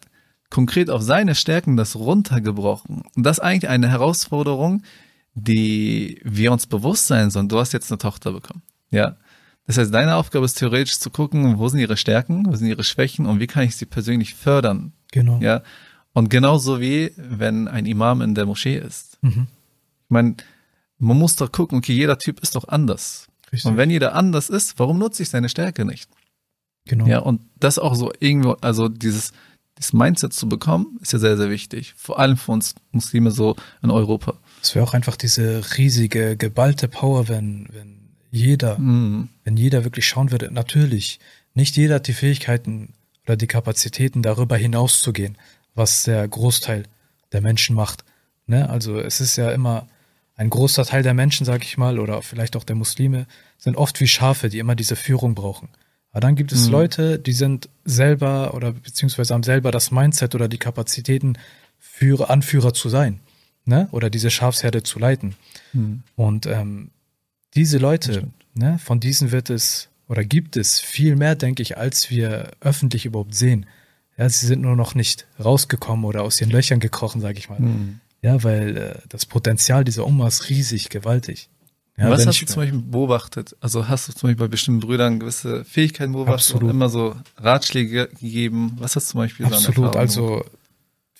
konkret 0.49 0.89
auf 0.89 1.01
seine 1.01 1.35
Stärken 1.35 1.77
das 1.77 1.95
runtergebrochen. 1.95 3.03
Und 3.15 3.23
das 3.23 3.37
ist 3.37 3.43
eigentlich 3.43 3.69
eine 3.69 3.89
Herausforderung, 3.89 4.83
die 5.35 6.19
wir 6.23 6.51
uns 6.51 6.67
bewusst 6.67 7.07
sein 7.07 7.29
sollen. 7.29 7.49
Du 7.49 7.59
hast 7.59 7.73
jetzt 7.73 7.91
eine 7.91 7.99
Tochter 7.99 8.31
bekommen. 8.31 8.61
Ja. 8.89 9.15
Das 9.67 9.77
heißt, 9.77 9.93
deine 9.93 10.15
Aufgabe 10.15 10.45
ist 10.45 10.55
theoretisch 10.55 10.97
zu 10.99 11.11
gucken, 11.11 11.59
wo 11.59 11.67
sind 11.67 11.79
ihre 11.79 11.97
Stärken, 11.97 12.47
wo 12.47 12.55
sind 12.55 12.67
ihre 12.67 12.83
Schwächen 12.83 13.27
und 13.27 13.39
wie 13.39 13.47
kann 13.47 13.63
ich 13.63 13.75
sie 13.75 13.85
persönlich 13.85 14.33
fördern. 14.33 14.93
Genau. 15.11 15.39
Ja. 15.39 15.61
Und 16.13 16.29
genauso 16.29 16.81
wie 16.81 17.11
wenn 17.17 17.67
ein 17.67 17.85
Imam 17.85 18.21
in 18.21 18.33
der 18.33 18.47
Moschee 18.47 18.77
ist. 18.77 19.19
Mhm. 19.21 19.47
Ich 20.05 20.09
meine, 20.09 20.35
man 20.97 21.17
muss 21.17 21.35
doch 21.35 21.51
gucken, 21.51 21.77
okay, 21.77 21.93
jeder 21.93 22.17
Typ 22.17 22.39
ist 22.39 22.55
doch 22.55 22.67
anders. 22.67 23.27
Richtig. 23.51 23.69
Und 23.69 23.77
wenn 23.77 23.89
jeder 23.89 24.15
anders 24.15 24.49
ist, 24.49 24.79
warum 24.79 24.97
nutze 24.97 25.23
ich 25.23 25.29
seine 25.29 25.49
Stärke 25.49 25.85
nicht? 25.85 26.09
Genau. 26.89 27.07
Ja, 27.07 27.19
und 27.19 27.39
das 27.57 27.79
auch 27.79 27.95
so 27.95 28.11
irgendwo, 28.19 28.51
also 28.61 28.89
dieses, 28.89 29.31
dieses 29.77 29.93
Mindset 29.93 30.33
zu 30.33 30.49
bekommen, 30.49 30.99
ist 31.01 31.13
ja 31.13 31.19
sehr, 31.19 31.37
sehr 31.37 31.49
wichtig. 31.49 31.93
Vor 31.95 32.19
allem 32.19 32.35
für 32.35 32.51
uns 32.51 32.75
Muslime 32.91 33.31
so 33.31 33.55
in 33.81 33.91
Europa. 33.91 34.33
Es 34.61 34.75
wäre 34.75 34.85
auch 34.85 34.93
einfach 34.93 35.15
diese 35.15 35.63
riesige, 35.77 36.35
geballte 36.35 36.89
Power, 36.89 37.29
wenn, 37.29 37.67
wenn 37.71 38.09
jeder, 38.31 38.77
Mhm. 38.77 39.29
wenn 39.45 39.55
jeder 39.55 39.85
wirklich 39.85 40.05
schauen 40.05 40.31
würde. 40.31 40.51
Natürlich, 40.51 41.19
nicht 41.53 41.77
jeder 41.77 41.95
hat 41.95 42.07
die 42.07 42.13
Fähigkeiten 42.13 42.93
oder 43.25 43.37
die 43.37 43.47
Kapazitäten, 43.47 44.21
darüber 44.21 44.57
hinauszugehen, 44.57 45.37
was 45.75 46.03
der 46.03 46.27
Großteil 46.27 46.83
der 47.31 47.41
Menschen 47.41 47.75
macht. 47.75 48.03
Ne? 48.47 48.69
Also 48.69 48.99
es 48.99 49.21
ist 49.21 49.37
ja 49.37 49.51
immer 49.51 49.87
ein 50.35 50.49
großer 50.49 50.85
Teil 50.85 51.03
der 51.03 51.13
Menschen, 51.13 51.45
sag 51.45 51.63
ich 51.63 51.77
mal, 51.77 51.99
oder 51.99 52.21
vielleicht 52.21 52.55
auch 52.55 52.63
der 52.63 52.75
Muslime, 52.75 53.27
sind 53.57 53.75
oft 53.75 53.99
wie 53.99 54.07
Schafe, 54.07 54.49
die 54.49 54.59
immer 54.59 54.75
diese 54.75 54.95
Führung 54.95 55.35
brauchen. 55.35 55.69
Aber 56.11 56.21
dann 56.21 56.35
gibt 56.35 56.51
es 56.51 56.65
Mhm. 56.65 56.71
Leute, 56.71 57.19
die 57.19 57.33
sind 57.33 57.69
selber 57.85 58.53
oder 58.53 58.71
beziehungsweise 58.71 59.33
haben 59.33 59.43
selber 59.43 59.71
das 59.71 59.91
Mindset 59.91 60.35
oder 60.35 60.47
die 60.47 60.57
Kapazitäten, 60.57 61.37
Führer, 61.77 62.29
Anführer 62.29 62.73
zu 62.73 62.89
sein. 62.89 63.19
Ne? 63.65 63.87
Oder 63.91 64.09
diese 64.09 64.31
Schafsherde 64.31 64.83
zu 64.83 64.99
leiten. 64.99 65.35
Mhm. 65.73 66.03
Und 66.15 66.45
ähm, 66.47 66.89
diese 67.55 67.77
Leute, 67.77 68.27
ne, 68.53 68.79
von 68.79 68.99
diesen 68.99 69.31
wird 69.31 69.49
es 69.49 69.89
oder 70.07 70.23
gibt 70.23 70.57
es 70.57 70.79
viel 70.79 71.15
mehr, 71.15 71.35
denke 71.35 71.61
ich, 71.61 71.77
als 71.77 72.09
wir 72.09 72.51
öffentlich 72.61 73.05
überhaupt 73.05 73.35
sehen. 73.35 73.67
Ja, 74.17 74.27
sie 74.27 74.47
sind 74.47 74.61
nur 74.61 74.75
noch 74.75 74.95
nicht 74.95 75.27
rausgekommen 75.43 76.03
oder 76.03 76.23
aus 76.23 76.41
ihren 76.41 76.49
Löchern 76.49 76.79
gekrochen, 76.79 77.21
sage 77.21 77.37
ich 77.37 77.49
mal. 77.49 77.59
Mhm. 77.59 77.99
Ja, 78.21 78.43
weil 78.43 78.75
äh, 78.75 78.95
das 79.07 79.25
Potenzial 79.25 79.83
dieser 79.83 80.05
Umma 80.05 80.27
ist 80.27 80.49
riesig, 80.49 80.89
gewaltig. 80.89 81.49
Ja, 81.99 82.09
Was 82.09 82.25
hast 82.25 82.41
du 82.41 82.45
zum 82.45 82.63
Beispiel 82.63 82.79
beobachtet? 82.79 83.55
Also 83.59 83.87
hast 83.87 84.07
du 84.07 84.13
zum 84.13 84.29
Beispiel 84.29 84.45
bei 84.45 84.49
bestimmten 84.49 84.79
Brüdern 84.79 85.19
gewisse 85.19 85.65
Fähigkeiten 85.65 86.13
beobachtet 86.13 86.39
Absolut. 86.41 86.63
und 86.63 86.69
immer 86.69 86.89
so 86.89 87.15
Ratschläge 87.37 88.07
gegeben? 88.19 88.75
Was 88.79 88.95
hast 88.95 89.09
du 89.09 89.11
zum 89.13 89.17
Beispiel 89.21 89.47
so 89.47 89.55
Absolut, 89.55 89.95
also 89.95 90.43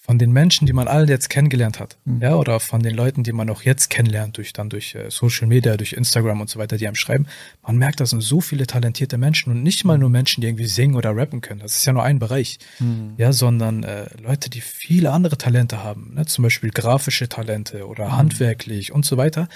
von 0.02 0.18
den 0.18 0.32
Menschen, 0.32 0.66
die 0.66 0.74
man 0.74 0.88
alle 0.88 1.06
jetzt 1.08 1.30
kennengelernt 1.30 1.80
hat, 1.80 1.98
Mhm. 2.06 2.22
ja, 2.22 2.34
oder 2.36 2.60
von 2.60 2.82
den 2.82 2.96
Leuten, 2.96 3.22
die 3.24 3.32
man 3.32 3.48
auch 3.52 3.62
jetzt 3.62 3.92
kennenlernt, 3.92 4.38
durch 4.38 4.54
dann 4.54 4.68
durch 4.70 4.96
äh, 4.96 5.12
Social 5.12 5.48
Media, 5.48 5.78
durch 5.78 5.94
Instagram 5.94 6.42
und 6.42 6.50
so 6.50 6.58
weiter, 6.58 6.78
die 6.78 6.88
einem 6.88 6.96
schreiben, 6.96 7.28
man 7.62 7.78
merkt, 7.78 8.00
das 8.00 8.10
sind 8.10 8.22
so 8.22 8.42
viele 8.42 8.66
talentierte 8.66 9.20
Menschen 9.20 9.52
und 9.52 9.62
nicht 9.62 9.86
mal 9.86 10.00
nur 10.00 10.10
Menschen, 10.10 10.42
die 10.42 10.48
irgendwie 10.48 10.66
singen 10.66 10.96
oder 10.96 11.16
rappen 11.16 11.42
können. 11.42 11.60
Das 11.60 11.76
ist 11.76 11.86
ja 11.86 11.94
nur 11.94 12.02
ein 12.04 12.18
Bereich, 12.18 12.58
Mhm. 12.80 13.14
ja, 13.18 13.32
sondern 13.34 13.84
äh, 13.84 14.08
Leute, 14.20 14.50
die 14.50 14.62
viele 14.62 15.12
andere 15.12 15.38
Talente 15.38 15.84
haben, 15.84 16.16
ne? 16.16 16.26
zum 16.26 16.42
Beispiel 16.42 16.72
grafische 16.72 17.30
Talente 17.30 17.86
oder 17.86 18.18
handwerklich 18.18 18.92
und 18.92 19.06
so 19.06 19.18
weiter. 19.18 19.48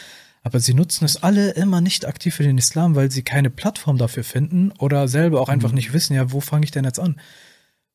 Aber 0.43 0.59
sie 0.59 0.73
nutzen 0.73 1.05
es 1.05 1.23
alle 1.23 1.51
immer 1.51 1.79
nicht 1.79 2.05
aktiv 2.05 2.35
für 2.35 2.43
den 2.43 2.57
Islam, 2.57 2.95
weil 2.95 3.09
sie 3.09 3.23
keine 3.23 3.49
Plattform 3.49 3.97
dafür 3.97 4.25
finden 4.25 4.71
oder 4.77 5.07
selber 5.07 5.41
auch 5.41 5.49
einfach 5.49 5.71
nicht 5.71 5.93
wissen, 5.93 6.13
ja, 6.15 6.31
wo 6.33 6.41
fange 6.41 6.65
ich 6.65 6.71
denn 6.71 6.83
jetzt 6.83 6.99
an? 6.99 7.19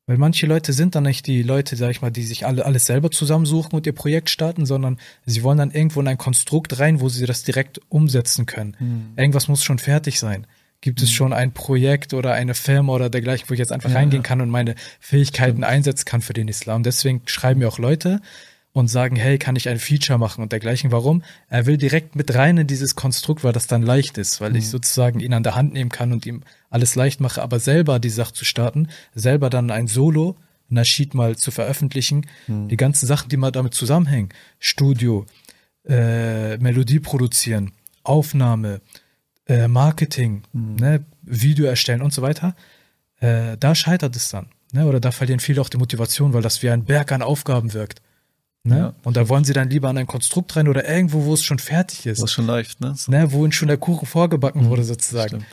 Weil 0.07 0.17
manche 0.17 0.47
Leute 0.47 0.73
sind 0.73 0.95
dann 0.95 1.03
nicht 1.03 1.27
die 1.27 1.43
Leute, 1.43 1.75
sag 1.75 1.91
ich 1.91 2.01
mal, 2.01 2.09
die 2.09 2.23
sich 2.23 2.47
alle 2.47 2.65
alles 2.65 2.87
selber 2.87 3.11
zusammensuchen 3.11 3.73
und 3.73 3.85
ihr 3.85 3.93
Projekt 3.93 4.31
starten, 4.31 4.65
sondern 4.65 4.97
sie 5.27 5.43
wollen 5.43 5.59
dann 5.59 5.69
irgendwo 5.69 6.01
in 6.01 6.07
ein 6.07 6.17
Konstrukt 6.17 6.79
rein, 6.79 6.99
wo 6.99 7.09
sie 7.09 7.27
das 7.27 7.43
direkt 7.43 7.79
umsetzen 7.89 8.47
können. 8.47 8.75
Mhm. 8.79 9.13
Irgendwas 9.15 9.47
muss 9.47 9.63
schon 9.63 9.77
fertig 9.77 10.19
sein. 10.19 10.47
Gibt 10.81 11.03
es 11.03 11.11
schon 11.11 11.31
ein 11.31 11.51
Projekt 11.51 12.15
oder 12.15 12.33
eine 12.33 12.55
Firma 12.55 12.93
oder 12.93 13.11
dergleichen, 13.11 13.47
wo 13.49 13.53
ich 13.53 13.59
jetzt 13.59 13.71
einfach 13.71 13.91
Ja, 13.91 13.97
reingehen 13.97 14.23
ja. 14.23 14.27
kann 14.27 14.41
und 14.41 14.49
meine 14.49 14.73
Fähigkeiten 14.99 15.63
einsetzen 15.63 16.05
kann 16.05 16.21
für 16.21 16.33
den 16.33 16.47
Islam. 16.47 16.81
Deswegen 16.81 17.21
schreiben 17.25 17.59
mir 17.59 17.67
auch 17.67 17.77
Leute 17.77 18.19
und 18.79 18.87
sagen, 18.87 19.15
hey, 19.15 19.37
kann 19.37 19.55
ich 19.55 19.69
ein 19.69 19.79
Feature 19.79 20.17
machen 20.17 20.41
und 20.41 20.51
dergleichen. 20.51 20.91
Warum? 20.91 21.23
Er 21.49 21.65
will 21.65 21.77
direkt 21.77 22.15
mit 22.15 22.33
rein 22.33 22.57
in 22.57 22.67
dieses 22.67 22.95
Konstrukt, 22.95 23.43
weil 23.43 23.53
das 23.53 23.67
dann 23.67 23.81
leicht 23.81 24.17
ist, 24.17 24.41
weil 24.41 24.55
ich 24.55 24.69
sozusagen 24.69 25.19
ihn 25.19 25.33
an 25.33 25.43
der 25.43 25.55
Hand 25.55 25.73
nehmen 25.73 25.91
kann 25.91 26.11
und 26.11 26.25
ihm 26.25 26.41
alles 26.69 26.95
leicht 26.95 27.19
mache, 27.19 27.41
aber 27.41 27.59
selber 27.59 27.99
die 27.99 28.09
Sache 28.09 28.33
zu 28.33 28.45
starten, 28.45 28.87
selber 29.13 29.49
dann 29.49 29.69
ein 29.71 29.87
Solo, 29.87 30.35
Nasheed 30.69 31.13
mal 31.13 31.35
zu 31.35 31.51
veröffentlichen, 31.51 32.27
die 32.47 32.77
ganzen 32.77 33.07
Sachen, 33.07 33.29
die 33.29 33.37
mal 33.37 33.51
damit 33.51 33.73
zusammenhängen, 33.73 34.29
Studio, 34.59 35.25
äh, 35.87 36.57
Melodie 36.57 36.99
produzieren, 36.99 37.71
Aufnahme, 38.03 38.81
äh, 39.47 39.67
Marketing, 39.67 40.43
ne, 40.53 41.03
Video 41.23 41.65
erstellen 41.65 42.01
und 42.01 42.13
so 42.13 42.21
weiter, 42.21 42.55
äh, 43.19 43.57
da 43.57 43.75
scheitert 43.75 44.15
es 44.15 44.29
dann. 44.29 44.47
Ne? 44.71 44.85
Oder 44.85 44.99
da 44.99 45.11
verlieren 45.11 45.39
viele 45.39 45.61
auch 45.61 45.69
die 45.69 45.77
Motivation, 45.77 46.33
weil 46.33 46.41
das 46.41 46.61
wie 46.61 46.69
ein 46.69 46.85
Berg 46.85 47.11
an 47.11 47.21
Aufgaben 47.21 47.73
wirkt. 47.73 48.01
Ne? 48.63 48.77
Ja. 48.77 48.93
Und 49.03 49.15
da 49.17 49.29
wollen 49.29 49.43
sie 49.45 49.53
dann 49.53 49.69
lieber 49.69 49.89
an 49.89 49.97
ein 49.97 50.07
Konstrukt 50.07 50.55
rein 50.55 50.67
oder 50.67 50.87
irgendwo, 50.87 51.25
wo 51.25 51.33
es 51.33 51.43
schon 51.43 51.59
fertig 51.59 52.05
ist. 52.05 52.21
Was 52.21 52.31
schon 52.31 52.45
läuft, 52.45 52.81
ne? 52.81 52.93
So. 52.95 53.11
Ne? 53.11 53.31
Wo 53.31 53.43
ihnen 53.43 53.51
schon 53.51 53.67
der 53.69 53.77
Kuchen 53.77 54.05
vorgebacken 54.05 54.65
wurde, 54.65 54.83
sozusagen. 54.83 55.27
Stimmt. 55.29 55.45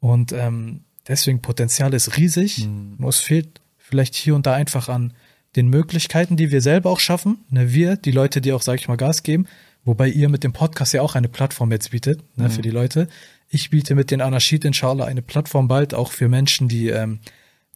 Und 0.00 0.32
ähm, 0.32 0.80
deswegen 1.06 1.40
Potenzial 1.40 1.94
ist 1.94 2.16
riesig. 2.16 2.66
Mhm. 2.66 2.96
Nur 2.98 3.10
es 3.10 3.20
fehlt 3.20 3.60
vielleicht 3.78 4.14
hier 4.14 4.34
und 4.34 4.46
da 4.46 4.54
einfach 4.54 4.88
an 4.88 5.12
den 5.56 5.68
Möglichkeiten, 5.68 6.36
die 6.36 6.50
wir 6.50 6.60
selber 6.60 6.90
auch 6.90 7.00
schaffen. 7.00 7.38
Ne, 7.50 7.72
wir, 7.72 7.96
die 7.96 8.10
Leute, 8.12 8.40
die 8.40 8.52
auch, 8.52 8.62
sag 8.62 8.74
ich 8.74 8.88
mal, 8.88 8.96
Gas 8.96 9.22
geben. 9.22 9.46
Wobei 9.84 10.08
ihr 10.08 10.28
mit 10.28 10.44
dem 10.44 10.52
Podcast 10.52 10.92
ja 10.92 11.00
auch 11.02 11.14
eine 11.14 11.28
Plattform 11.28 11.72
jetzt 11.72 11.90
bietet, 11.92 12.20
ne, 12.36 12.44
Mhm. 12.48 12.50
für 12.50 12.62
die 12.62 12.70
Leute. 12.70 13.08
Ich 13.48 13.70
biete 13.70 13.94
mit 13.94 14.10
den 14.10 14.20
Anarchid 14.20 14.64
inshallah 14.66 15.06
eine 15.06 15.22
Plattform 15.22 15.68
bald 15.68 15.94
auch 15.94 16.12
für 16.12 16.28
Menschen, 16.28 16.68
die, 16.68 16.88
ähm, 16.88 17.20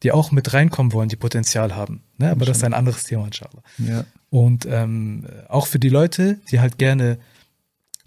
die 0.03 0.11
auch 0.11 0.31
mit 0.31 0.53
reinkommen 0.53 0.93
wollen, 0.93 1.09
die 1.09 1.15
Potenzial 1.15 1.75
haben. 1.75 2.03
Ne? 2.19 2.29
Aber 2.29 2.45
das 2.45 2.57
ist 2.57 2.63
ein 2.63 2.73
anderes 2.75 3.03
Thema, 3.03 3.25
inshallah. 3.25 3.63
Ja. 3.79 4.05
Und 4.33 4.65
ähm, 4.67 5.27
auch 5.47 5.67
für 5.67 5.77
die 5.77 5.89
Leute, 5.89 6.39
die 6.49 6.59
halt 6.59 6.79
gerne, 6.79 7.19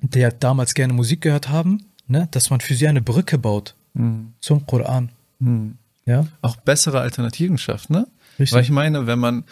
die 0.00 0.24
halt 0.24 0.42
damals 0.42 0.74
gerne 0.74 0.92
Musik 0.92 1.20
gehört 1.20 1.48
haben, 1.50 1.84
ne, 2.08 2.26
dass 2.32 2.50
man 2.50 2.58
für 2.60 2.74
sie 2.74 2.88
eine 2.88 3.00
Brücke 3.00 3.38
baut 3.38 3.76
Mhm. 3.94 4.32
zum 4.40 4.66
Koran. 4.66 5.10
Mhm. 5.38 5.78
Ja, 6.04 6.26
Auch 6.42 6.56
bessere 6.56 7.00
Alternativen 7.00 7.58
schafft, 7.58 7.90
ne? 7.90 8.08
richtig. 8.40 8.54
Weil 8.56 8.62
ich 8.64 8.70
meine, 8.70 9.06
wenn 9.06 9.20
man, 9.20 9.44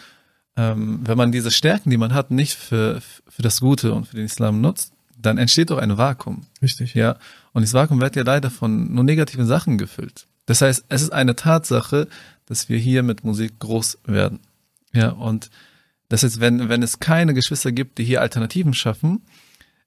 ähm, 0.57 0.99
wenn 1.05 1.17
man 1.17 1.31
diese 1.31 1.49
Stärken, 1.49 1.89
die 1.91 1.97
man 1.97 2.13
hat, 2.13 2.29
nicht 2.29 2.55
für, 2.55 3.01
für 3.27 3.41
das 3.41 3.61
Gute 3.61 3.93
und 3.93 4.05
für 4.09 4.17
den 4.17 4.25
Islam 4.25 4.59
nutzt, 4.59 4.91
dann 5.17 5.37
entsteht 5.37 5.69
doch 5.69 5.77
ein 5.77 5.97
Vakuum. 5.97 6.41
richtig. 6.61 6.93
Ja. 6.93 7.15
Und 7.53 7.61
dieses 7.61 7.73
Vakuum 7.73 8.01
wird 8.01 8.17
ja 8.17 8.23
leider 8.23 8.51
von 8.51 8.93
nur 8.93 9.05
negativen 9.05 9.45
Sachen 9.47 9.77
gefüllt. 9.77 10.27
Das 10.45 10.61
heißt, 10.61 10.83
es 10.89 11.01
ist 11.03 11.13
eine 11.13 11.37
Tatsache, 11.37 12.09
dass 12.47 12.67
wir 12.67 12.77
hier 12.77 13.01
mit 13.01 13.23
Musik 13.23 13.59
groß 13.59 13.99
werden. 14.05 14.39
Ja. 14.93 15.09
Und 15.11 15.49
das 16.09 16.23
ist, 16.23 16.39
wenn, 16.39 16.69
wenn 16.69 16.83
es 16.83 16.99
keine 16.99 17.33
Geschwister 17.33 17.71
gibt, 17.71 17.97
die 17.97 18.03
hier 18.03 18.21
Alternativen 18.21 18.73
schaffen, 18.73 19.21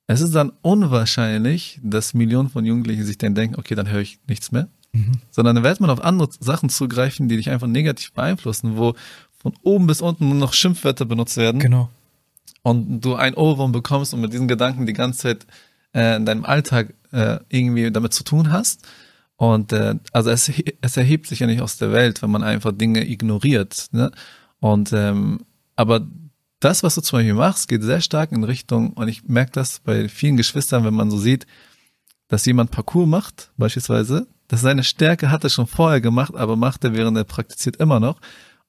es 0.06 0.20
ist 0.20 0.34
dann 0.34 0.52
unwahrscheinlich, 0.62 1.80
dass 1.82 2.14
Millionen 2.14 2.48
von 2.48 2.64
Jugendlichen 2.64 3.04
sich 3.04 3.18
dann 3.18 3.34
denken, 3.34 3.56
okay, 3.58 3.74
dann 3.74 3.90
höre 3.90 4.00
ich 4.00 4.18
nichts 4.26 4.50
mehr. 4.52 4.68
Mhm. 4.92 5.12
Sondern 5.30 5.56
dann 5.56 5.64
wird 5.64 5.80
man 5.80 5.90
auf 5.90 6.02
andere 6.02 6.30
Sachen 6.40 6.70
zugreifen, 6.70 7.28
die 7.28 7.36
dich 7.36 7.50
einfach 7.50 7.66
negativ 7.66 8.12
beeinflussen, 8.12 8.78
wo 8.78 8.94
von 9.36 9.52
oben 9.62 9.86
bis 9.86 10.00
unten 10.00 10.28
nur 10.28 10.38
noch 10.38 10.54
Schimpfwörter 10.54 11.04
benutzt 11.04 11.36
werden 11.36 11.60
Genau. 11.60 11.90
und 12.62 13.02
du 13.02 13.14
ein 13.16 13.34
Ohrwurm 13.34 13.70
bekommst 13.72 14.14
und 14.14 14.20
mit 14.22 14.32
diesen 14.32 14.48
Gedanken 14.48 14.86
die 14.86 14.94
ganze 14.94 15.20
Zeit 15.20 15.46
äh, 15.94 16.16
in 16.16 16.24
deinem 16.24 16.44
Alltag 16.44 16.94
äh, 17.12 17.38
irgendwie 17.50 17.90
damit 17.90 18.14
zu 18.14 18.24
tun 18.24 18.50
hast. 18.50 18.86
Und 19.36 19.72
äh, 19.72 19.94
also 20.12 20.30
es, 20.30 20.50
es 20.80 20.96
erhebt 20.96 21.26
sich 21.26 21.40
ja 21.40 21.46
nicht 21.46 21.60
aus 21.60 21.76
der 21.76 21.92
Welt, 21.92 22.22
wenn 22.22 22.30
man 22.30 22.42
einfach 22.42 22.72
Dinge 22.72 23.06
ignoriert. 23.08 23.86
Ne? 23.92 24.10
Und 24.58 24.92
ähm, 24.92 25.40
aber 25.78 26.08
das, 26.58 26.82
was 26.82 26.96
du 26.96 27.02
zum 27.02 27.20
Beispiel 27.20 27.34
machst, 27.34 27.68
geht 27.68 27.84
sehr 27.84 28.00
stark 28.00 28.32
in 28.32 28.42
Richtung, 28.42 28.94
und 28.94 29.06
ich 29.06 29.28
merke 29.28 29.52
das 29.52 29.78
bei 29.78 30.08
vielen 30.08 30.36
Geschwistern, 30.36 30.84
wenn 30.84 30.92
man 30.92 31.08
so 31.08 31.16
sieht, 31.16 31.46
dass 32.26 32.44
jemand 32.46 32.72
Parcours 32.72 33.06
macht, 33.06 33.52
beispielsweise, 33.56 34.26
dass 34.48 34.60
seine 34.60 34.82
Stärke 34.82 35.30
hat 35.30 35.44
er 35.44 35.50
schon 35.50 35.68
vorher 35.68 36.00
gemacht, 36.00 36.34
aber 36.34 36.56
macht 36.56 36.82
er, 36.82 36.94
während 36.94 37.16
er 37.16 37.22
praktiziert, 37.22 37.76
immer 37.76 38.00
noch 38.00 38.20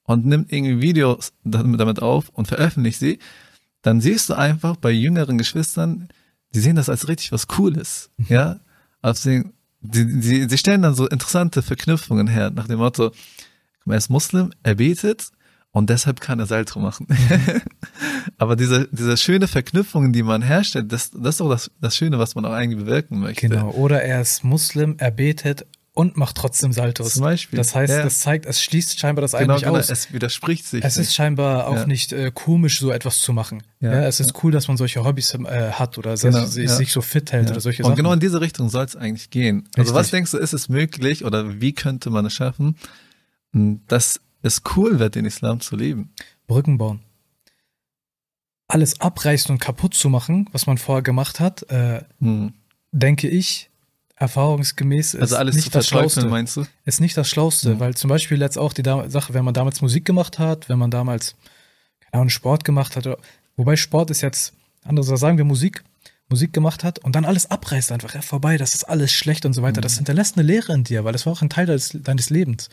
und 0.04 0.28
nimmt 0.28 0.52
irgendwie 0.52 0.82
Videos 0.82 1.34
damit 1.44 2.00
auf 2.00 2.30
und 2.30 2.48
veröffentlicht 2.48 3.00
sie, 3.00 3.18
dann 3.82 4.02
siehst 4.02 4.30
du 4.30 4.36
einfach 4.36 4.76
bei 4.76 4.92
jüngeren 4.92 5.40
Geschwistern, 5.40 6.10
die 6.54 6.60
sehen 6.60 6.76
das 6.76 6.90
als 6.90 7.08
richtig 7.08 7.32
was 7.32 7.48
Cooles, 7.48 8.12
ja. 8.28 8.60
Also 9.02 9.32
sie, 9.32 9.46
sie, 10.22 10.48
sie, 10.48 10.58
stellen 10.60 10.84
dann 10.84 10.94
so 10.94 11.08
interessante 11.08 11.64
Verknüpfungen 11.64 12.28
her, 12.28 12.52
nach 12.52 12.68
dem 12.68 12.78
Motto, 12.78 13.14
er 13.88 13.98
ist 13.98 14.10
Muslim, 14.12 14.52
er 14.62 14.76
betet 14.76 15.32
und 15.72 15.90
deshalb 15.90 16.20
kann 16.22 16.40
er 16.40 16.46
Salto 16.46 16.80
machen. 16.80 17.08
Aber 18.38 18.56
diese, 18.56 18.88
diese 18.92 19.18
schöne 19.18 19.48
Verknüpfungen, 19.48 20.14
die 20.14 20.24
man 20.24 20.42
herstellt, 20.42 20.92
das, 20.92 21.12
das 21.12 21.36
ist 21.36 21.40
doch 21.42 21.50
das, 21.50 21.72
das 21.80 21.96
Schöne, 21.96 22.18
was 22.20 22.36
man 22.36 22.46
auch 22.46 22.52
eigentlich 22.54 22.80
bewirken 22.80 23.20
möchte. 23.20 23.48
Genau. 23.50 23.72
Oder 23.72 24.02
er 24.04 24.22
ist 24.22 24.44
Muslim, 24.44 24.96
er 24.98 25.12
betet 25.12 25.66
und 25.94 26.16
macht 26.16 26.38
trotzdem 26.38 26.72
Saltos. 26.72 27.16
Zum 27.16 27.24
Beispiel. 27.24 27.58
Das 27.58 27.76
heißt, 27.76 27.92
Ja. 27.92 28.04
das 28.04 28.20
zeigt, 28.20 28.46
es 28.46 28.62
schließt 28.64 28.98
scheinbar 29.00 29.22
das 29.22 29.32
Genau, 29.34 29.54
eigentlich 29.56 29.64
genau, 29.66 29.78
aus. 29.78 29.90
es 29.90 30.14
widerspricht 30.14 30.66
sich. 30.66 30.84
Es 30.84 30.94
ist 30.94 31.08
nicht. 31.08 31.14
scheinbar 31.14 31.68
auch 31.68 31.76
Ja. 31.76 31.86
nicht 31.88 32.14
äh, 32.14 32.32
komisch, 32.34 32.80
so 32.80 32.92
etwas 32.92 33.20
zu 33.20 33.34
machen. 33.34 33.62
Ja, 33.82 33.94
Ja. 33.94 34.02
es 34.08 34.20
ist 34.22 34.34
cool, 34.44 34.52
dass 34.52 34.68
man 34.70 34.78
solche 34.78 35.04
Hobbys 35.04 35.34
äh, 35.34 35.72
hat 35.72 35.98
oder 35.98 36.16
Genau, 36.16 36.46
sich, 36.46 36.92
so 36.92 37.02
fit 37.02 37.32
hält 37.34 37.52
oder 37.52 37.60
solche 37.60 37.84
Und 37.84 37.90
Sachen. 37.90 37.98
genau 37.98 38.14
in 38.14 38.20
diese 38.22 38.40
Richtung 38.40 38.70
soll 38.70 38.86
es 38.86 38.96
eigentlich 38.96 39.30
gehen. 39.30 39.68
Also 39.76 39.94
was 39.94 40.06
Richtig. 40.06 40.12
denkst 40.18 40.32
du, 40.32 40.38
ist 40.38 40.54
es 40.54 40.70
möglich 40.70 41.26
oder 41.26 41.60
wie 41.60 41.74
könnte 41.74 42.10
man 42.12 42.26
es 42.26 42.34
schaffen, 42.34 42.76
dass 43.52 44.22
es 44.42 44.62
cool 44.76 45.00
wird, 45.00 45.16
den 45.16 45.26
Islam 45.26 45.60
zu 45.60 45.76
leben? 45.76 46.14
Brücken 46.48 46.78
bauen. 46.78 47.02
Alles 48.68 49.00
abreißen 49.02 49.52
und 49.52 49.60
kaputt 49.60 49.94
zu 49.96 50.10
machen, 50.10 50.48
was 50.52 50.68
man 50.68 50.78
vorher 50.78 51.02
gemacht 51.02 51.40
hat, 51.40 51.64
äh, 51.72 52.04
Hm. 52.20 52.54
denke 52.92 53.28
ich, 53.28 53.70
erfahrungsgemäß 54.16 55.16
ist 55.16 55.22
Also 55.22 55.38
alles 55.38 55.56
nicht 55.56 55.66
zu 55.66 55.72
das 55.72 55.88
Schlauste. 55.88 56.26
meinst 56.28 56.56
du? 56.58 56.66
Ist 56.86 57.02
nicht 57.02 57.18
das 57.18 57.30
Schlauste, 57.30 57.76
Mhm. 57.76 57.80
weil 57.80 57.96
zum 57.96 58.10
Beispiel 58.10 58.40
jetzt 58.40 58.58
auch 58.58 58.74
die 58.74 58.84
Sache, 58.84 59.34
wenn 59.34 59.46
man 59.46 59.54
damals 59.54 59.82
Musik 59.82 60.06
gemacht 60.06 60.38
hat, 60.40 60.70
wenn 60.70 60.78
man 60.78 60.92
damals, 60.92 61.36
keine 62.02 62.14
Ahnung, 62.22 62.30
Sport 62.30 62.64
gemacht 62.64 62.96
hat, 62.96 63.08
oder, 63.08 63.18
wobei 63.56 63.76
Sport 63.76 64.12
ist 64.12 64.22
jetzt, 64.22 64.54
andere 64.84 65.18
sagen 65.18 65.38
wir 65.38 65.46
Musik, 65.46 65.84
Musik 66.30 66.54
gemacht 66.54 66.84
hat 66.84 67.00
und 67.00 67.16
dann 67.16 67.26
alles 67.26 67.50
abreißt 67.50 67.92
einfach, 67.92 68.14
ja, 68.14 68.22
vorbei, 68.22 68.58
das 68.58 68.76
ist 68.76 68.84
alles 68.84 69.12
schlecht 69.12 69.46
und 69.46 69.54
so 69.54 69.64
weiter. 69.64 69.82
Das 69.82 69.96
hinterlässt 69.98 70.38
eine 70.38 70.46
Lehre 70.46 70.74
in 70.74 70.84
dir, 70.84 71.04
weil 71.04 71.12
das 71.12 71.26
war 71.26 71.34
auch 71.34 71.42
ein 71.42 71.50
Teil 71.50 71.66
deines, 71.66 71.98
deines 72.04 72.30
Lebens. 72.30 72.70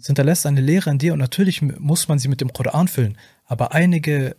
Es 0.00 0.06
hinterlässt 0.06 0.46
eine 0.46 0.62
Lehre 0.62 0.90
in 0.90 0.98
dir 0.98 1.12
und 1.12 1.18
natürlich 1.18 1.60
muss 1.60 2.08
man 2.08 2.18
sie 2.18 2.28
mit 2.28 2.40
dem 2.40 2.52
Koran 2.52 2.88
füllen. 2.88 3.18
Aber 3.44 3.72
einige 3.72 4.36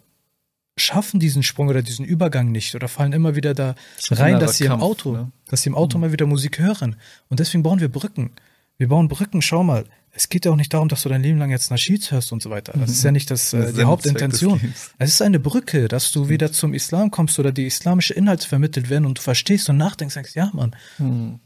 schaffen 0.78 1.20
diesen 1.20 1.43
Sprung 1.43 1.68
oder 1.68 1.82
diesen 1.82 2.05
Übergang 2.05 2.51
nicht 2.51 2.76
oder 2.76 2.88
fallen 2.88 3.13
immer 3.13 3.36
wieder 3.36 3.53
da 3.53 3.76
rein, 4.11 4.39
dass 4.39 4.57
sie 4.57 4.66
im 4.66 4.72
Kampf, 4.72 4.84
Auto, 4.84 5.11
ne? 5.11 5.32
dass 5.47 5.61
sie 5.61 5.70
im 5.70 5.76
Auto 5.76 5.97
mal 5.97 6.11
wieder 6.11 6.26
Musik 6.26 6.59
hören. 6.59 6.95
Und 7.30 7.39
deswegen 7.39 7.63
bauen 7.63 7.80
wir 7.80 7.89
Brücken. 7.89 8.32
Wir 8.78 8.89
bauen 8.89 9.07
Brücken, 9.07 9.41
schau 9.41 9.63
mal. 9.63 9.86
Es 10.18 10.30
geht 10.30 10.45
ja 10.45 10.51
auch 10.51 10.55
nicht 10.55 10.74
darum, 10.74 10.88
dass 10.88 11.03
du 11.03 11.09
dein 11.09 11.22
Leben 11.22 11.39
lang 11.39 11.51
jetzt 11.51 11.72
Nasheeds 11.72 12.09
hörst 12.11 12.32
und 12.32 12.41
so 12.41 12.49
weiter. 12.49 12.74
Das 12.74 12.89
ist 12.89 13.03
ja 13.03 13.11
nicht 13.11 13.30
das, 13.30 13.51
äh, 13.51 13.74
die 13.74 13.84
Hauptintention. 13.84 14.74
Es 14.97 15.09
ist 15.09 15.22
eine 15.22 15.39
Brücke, 15.39 15.89
dass 15.89 16.13
du 16.13 16.30
wieder 16.30 16.53
zum 16.53 16.74
Islam 16.74 17.11
kommst 17.11 17.38
oder 17.38 17.51
die 17.51 17.66
islamische 17.66 18.13
Inhalte 18.13 18.47
vermittelt 18.47 18.89
werden 18.89 19.05
und 19.05 19.18
du 19.18 19.22
verstehst 19.22 19.70
und 19.70 19.76
nachdenkst, 19.76 20.16
sagst, 20.16 20.36
ja, 20.36 20.49
Mann, 20.53 20.74
Hm. 20.97 21.39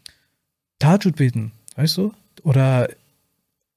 Tajud 0.78 1.16
beten, 1.16 1.52
weißt 1.76 1.98
du? 1.98 2.14
Oder 2.44 2.90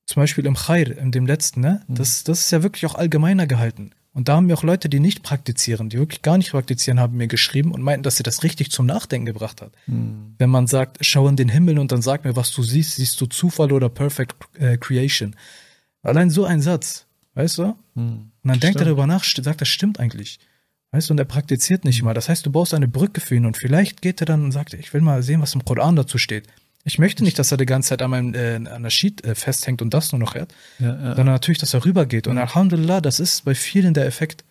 zum 0.06 0.20
Beispiel 0.22 0.44
im 0.44 0.54
Khair, 0.54 0.96
in 0.98 1.10
dem 1.10 1.26
letzten, 1.26 1.60
ne? 1.60 1.82
Mhm. 1.88 1.94
Das, 1.94 2.22
das 2.24 2.40
ist 2.40 2.50
ja 2.50 2.62
wirklich 2.62 2.84
auch 2.86 2.94
allgemeiner 2.94 3.46
gehalten. 3.46 3.92
Und 4.14 4.28
da 4.28 4.36
haben 4.36 4.46
mir 4.46 4.54
auch 4.54 4.62
Leute, 4.62 4.90
die 4.90 5.00
nicht 5.00 5.22
praktizieren, 5.22 5.88
die 5.88 5.98
wirklich 5.98 6.20
gar 6.20 6.36
nicht 6.36 6.50
praktizieren, 6.50 7.00
haben 7.00 7.16
mir 7.16 7.28
geschrieben 7.28 7.72
und 7.72 7.80
meinten, 7.80 8.02
dass 8.02 8.16
sie 8.16 8.22
das 8.22 8.42
richtig 8.42 8.70
zum 8.70 8.84
Nachdenken 8.84 9.24
gebracht 9.24 9.62
hat. 9.62 9.72
Hm. 9.86 10.34
Wenn 10.36 10.50
man 10.50 10.66
sagt, 10.66 10.98
schau 11.00 11.26
in 11.28 11.36
den 11.36 11.48
Himmel 11.48 11.78
und 11.78 11.92
dann 11.92 12.02
sag 12.02 12.24
mir, 12.24 12.36
was 12.36 12.52
du 12.52 12.62
siehst, 12.62 12.96
siehst 12.96 13.18
du 13.20 13.26
Zufall 13.26 13.72
oder 13.72 13.88
Perfect 13.88 14.34
äh, 14.58 14.76
Creation. 14.76 15.34
Allein 16.02 16.28
so 16.28 16.44
ein 16.44 16.60
Satz, 16.60 17.06
weißt 17.34 17.58
du? 17.58 17.62
Hm. 17.62 17.74
Und 17.94 18.30
dann 18.42 18.60
denkt 18.60 18.64
er 18.64 18.70
Stimmt. 18.70 18.86
darüber 18.86 19.06
nach, 19.06 19.24
sagt, 19.24 19.60
das 19.62 19.68
stimmt 19.68 19.98
eigentlich. 19.98 20.38
Weißt 20.90 21.08
du, 21.08 21.14
und 21.14 21.18
er 21.18 21.24
praktiziert 21.24 21.86
nicht 21.86 22.02
mal. 22.02 22.12
Das 22.12 22.28
heißt, 22.28 22.44
du 22.44 22.52
baust 22.52 22.74
eine 22.74 22.88
Brücke 22.88 23.22
für 23.22 23.34
ihn 23.34 23.46
und 23.46 23.56
vielleicht 23.56 24.02
geht 24.02 24.20
er 24.20 24.26
dann 24.26 24.44
und 24.44 24.52
sagt, 24.52 24.74
ich 24.74 24.92
will 24.92 25.00
mal 25.00 25.22
sehen, 25.22 25.40
was 25.40 25.54
im 25.54 25.64
Koran 25.64 25.96
dazu 25.96 26.18
steht. 26.18 26.48
Ich 26.84 26.98
möchte 26.98 27.22
nicht, 27.22 27.38
dass 27.38 27.52
er 27.52 27.58
die 27.58 27.66
ganze 27.66 27.90
Zeit 27.90 28.02
an 28.02 28.10
meinem 28.10 28.34
äh, 28.34 28.56
an 28.68 28.82
der 28.82 28.90
Sheet 28.90 29.24
äh, 29.24 29.34
festhängt 29.34 29.82
und 29.82 29.94
das 29.94 30.12
nur 30.12 30.18
noch 30.18 30.34
hört, 30.34 30.52
Ja, 30.78 30.88
ja. 30.88 31.14
sondern 31.14 31.34
natürlich, 31.34 31.58
dass 31.58 31.74
er 31.74 31.84
rübergeht. 31.84 32.26
Und 32.26 32.38
Alhamdulillah, 32.38 33.00
das 33.00 33.20
ist 33.20 33.44
bei 33.44 33.54
vielen 33.54 33.94
der 33.94 34.06
Effekt. 34.06 34.44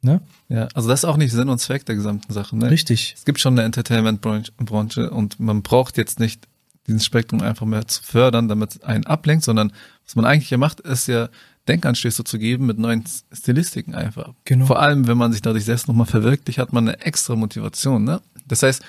Ne? 0.00 0.20
ja, 0.48 0.68
also 0.74 0.88
das 0.88 1.00
ist 1.00 1.04
auch 1.06 1.16
nicht 1.16 1.32
Sinn 1.32 1.48
und 1.48 1.58
Zweck 1.58 1.84
der 1.84 1.96
gesamten 1.96 2.32
Sache. 2.32 2.56
Ne? 2.56 2.70
Richtig. 2.70 3.14
Es 3.18 3.24
gibt 3.24 3.40
schon 3.40 3.54
eine 3.54 3.64
Entertainment-Branche 3.64 5.10
und 5.10 5.40
man 5.40 5.62
braucht 5.62 5.96
jetzt 5.96 6.20
nicht 6.20 6.46
diesen 6.86 7.00
Spektrum 7.00 7.42
einfach 7.42 7.66
mehr 7.66 7.86
zu 7.88 8.02
fördern, 8.04 8.46
damit 8.48 8.70
es 8.76 8.82
einen 8.82 9.06
ablenkt, 9.06 9.44
sondern 9.44 9.72
was 10.04 10.14
man 10.14 10.24
eigentlich 10.24 10.50
ja 10.50 10.56
macht, 10.56 10.80
ist 10.80 11.08
ja 11.08 11.28
Denkanstöße 11.66 12.22
zu 12.24 12.38
geben 12.38 12.66
mit 12.66 12.78
neuen 12.78 13.04
Stilistiken 13.32 13.94
einfach. 13.94 14.32
Genau. 14.44 14.66
Vor 14.66 14.80
allem, 14.80 15.06
wenn 15.06 15.18
man 15.18 15.32
sich 15.32 15.42
dadurch 15.42 15.64
selbst 15.64 15.88
nochmal 15.88 16.06
verwirklicht, 16.06 16.58
hat 16.58 16.72
man 16.72 16.88
eine 16.88 17.00
extra 17.00 17.34
Motivation. 17.34 18.04
Ne? 18.04 18.20
Das 18.46 18.62
heißt, 18.62 18.82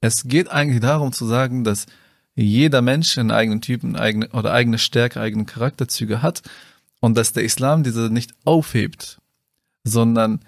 es 0.00 0.22
geht 0.24 0.50
eigentlich 0.50 0.80
darum 0.80 1.12
zu 1.12 1.26
sagen, 1.26 1.64
dass 1.64 1.86
jeder 2.34 2.82
Mensch 2.82 3.16
einen 3.18 3.30
eigenen 3.30 3.60
Typen 3.60 3.96
eigene, 3.96 4.28
oder 4.30 4.52
eigene 4.52 4.78
Stärke, 4.78 5.20
eigene 5.20 5.44
Charakterzüge 5.44 6.22
hat 6.22 6.42
und 7.00 7.16
dass 7.16 7.32
der 7.32 7.44
Islam 7.44 7.82
diese 7.82 8.10
nicht 8.10 8.34
aufhebt, 8.44 9.18
sondern 9.84 10.40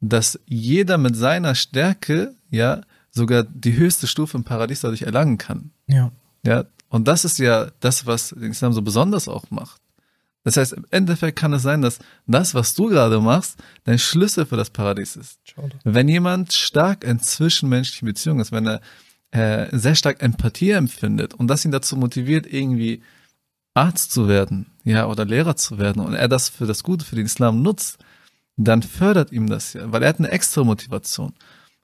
dass 0.00 0.38
jeder 0.46 0.98
mit 0.98 1.16
seiner 1.16 1.54
Stärke 1.54 2.34
ja 2.50 2.82
sogar 3.10 3.44
die 3.44 3.76
höchste 3.76 4.06
Stufe 4.06 4.36
im 4.36 4.44
Paradies 4.44 4.80
dadurch 4.80 5.02
erlangen 5.02 5.38
kann. 5.38 5.70
Ja. 5.86 6.10
Ja, 6.46 6.64
und 6.88 7.08
das 7.08 7.24
ist 7.24 7.38
ja 7.38 7.70
das, 7.80 8.06
was 8.06 8.30
den 8.30 8.50
Islam 8.50 8.72
so 8.72 8.82
besonders 8.82 9.28
auch 9.28 9.50
macht. 9.50 9.80
Das 10.44 10.58
heißt, 10.58 10.74
im 10.74 10.84
Endeffekt 10.90 11.38
kann 11.38 11.54
es 11.54 11.62
sein, 11.62 11.80
dass 11.80 11.98
das, 12.26 12.54
was 12.54 12.74
du 12.74 12.88
gerade 12.88 13.18
machst, 13.20 13.56
dein 13.84 13.98
Schlüssel 13.98 14.44
für 14.44 14.58
das 14.58 14.68
Paradies 14.68 15.16
ist. 15.16 15.40
Wenn 15.84 16.06
jemand 16.06 16.52
stark 16.52 17.02
in 17.02 17.18
zwischenmenschlichen 17.18 18.06
Beziehungen 18.06 18.40
ist, 18.40 18.52
wenn 18.52 18.66
er 18.66 18.82
äh, 19.34 19.76
sehr 19.76 19.96
stark 19.96 20.22
Empathie 20.22 20.70
empfindet 20.70 21.34
und 21.34 21.48
das 21.48 21.64
ihn 21.64 21.72
dazu 21.72 21.96
motiviert, 21.96 22.46
irgendwie 22.46 23.02
Arzt 23.74 24.12
zu 24.12 24.28
werden, 24.28 24.66
ja, 24.84 25.08
oder 25.08 25.24
Lehrer 25.24 25.56
zu 25.56 25.78
werden 25.78 26.00
und 26.00 26.14
er 26.14 26.28
das 26.28 26.48
für 26.48 26.66
das 26.66 26.84
Gute, 26.84 27.04
für 27.04 27.16
den 27.16 27.26
Islam 27.26 27.60
nutzt, 27.60 27.98
dann 28.56 28.84
fördert 28.84 29.32
ihm 29.32 29.48
das 29.48 29.72
ja, 29.72 29.90
weil 29.90 30.04
er 30.04 30.10
hat 30.10 30.20
eine 30.20 30.30
extra 30.30 30.62
Motivation. 30.62 31.34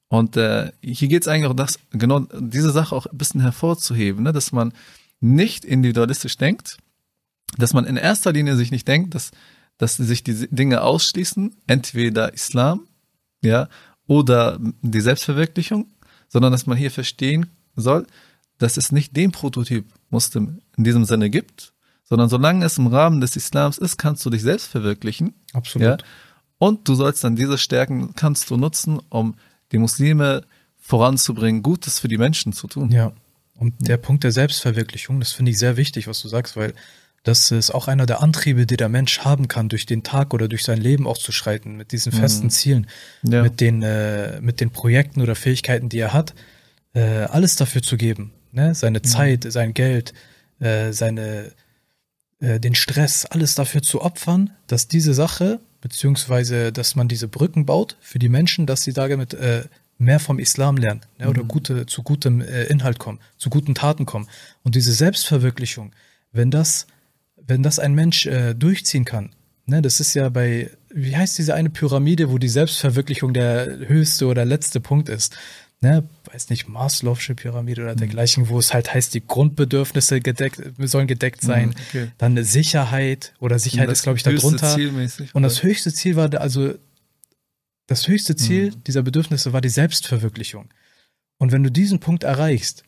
Und 0.07 0.37
äh, 0.37 0.71
hier 0.81 1.09
geht 1.09 1.23
es 1.23 1.29
eigentlich 1.29 1.51
auch 1.51 1.57
das, 1.57 1.81
genau 1.91 2.21
diese 2.39 2.71
Sache 2.71 2.95
auch 2.95 3.07
ein 3.07 3.19
bisschen 3.19 3.41
hervorzuheben, 3.41 4.23
ne, 4.23 4.33
dass 4.33 4.53
man 4.53 4.73
nicht 5.19 5.65
individualistisch 5.65 6.37
denkt, 6.37 6.79
dass 7.59 7.75
man 7.75 7.85
in 7.85 7.97
erster 7.97 8.33
Linie 8.33 8.55
sich 8.55 8.71
nicht 8.71 8.87
denkt, 8.87 9.17
dass, 9.17 9.33
dass 9.77 9.97
sich 9.97 10.23
die 10.23 10.47
Dinge 10.55 10.83
ausschließen, 10.83 11.57
entweder 11.67 12.33
Islam, 12.33 12.87
ja, 13.43 13.69
oder 14.07 14.61
die 14.83 15.01
Selbstverwirklichung, 15.01 15.91
sondern 16.31 16.53
dass 16.53 16.67
man 16.67 16.79
hier 16.79 16.91
verstehen 16.91 17.51
soll, 17.77 18.07
dass 18.57 18.79
es 18.79 18.93
nicht 18.93 19.15
den 19.17 19.33
Prototyp 19.33 19.85
Muslim 20.09 20.61
in 20.77 20.85
diesem 20.85 21.05
Sinne 21.05 21.29
gibt, 21.29 21.75
sondern 22.05 22.29
solange 22.29 22.65
es 22.65 22.79
im 22.79 22.87
Rahmen 22.87 23.21
des 23.21 23.37
Islams 23.37 23.79
ist, 23.79 23.99
kannst 23.99 24.25
du 24.25 24.31
dich 24.31 24.43
selbst 24.43 24.67
verwirklichen. 24.67 25.35
Absolut. 25.53 26.01
Ja? 26.01 26.07
Und 26.59 26.89
du 26.89 26.95
sollst 26.95 27.25
dann 27.25 27.37
diese 27.37 27.59
Stärken 27.59 28.15
kannst 28.15 28.51
du 28.51 28.57
nutzen, 28.57 29.01
um 29.09 29.35
die 29.73 29.79
Muslime 29.79 30.45
voranzubringen, 30.79 31.63
Gutes 31.63 31.99
für 31.99 32.09
die 32.09 32.19
Menschen 32.19 32.53
zu 32.53 32.67
tun. 32.67 32.91
Ja. 32.91 33.13
Und 33.55 33.75
der 33.87 33.99
Punkt 33.99 34.25
der 34.25 34.33
Selbstverwirklichung, 34.33 35.21
das 35.21 35.33
finde 35.33 35.51
ich 35.51 35.59
sehr 35.59 35.77
wichtig, 35.77 36.07
was 36.07 36.23
du 36.23 36.29
sagst, 36.29 36.57
weil 36.57 36.75
das 37.23 37.51
ist 37.51 37.71
auch 37.71 37.87
einer 37.89 38.07
der 38.07 38.23
Antriebe, 38.23 38.67
die 38.67 38.77
der 38.77 38.89
Mensch 38.89 39.21
haben 39.21 39.47
kann, 39.49 39.69
durch 39.69 39.85
den 39.85 40.03
Tag 40.03 40.33
oder 40.33 40.49
durch 40.49 40.65
sein 40.65 40.81
Leben 40.81 41.07
auch 41.07 41.19
zu 41.19 41.33
schreiten, 41.33 41.77
mit 41.77 41.93
diesen 41.93 42.13
festen 42.13 42.49
Zielen, 42.51 42.87
Ja. 43.23 43.43
mit 43.43 43.61
den, 43.61 43.83
äh, 43.83 44.41
mit 44.41 44.61
den 44.61 44.71
Projekten 44.71 45.21
oder 45.21 45.35
Fähigkeiten, 45.35 45.89
die 45.89 45.99
er 45.99 46.13
hat, 46.15 46.35
äh, 46.95 47.01
alles 47.25 47.57
dafür 47.57 47.83
zu 47.83 47.97
geben. 47.97 48.33
Ne? 48.53 48.75
Seine 48.75 49.03
Zeit, 49.03 49.45
sein 49.49 49.75
Geld, 49.75 50.15
äh, 50.61 50.93
seine, 50.93 51.53
äh, 52.41 52.59
den 52.59 52.75
Stress, 52.75 53.27
alles 53.27 53.55
dafür 53.55 53.83
zu 53.83 54.01
opfern, 54.01 54.51
dass 54.67 54.89
diese 54.89 55.13
Sache, 55.15 55.61
beziehungsweise 55.83 56.73
dass 56.73 56.97
man 56.97 57.07
diese 57.09 57.29
Brücken 57.29 57.67
baut 57.67 57.97
für 58.01 58.19
die 58.19 58.29
Menschen, 58.31 58.67
dass 58.67 58.83
sie 58.83 58.93
damit 58.93 59.35
äh, 59.35 59.65
mehr 59.99 60.21
vom 60.21 60.39
Islam 60.39 60.79
lernen 60.79 61.03
ne? 61.19 61.29
oder 61.29 61.43
gute, 61.45 61.85
zu 61.85 62.03
gutem 62.03 62.41
äh, 62.41 62.65
Inhalt 62.65 62.99
kommen, 62.99 63.21
zu 63.37 63.51
guten 63.51 63.75
Taten 63.75 64.07
kommen. 64.07 64.27
Und 64.63 64.75
diese 64.75 64.93
Selbstverwirklichung, 64.95 65.93
wenn 66.33 66.51
das, 66.51 66.87
wenn 67.51 67.63
das 67.63 67.79
ein 67.79 67.95
Mensch 67.95 68.27
äh, 68.27 68.55
durchziehen 68.55 69.05
kann, 69.05 69.31
ne, 69.67 69.83
das 69.83 70.01
ist 70.01 70.15
ja 70.15 70.29
bei, 70.31 70.71
wie 70.89 71.15
heißt 71.17 71.37
diese 71.37 71.55
eine 71.55 71.69
Pyramide, 71.69 72.31
wo 72.31 72.39
die 72.39 72.49
Selbstverwirklichung 72.49 73.35
der 73.35 73.67
höchste 73.87 74.27
oder 74.27 74.45
letzte 74.45 74.81
Punkt 74.81 75.09
ist? 75.09 75.37
Ne, 75.83 76.05
weiß 76.31 76.51
nicht, 76.51 76.69
Maslow'sche 76.69 77.35
Pyramide 77.35 77.83
oder 77.83 77.95
dergleichen, 77.95 78.51
wo 78.51 78.59
es 78.59 78.75
halt 78.75 78.93
heißt, 78.93 79.15
die 79.15 79.27
Grundbedürfnisse 79.27 80.21
gedeckt, 80.21 80.61
sollen 80.79 81.07
gedeckt 81.07 81.41
sein. 81.41 81.71
Mhm, 81.71 81.75
okay. 81.89 82.13
Dann 82.19 82.33
eine 82.33 82.45
Sicherheit 82.45 83.33
oder 83.41 83.59
Sicherheit 83.59 83.89
ist, 83.91 84.03
glaube 84.03 84.19
ich, 84.19 84.23
darunter. 84.23 84.75
Zielmäßig, 84.75 85.35
Und 85.35 85.43
das 85.43 85.63
höchste 85.63 85.93
Ziel 85.93 86.17
war, 86.17 86.33
also 86.39 86.75
das 87.87 88.07
höchste 88.09 88.37
Ziel 88.37 88.73
Mhm. 88.73 88.85
dieser 88.85 89.03
Bedürfnisse 89.03 89.53
war 89.55 89.63
die 89.63 89.71
Selbstverwirklichung. 89.71 90.69
Und 91.39 91.51
wenn 91.51 91.63
du 91.63 91.71
diesen 91.71 91.99
Punkt 91.99 92.25
erreichst, 92.25 92.85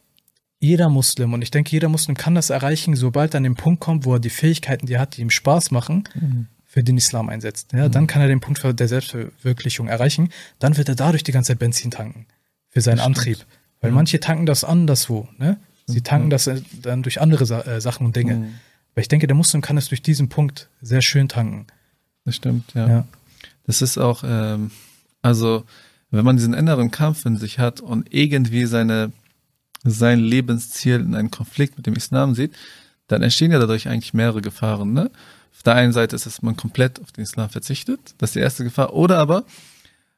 jeder 0.63 0.89
Muslim, 0.89 1.33
und 1.33 1.43
ich 1.43 1.51
denke, 1.51 1.71
jeder 1.73 1.89
Muslim 1.89 2.17
kann 2.17 2.35
das 2.37 2.51
erreichen, 2.51 2.95
sobald 2.95 3.35
er 3.35 3.39
an 3.39 3.43
den 3.43 3.57
Punkt 3.57 3.81
kommt, 3.81 4.05
wo 4.05 4.15
er 4.15 4.21
die 4.21 4.31
Fähigkeiten, 4.31 4.87
die 4.87 4.95
er 4.95 5.01
hat, 5.01 5.17
die 5.17 5.21
ihm 5.23 5.31
Spaß 5.31 5.73
machen, 5.73 6.05
Mhm. 6.15 6.47
für 6.65 6.83
den 6.85 6.97
Islam 6.97 7.29
einsetzt. 7.29 7.73
Ja, 7.73 7.89
dann 7.89 8.07
kann 8.07 8.23
er 8.23 8.29
den 8.29 8.41
Punkt 8.41 8.63
der 8.65 8.89
Selbstverwirklichung 8.89 9.89
erreichen. 9.89 10.31
Dann 10.61 10.77
wird 10.77 10.89
er 10.89 10.95
dadurch 10.95 11.25
die 11.25 11.33
ganze 11.33 11.49
Zeit 11.49 11.59
Benzin 11.59 11.91
tanken 11.91 12.27
für 12.69 12.81
seinen. 12.81 13.01
Antrieb. 13.01 13.45
Weil 13.81 13.91
manche 13.91 14.21
tanken 14.21 14.47
das 14.47 14.63
anderswo. 14.63 15.29
Ne? 15.39 15.59
Sie 15.87 16.01
tanken 16.03 16.31
das 16.31 16.47
äh, 16.47 16.63
dann 16.81 17.03
durch 17.03 17.21
andere 17.21 17.45
Sa 17.45 17.61
äh, 17.63 17.81
Sachen 17.81 18.07
und 18.07 18.15
Dinge. 18.15 18.37
Mhm. 18.37 18.55
Aber 18.93 19.01
ich 19.03 19.09
denke, 19.09 19.27
der 19.27 19.35
Muslim 19.37 19.61
kann 19.63 19.77
es 19.77 19.89
durch 19.89 20.03
diesen 20.03 20.29
Punkt 20.29 20.69
sehr 20.81 21.03
schön 21.03 21.29
tanken. 21.29 21.67
Das 22.25 22.37
stimmt, 22.37 22.73
ja. 22.75 22.89
Ja. 22.89 23.07
Das 23.67 23.83
ist 23.83 23.99
auch, 23.99 24.23
ähm, 24.25 24.71
also 25.23 25.65
wenn 26.13 26.25
man 26.25 26.37
diesen 26.37 26.55
inneren 26.55 26.91
Kampf 26.93 27.27
in 27.27 27.37
sich 27.37 27.59
hat 27.59 27.81
und 27.81 28.15
irgendwie 28.15 28.65
seine, 28.67 29.11
sein 29.85 30.21
Lebensziel 30.21 31.01
in 31.01 31.15
einem 31.15 31.31
Konflikt 31.31 31.77
mit 31.77 31.87
dem 31.87 31.95
Islam 31.95 32.35
sieht, 32.35 32.53
dann 33.09 33.23
entstehen 33.23 33.53
ja 33.53 33.59
dadurch 33.59 33.89
eigentlich 33.89 34.15
mehrere 34.15 34.43
Gefahren. 34.43 34.93
Ne? 34.93 35.11
Auf 35.53 35.63
der 35.63 35.75
einen 35.75 35.93
Seite 35.93 36.17
ist 36.17 36.27
es, 36.27 36.37
dass 36.37 36.43
man 36.43 36.57
komplett 36.57 37.01
auf 37.01 37.13
den 37.13 37.25
Islam 37.25 37.51
verzichtet, 37.51 38.15
das 38.19 38.31
ist 38.31 38.35
die 38.37 38.41
erste 38.41 38.65
Gefahr. 38.65 38.95
Oder 38.95 39.19
aber 39.19 39.45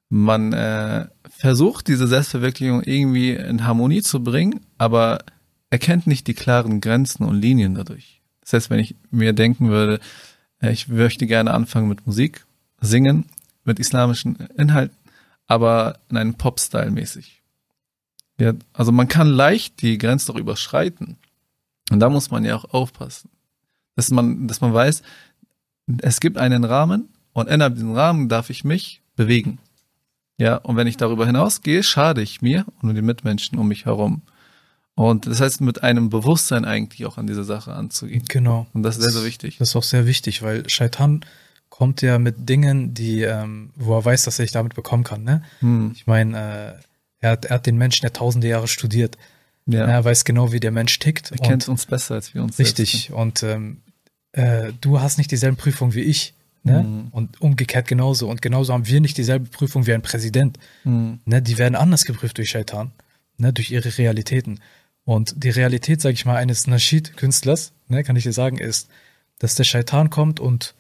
man 0.09 0.53
äh, 0.53 1.07
versucht, 1.29 1.89
diese 1.89 2.07
Selbstverwirklichung 2.07 2.83
irgendwie 2.83 3.31
in 3.33 3.67
Harmonie 3.67 4.03
zu 4.03 4.23
bringen, 4.23 4.61
aber 4.79 5.25
erkennt 5.71 6.07
nicht 6.07 6.27
die 6.27 6.35
klaren 6.35 6.81
Grenzen 6.81 7.25
und 7.25 7.41
Linien 7.41 7.75
dadurch. 7.75 8.21
Das 8.43 8.53
heißt, 8.53 8.71
wenn 8.71 8.79
ich 8.79 8.95
mir 9.11 9.33
denken 9.33 9.71
würde, 9.71 9.99
äh, 10.61 10.71
ich 10.73 10.89
möchte 10.89 11.27
gerne 11.27 11.53
anfangen 11.53 11.89
mit 11.89 12.07
Musik, 12.07 12.47
singen, 12.81 13.27
mit 13.65 13.79
islamischen 13.79 14.37
Inhalten, 14.57 14.97
aber 15.47 15.99
in 16.11 16.17
einem 16.17 16.35
Pop-Style 16.35 16.91
mäßig. 16.91 17.43
Ja, 18.39 18.53
also 18.73 18.93
man 18.93 19.09
kann 19.09 19.29
leicht 19.29 19.81
die 19.83 19.99
Grenze 19.99 20.27
doch 20.27 20.39
überschreiten. 20.39 21.17
Und 21.91 22.01
da 22.01 22.09
muss 22.09 22.31
man 22.31 22.45
ja 22.45 22.57
auch 22.57 22.65
aufpassen. 22.73 23.31
Dass 23.97 24.11
man, 24.11 24.49
dass 24.49 24.61
man 24.61 24.75
weiß, 24.75 25.03
es 25.99 26.21
gibt 26.21 26.39
einen 26.39 26.65
Rahmen 26.65 27.09
und 27.33 27.49
innerhalb 27.49 27.75
diesem 27.75 27.93
Rahmen 27.93 28.29
darf 28.29 28.51
ich 28.51 28.65
mich 28.65 29.03
bewegen. 29.17 29.59
Ja, 30.37 30.57
und 30.57 30.77
wenn 30.77 30.87
ich 30.87 30.97
darüber 30.97 31.27
hinausgehe, 31.27 31.83
schade 31.83 32.23
ich 32.23 32.43
mir 32.43 32.65
und 32.83 32.95
den 32.95 33.05
Mitmenschen 33.05 33.59
um 33.59 33.69
mich 33.69 33.85
herum. 33.85 34.23
Und 34.97 35.27
das 35.27 35.41
heißt, 35.41 35.61
mit 35.61 35.83
einem 35.83 36.09
Bewusstsein 36.09 36.65
eigentlich 36.65 37.05
auch 37.07 37.19
an 37.19 37.27
diese 37.27 37.45
Sache 37.45 37.73
anzugehen. 37.73 38.25
Genau. 38.29 38.67
Und 38.73 38.83
das 38.83 38.97
ist 38.97 39.03
sehr, 39.03 39.13
sehr 39.13 39.25
wichtig. 39.25 39.59
Das 39.59 39.71
ist 39.71 39.77
auch 39.77 39.83
sehr 39.83 40.07
wichtig, 40.07 40.43
weil 40.43 40.69
Shaitan 40.69 41.25
kommt 41.69 42.03
er 42.03 42.21
mit 42.21 42.49
Dingen, 42.49 42.95
die, 42.95 43.23
ähm, 43.23 43.71
wo 43.75 43.97
er 43.97 44.05
weiß, 44.05 44.25
dass 44.25 44.39
er 44.39 44.45
sich 44.45 44.53
damit 44.53 44.75
bekommen 44.75 45.03
kann. 45.03 45.25
Ne? 45.25 45.43
Hm. 45.59 45.91
Ich 45.95 46.07
meine, 46.07 46.79
äh, 46.79 46.83
er, 47.25 47.31
hat, 47.31 47.45
er 47.47 47.55
hat 47.57 47.67
den 47.67 47.77
Menschen 47.77 48.05
ja 48.05 48.11
tausende 48.11 48.49
Jahre 48.49 48.69
studiert. 48.69 49.17
Ja. 49.67 49.87
Er 49.87 50.05
weiß 50.05 50.25
genau, 50.25 50.53
wie 50.53 50.61
der 50.61 50.71
Mensch 50.71 50.99
tickt. 50.99 51.33
er 51.33 51.39
kennt 51.39 51.69
uns 51.69 51.87
besser 51.87 52.17
als 52.17 52.35
wir 52.35 52.43
uns 52.43 52.59
selbst 52.59 52.79
Richtig. 52.79 53.13
Und 53.13 53.43
ähm, 53.43 53.79
äh, 54.33 54.73
du 54.81 55.01
hast 55.01 55.17
nicht 55.17 55.31
dieselben 55.31 55.57
Prüfungen 55.57 55.95
wie 55.95 56.03
ich. 56.03 56.35
Ne? 56.65 56.83
Mhm. 56.83 57.09
Und 57.11 57.41
umgekehrt 57.41 57.89
genauso. 57.89 58.29
Und 58.29 58.43
genauso 58.43 58.73
haben 58.73 58.87
wir 58.87 59.01
nicht 59.01 59.17
dieselbe 59.17 59.49
Prüfung 59.49 59.87
wie 59.87 59.95
ein 59.95 60.03
Präsident. 60.03 60.59
kennen. 60.83 61.21
Ne? 61.25 61.43
Die 61.43 61.59
werden 61.59 61.75
anders 61.75 62.05
geprüft 62.05 62.39
durch 62.39 62.51
Shaitan, 62.51 62.93
ne? 63.39 63.53
durch 63.53 63.71
ihre 63.71 63.97
Realitäten. 63.97 64.61
Und 65.05 65.35
die 65.43 65.51
Realität, 65.51 66.01
sage 66.01 66.15
ich 66.15 66.25
mal, 66.25 66.37
eines 66.37 66.67
Naschid-Künstlers, 66.67 67.73
ne, 67.89 68.03
kann 68.05 68.17
ich 68.17 68.23
dir 68.23 68.33
sagen, 68.33 68.57
ist, 68.57 68.89
dass 69.39 69.55
der 69.55 69.65
Shaitan 69.65 70.09
kommt 70.09 70.41
und 70.41 70.75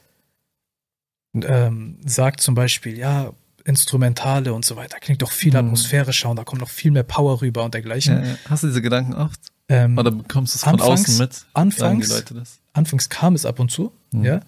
ähm, 1.34 1.98
sagt 2.06 2.40
zum 2.40 2.54
Beispiel, 2.54 2.96
ja, 2.96 3.34
Instrumentale 3.64 4.52
und 4.52 4.64
so 4.64 4.76
weiter, 4.76 4.98
klingt 5.00 5.22
doch 5.22 5.32
viel 5.32 5.52
Mhm. 5.52 5.58
atmosphärischer 5.58 6.28
und 6.30 6.36
da 6.36 6.44
kommt 6.44 6.60
noch 6.60 6.68
viel 6.70 6.90
mehr 6.90 7.02
Power 7.02 7.40
rüber 7.40 7.64
und 7.64 7.74
dergleichen. 7.74 8.16
Ja, 8.22 8.26
ja. 8.30 8.36
Hast 8.50 8.62
du 8.62 8.66
diese 8.68 8.82
Gedanken 8.82 9.14
oft? 9.14 9.40
Ähm, 9.68 9.96
Oder 9.96 10.10
bekommst 10.10 10.54
du 10.54 10.58
es 10.58 10.64
von 10.64 10.74
Anfangs- 10.74 11.04
außen 11.04 11.18
mit? 11.18 11.44
Anfangs- 11.54 12.60
anfangs 12.74 13.08
kam 13.08 13.34
es 13.34 13.46
ab 13.46 13.58
und 13.60 13.70
zu, 13.70 13.92
Mhm. 14.12 14.24
ja. 14.24 14.40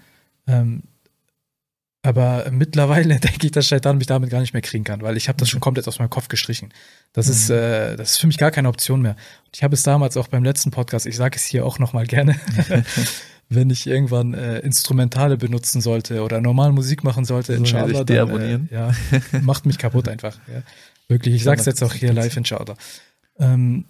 Ähm, 0.46 0.82
aber 2.02 2.50
mittlerweile 2.50 3.18
denke 3.20 3.46
ich, 3.46 3.52
dass 3.52 3.66
Shaitan 3.66 3.98
mich 3.98 4.06
damit 4.06 4.30
gar 4.30 4.40
nicht 4.40 4.52
mehr 4.52 4.62
kriegen 4.62 4.84
kann, 4.84 5.00
weil 5.02 5.16
ich 5.16 5.28
habe 5.28 5.38
das 5.38 5.48
schon 5.48 5.60
komplett 5.60 5.88
aus 5.88 5.98
meinem 5.98 6.10
Kopf 6.10 6.28
gestrichen. 6.28 6.72
Das 7.14 7.28
ist, 7.28 7.48
Mhm. 7.48 7.56
äh, 7.56 7.96
das 7.96 8.10
ist 8.12 8.16
für 8.18 8.26
mich 8.26 8.38
gar 8.38 8.50
keine 8.50 8.68
Option 8.68 9.00
mehr. 9.02 9.12
Und 9.46 9.56
ich 9.56 9.62
habe 9.64 9.74
es 9.74 9.82
damals 9.82 10.16
auch 10.16 10.28
beim 10.28 10.44
letzten 10.44 10.70
Podcast, 10.70 11.06
ich 11.06 11.16
sage 11.16 11.36
es 11.36 11.44
hier 11.44 11.64
auch 11.66 11.78
nochmal 11.78 12.06
gerne, 12.06 12.38
wenn 13.49 13.70
ich 13.70 13.86
irgendwann 13.86 14.34
äh, 14.34 14.59
Instrumentale 14.61 15.36
benutzen 15.36 15.80
sollte 15.80 16.22
oder 16.22 16.40
normal 16.40 16.72
Musik 16.72 17.05
machen 17.05 17.24
sollte, 17.24 17.53
wir 17.53 17.59
inshallah, 17.59 18.05
dann, 18.05 18.40
äh, 18.40 18.74
ja, 18.74 18.92
macht 19.42 19.66
mich 19.66 19.78
kaputt 19.78 20.09
einfach. 20.09 20.38
Ja. 20.49 20.62
Wirklich, 21.09 21.36
ich 21.36 21.44
sag's 21.44 21.64
jetzt 21.64 21.82
auch 21.82 21.92
hier 21.92 22.12
live, 22.12 22.36
inshallah. 22.36 22.74
Ähm, 23.38 23.84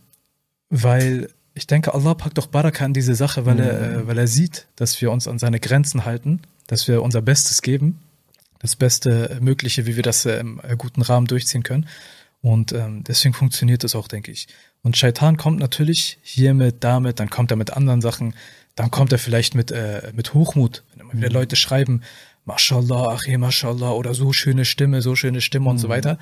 weil 0.69 1.31
ich 1.55 1.67
denke, 1.67 1.95
Allah 1.95 2.15
packt 2.15 2.37
doch 2.37 2.49
Baraka 2.49 2.85
in 2.85 2.93
diese 2.93 3.15
Sache, 3.15 3.47
weil, 3.47 3.59
er, 3.59 3.73
Mhm. 3.73 4.01
äh, 4.01 4.07
weil 4.09 4.19
er 4.19 4.27
sieht, 4.27 4.67
dass 4.77 5.01
wir 5.01 5.11
uns 5.11 5.27
an 5.27 5.39
seine 5.39 5.59
Grenzen 5.59 6.05
halten, 6.05 6.41
dass 6.67 6.87
wir 6.89 7.03
unser 7.03 7.23
Bestes 7.23 7.63
geben, 7.63 8.01
das 8.59 8.77
Beste 8.77 9.39
Mögliche, 9.41 9.87
wie 9.87 9.97
wir 9.97 10.03
das 10.03 10.27
äh, 10.27 10.39
im 10.39 10.61
guten 10.77 11.01
Rahmen 11.01 11.27
durchziehen 11.27 11.63
können. 11.63 11.87
Und 12.43 12.73
ähm, 12.73 13.05
deswegen 13.05 13.33
funktioniert 13.35 13.85
das 13.85 13.95
auch, 13.95 14.09
denke 14.09 14.31
ich. 14.31 14.49
Und 14.83 14.97
Shaitan 14.97 15.37
kommt 15.37 15.59
natürlich 15.59 16.19
hiermit, 16.23 16.77
damit, 16.81 17.19
dann 17.19 17.31
kommt 17.31 17.51
er 17.51 17.57
mit 17.57 17.73
anderen 17.73 18.03
Sachen, 18.03 18.35
dann 18.77 18.91
kommt 18.93 19.11
er 19.13 19.19
vielleicht 19.19 19.55
mit, 19.57 19.71
äh, 19.73 20.13
mit 20.15 20.33
Hochmut. 20.35 20.85
Wenn 20.93 21.01
immer 21.01 21.13
wieder 21.15 21.29
Mhm. 21.29 21.35
Leute 21.35 21.57
schreiben, 21.57 22.03
Mashallah, 22.45 23.15
Achi, 23.15 23.37
Mashallah, 23.39 23.91
oder 23.91 24.15
so 24.15 24.33
schöne 24.33 24.65
Stimme, 24.65 25.03
so 25.03 25.17
schöne 25.17 25.41
Stimme 25.41 25.69
und 25.69 25.79
so 25.79 25.89
Mhm. 25.89 25.93
weiter. 25.93 26.19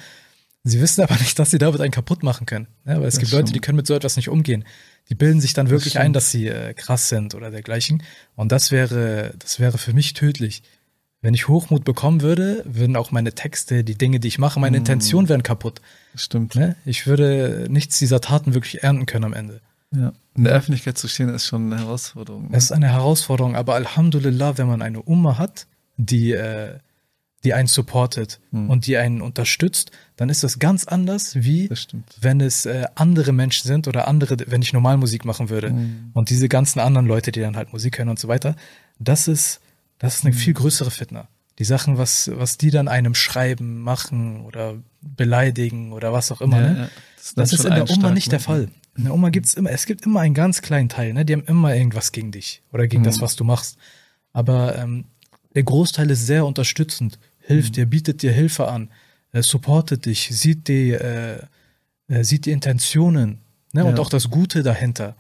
Sie 0.67 0.81
wissen 0.81 1.03
aber 1.03 1.17
nicht, 1.17 1.39
dass 1.39 1.51
sie 1.51 1.59
damit 1.59 1.83
einen 1.83 1.91
kaputt 1.93 2.23
machen 2.23 2.47
können. 2.47 2.67
Ja, 2.87 2.99
weil 2.99 3.05
es 3.09 3.15
Das 3.15 3.21
gibt 3.21 3.33
Leute, 3.33 3.53
die 3.53 3.61
können 3.61 3.77
mit 3.77 3.87
so 3.87 3.93
etwas 3.95 4.17
nicht 4.17 4.31
umgehen. 4.31 4.65
Die 5.11 5.15
bilden 5.15 5.39
sich 5.43 5.53
dann 5.53 5.69
wirklich 5.69 5.93
stimmt. 5.93 6.05
ein, 6.07 6.13
dass 6.15 6.31
sie 6.31 6.47
äh, 6.49 6.73
krass 6.73 7.11
sind 7.11 7.35
oder 7.35 7.51
dergleichen. 7.51 8.03
Und 8.35 8.51
das 8.51 8.71
wäre, 8.71 9.35
das 9.39 9.61
wäre 9.61 9.77
für 9.77 9.93
mich 9.93 10.15
tödlich. 10.15 10.63
Wenn 11.21 11.35
ich 11.35 11.49
Hochmut 11.49 11.85
bekommen 11.85 12.23
würde, 12.23 12.63
würden 12.67 12.97
auch 12.97 13.11
meine 13.11 13.35
Texte, 13.35 13.85
die 13.85 13.97
Dinge, 13.97 14.21
die 14.21 14.29
ich 14.29 14.39
mache, 14.39 14.59
meine 14.61 14.77
Mhm. 14.79 14.83
Intention 14.83 15.29
wären 15.29 15.43
kaputt. 15.43 15.83
Das 16.13 16.23
stimmt. 16.23 16.55
Ne? 16.55 16.77
Ich 16.87 17.07
würde 17.07 17.67
nichts 17.69 17.99
dieser 17.99 18.21
Taten 18.23 18.55
wirklich 18.55 18.83
ernten 18.83 19.05
können 19.05 19.25
am 19.25 19.33
Ende. 19.35 19.61
Ja. 19.95 20.13
In 20.37 20.45
der 20.45 20.53
Öffentlichkeit 20.55 20.99
zu 20.99 21.07
stehen, 21.09 21.29
ist 21.29 21.47
schon 21.47 21.73
eine 21.73 21.81
Herausforderung. 21.83 22.51
ne? 22.51 22.57
Es 22.57 22.65
ist 22.65 22.73
eine 22.73 22.89
Herausforderung, 22.89 23.55
aber 23.57 23.75
Alhamdulillah, 23.75 24.59
wenn 24.59 24.67
man 24.67 24.83
eine 24.83 25.01
Umma 25.03 25.39
hat, 25.39 25.67
die, 25.97 26.33
äh, 26.33 26.79
die 27.45 27.55
einen 27.55 27.69
supportet 27.69 28.41
Mhm. 28.51 28.71
und 28.71 28.87
die 28.87 28.97
einen 28.97 29.21
unterstützt, 29.21 29.91
dann 30.17 30.29
ist 30.31 30.43
das 30.43 30.59
ganz 30.59 30.87
anders, 30.87 31.35
wie 31.37 31.69
Das 31.69 31.87
wenn 32.21 32.41
es 32.41 32.65
äh, 32.67 32.87
andere 32.95 33.33
Menschen 33.33 33.69
sind 33.69 33.87
oder 33.87 34.09
andere, 34.09 34.37
wenn 34.47 34.63
ich 34.63 34.73
normal 34.73 34.97
Musik 34.97 35.25
machen 35.25 35.51
würde. 35.51 35.71
Mhm. 35.71 36.11
Und 36.15 36.31
diese 36.31 36.49
ganzen 36.49 36.81
anderen 36.81 37.07
Leute, 37.07 37.31
die 37.33 37.41
dann 37.41 37.57
halt 37.57 37.73
Musik 37.73 37.99
hören 37.99 38.09
und 38.09 38.19
so 38.19 38.29
weiter, 38.29 38.57
das 38.99 39.29
ist, 39.29 39.61
das 39.99 40.17
ist 40.17 40.25
eine 40.25 40.35
Mhm. 40.35 40.39
viel 40.39 40.55
größere 40.55 40.91
Fitna. 40.91 41.29
Die 41.61 41.65
Sachen, 41.65 41.99
was, 41.99 42.31
was 42.35 42.59
die 42.59 42.71
dann 42.71 42.89
einem 42.89 43.15
schreiben, 43.15 43.79
machen 43.81 44.41
oder 44.41 44.75
beleidigen 45.03 45.93
oder 45.93 46.13
was 46.13 46.33
auch 46.33 46.41
immer, 46.41 46.61
Ja, 46.61 46.71
ne? 46.71 46.79
ja. 46.79 46.89
Das, 47.17 47.35
dann 47.35 47.45
ist 47.45 47.65
in 47.65 47.75
der 47.75 47.87
stark 47.87 48.15
nicht 48.15 48.33
der 48.33 48.39
machen. 48.41 48.45
Fall. 48.45 48.69
In 48.97 49.05
der 49.05 49.15
Oma 49.15 49.31
gibt's 49.31 49.55
immer, 49.55 49.71
es 49.71 49.87
gibt 49.87 50.05
immer 50.07 50.21
einen 50.21 50.35
ganz 50.35 50.63
kleinen 50.63 50.89
Teil, 50.89 51.13
ne? 51.13 51.25
Die 51.25 51.33
haben 51.33 51.45
immer 51.47 51.75
irgendwas 51.75 52.13
gegen 52.13 52.31
dich 52.31 52.63
oder 52.73 52.87
gegen 52.87 53.03
das, 53.05 53.19
Mhm. 53.19 53.23
was 53.23 53.37
du 53.37 53.45
machst. 53.45 53.77
Aber 54.33 54.77
ähm, 54.77 55.05
der 55.55 55.63
Großteil 55.65 56.11
ist 56.11 56.27
sehr 56.27 56.47
unterstützend, 56.47 57.19
hilft 57.41 57.71
Mhm. 57.71 57.75
dir, 57.75 57.87
bietet 57.87 58.23
dir 58.23 58.33
Hilfe 58.33 58.69
an, 58.69 58.89
äh, 59.33 59.43
supportet 59.43 60.07
dich, 60.07 60.29
sieht 60.31 60.69
die, 60.69 60.91
äh, 60.93 61.39
äh, 62.09 62.23
sieht 62.25 62.47
die 62.47 62.51
Intentionen 62.53 63.39
ne? 63.73 63.85
und 63.85 63.97
Ja. 63.97 64.03
auch 64.03 64.09
das 64.11 64.31
Gute 64.31 64.63
dahinter. 64.63 65.17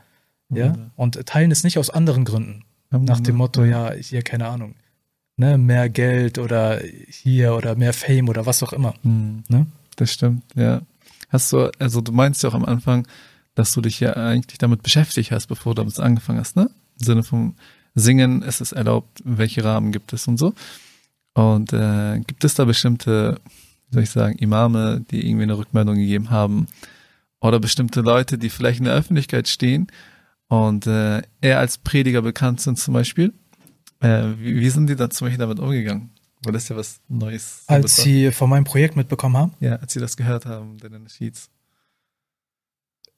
Ja? 0.50 0.66
Ja. 0.66 0.76
Und 0.96 1.24
teilen 1.26 1.50
es 1.50 1.64
nicht 1.64 1.78
aus 1.78 1.90
anderen 1.90 2.24
Gründen. 2.24 2.64
Nach 2.90 3.18
dem 3.18 3.34
Motto, 3.36 3.64
ja, 3.64 3.92
hier, 3.92 4.22
keine 4.22 4.46
Ahnung, 4.46 4.76
ne, 5.36 5.58
mehr 5.58 5.88
Geld 5.88 6.38
oder 6.38 6.80
hier 7.08 7.54
oder 7.56 7.74
mehr 7.74 7.92
Fame 7.92 8.28
oder 8.28 8.46
was 8.46 8.62
auch 8.62 8.72
immer. 8.72 8.94
Mhm. 9.02 9.42
Ne? 9.48 9.66
Das 9.96 10.12
stimmt, 10.12 10.44
ja. 10.54 10.82
Hast 11.28 11.52
du, 11.52 11.72
also 11.80 12.00
du 12.00 12.12
meinst 12.12 12.44
ja 12.44 12.50
auch 12.50 12.54
am 12.54 12.64
Anfang, 12.64 13.08
dass 13.54 13.72
du 13.72 13.80
dich 13.80 14.00
ja 14.00 14.14
eigentlich 14.14 14.58
damit 14.58 14.82
beschäftigt 14.82 15.30
hast, 15.30 15.46
bevor 15.46 15.74
du 15.74 15.82
damit 15.82 15.98
angefangen 16.00 16.40
hast, 16.40 16.56
ne? 16.56 16.70
Im 16.98 17.04
Sinne 17.04 17.22
vom 17.22 17.54
Singen, 17.94 18.42
ist 18.42 18.60
es 18.60 18.72
erlaubt, 18.72 19.22
welche 19.24 19.64
Rahmen 19.64 19.92
gibt 19.92 20.12
es 20.12 20.26
und 20.26 20.38
so. 20.38 20.52
Und 21.34 21.72
äh, 21.72 22.20
gibt 22.20 22.44
es 22.44 22.54
da 22.54 22.64
bestimmte, 22.64 23.40
wie 23.88 23.94
soll 23.94 24.02
ich 24.02 24.10
sagen, 24.10 24.38
Imame, 24.38 25.04
die 25.10 25.26
irgendwie 25.28 25.44
eine 25.44 25.58
Rückmeldung 25.58 25.96
gegeben 25.96 26.30
haben 26.30 26.66
oder 27.40 27.60
bestimmte 27.60 28.00
Leute, 28.00 28.38
die 28.38 28.50
vielleicht 28.50 28.78
in 28.78 28.86
der 28.86 28.94
Öffentlichkeit 28.94 29.48
stehen 29.48 29.88
und 30.48 30.86
äh, 30.86 31.22
eher 31.40 31.58
als 31.58 31.78
Prediger 31.78 32.22
bekannt 32.22 32.60
sind 32.60 32.78
zum 32.78 32.94
Beispiel. 32.94 33.32
Äh, 34.00 34.24
wie, 34.38 34.60
wie 34.60 34.70
sind 34.70 34.88
die 34.88 34.96
da 34.96 35.10
zum 35.10 35.26
Beispiel 35.26 35.38
damit 35.38 35.58
umgegangen? 35.58 36.10
Weil 36.44 36.52
das 36.52 36.64
ist 36.64 36.68
ja 36.68 36.76
was 36.76 37.00
Neues. 37.08 37.64
Als 37.66 37.96
sie 37.96 38.30
von 38.30 38.50
meinem 38.50 38.64
Projekt 38.64 38.96
mitbekommen 38.96 39.36
haben, 39.36 39.52
Ja, 39.60 39.76
als 39.76 39.92
sie 39.92 40.00
das 40.00 40.16
gehört 40.16 40.46
haben, 40.46 40.78
deine 40.78 41.08
Sheets. 41.08 41.48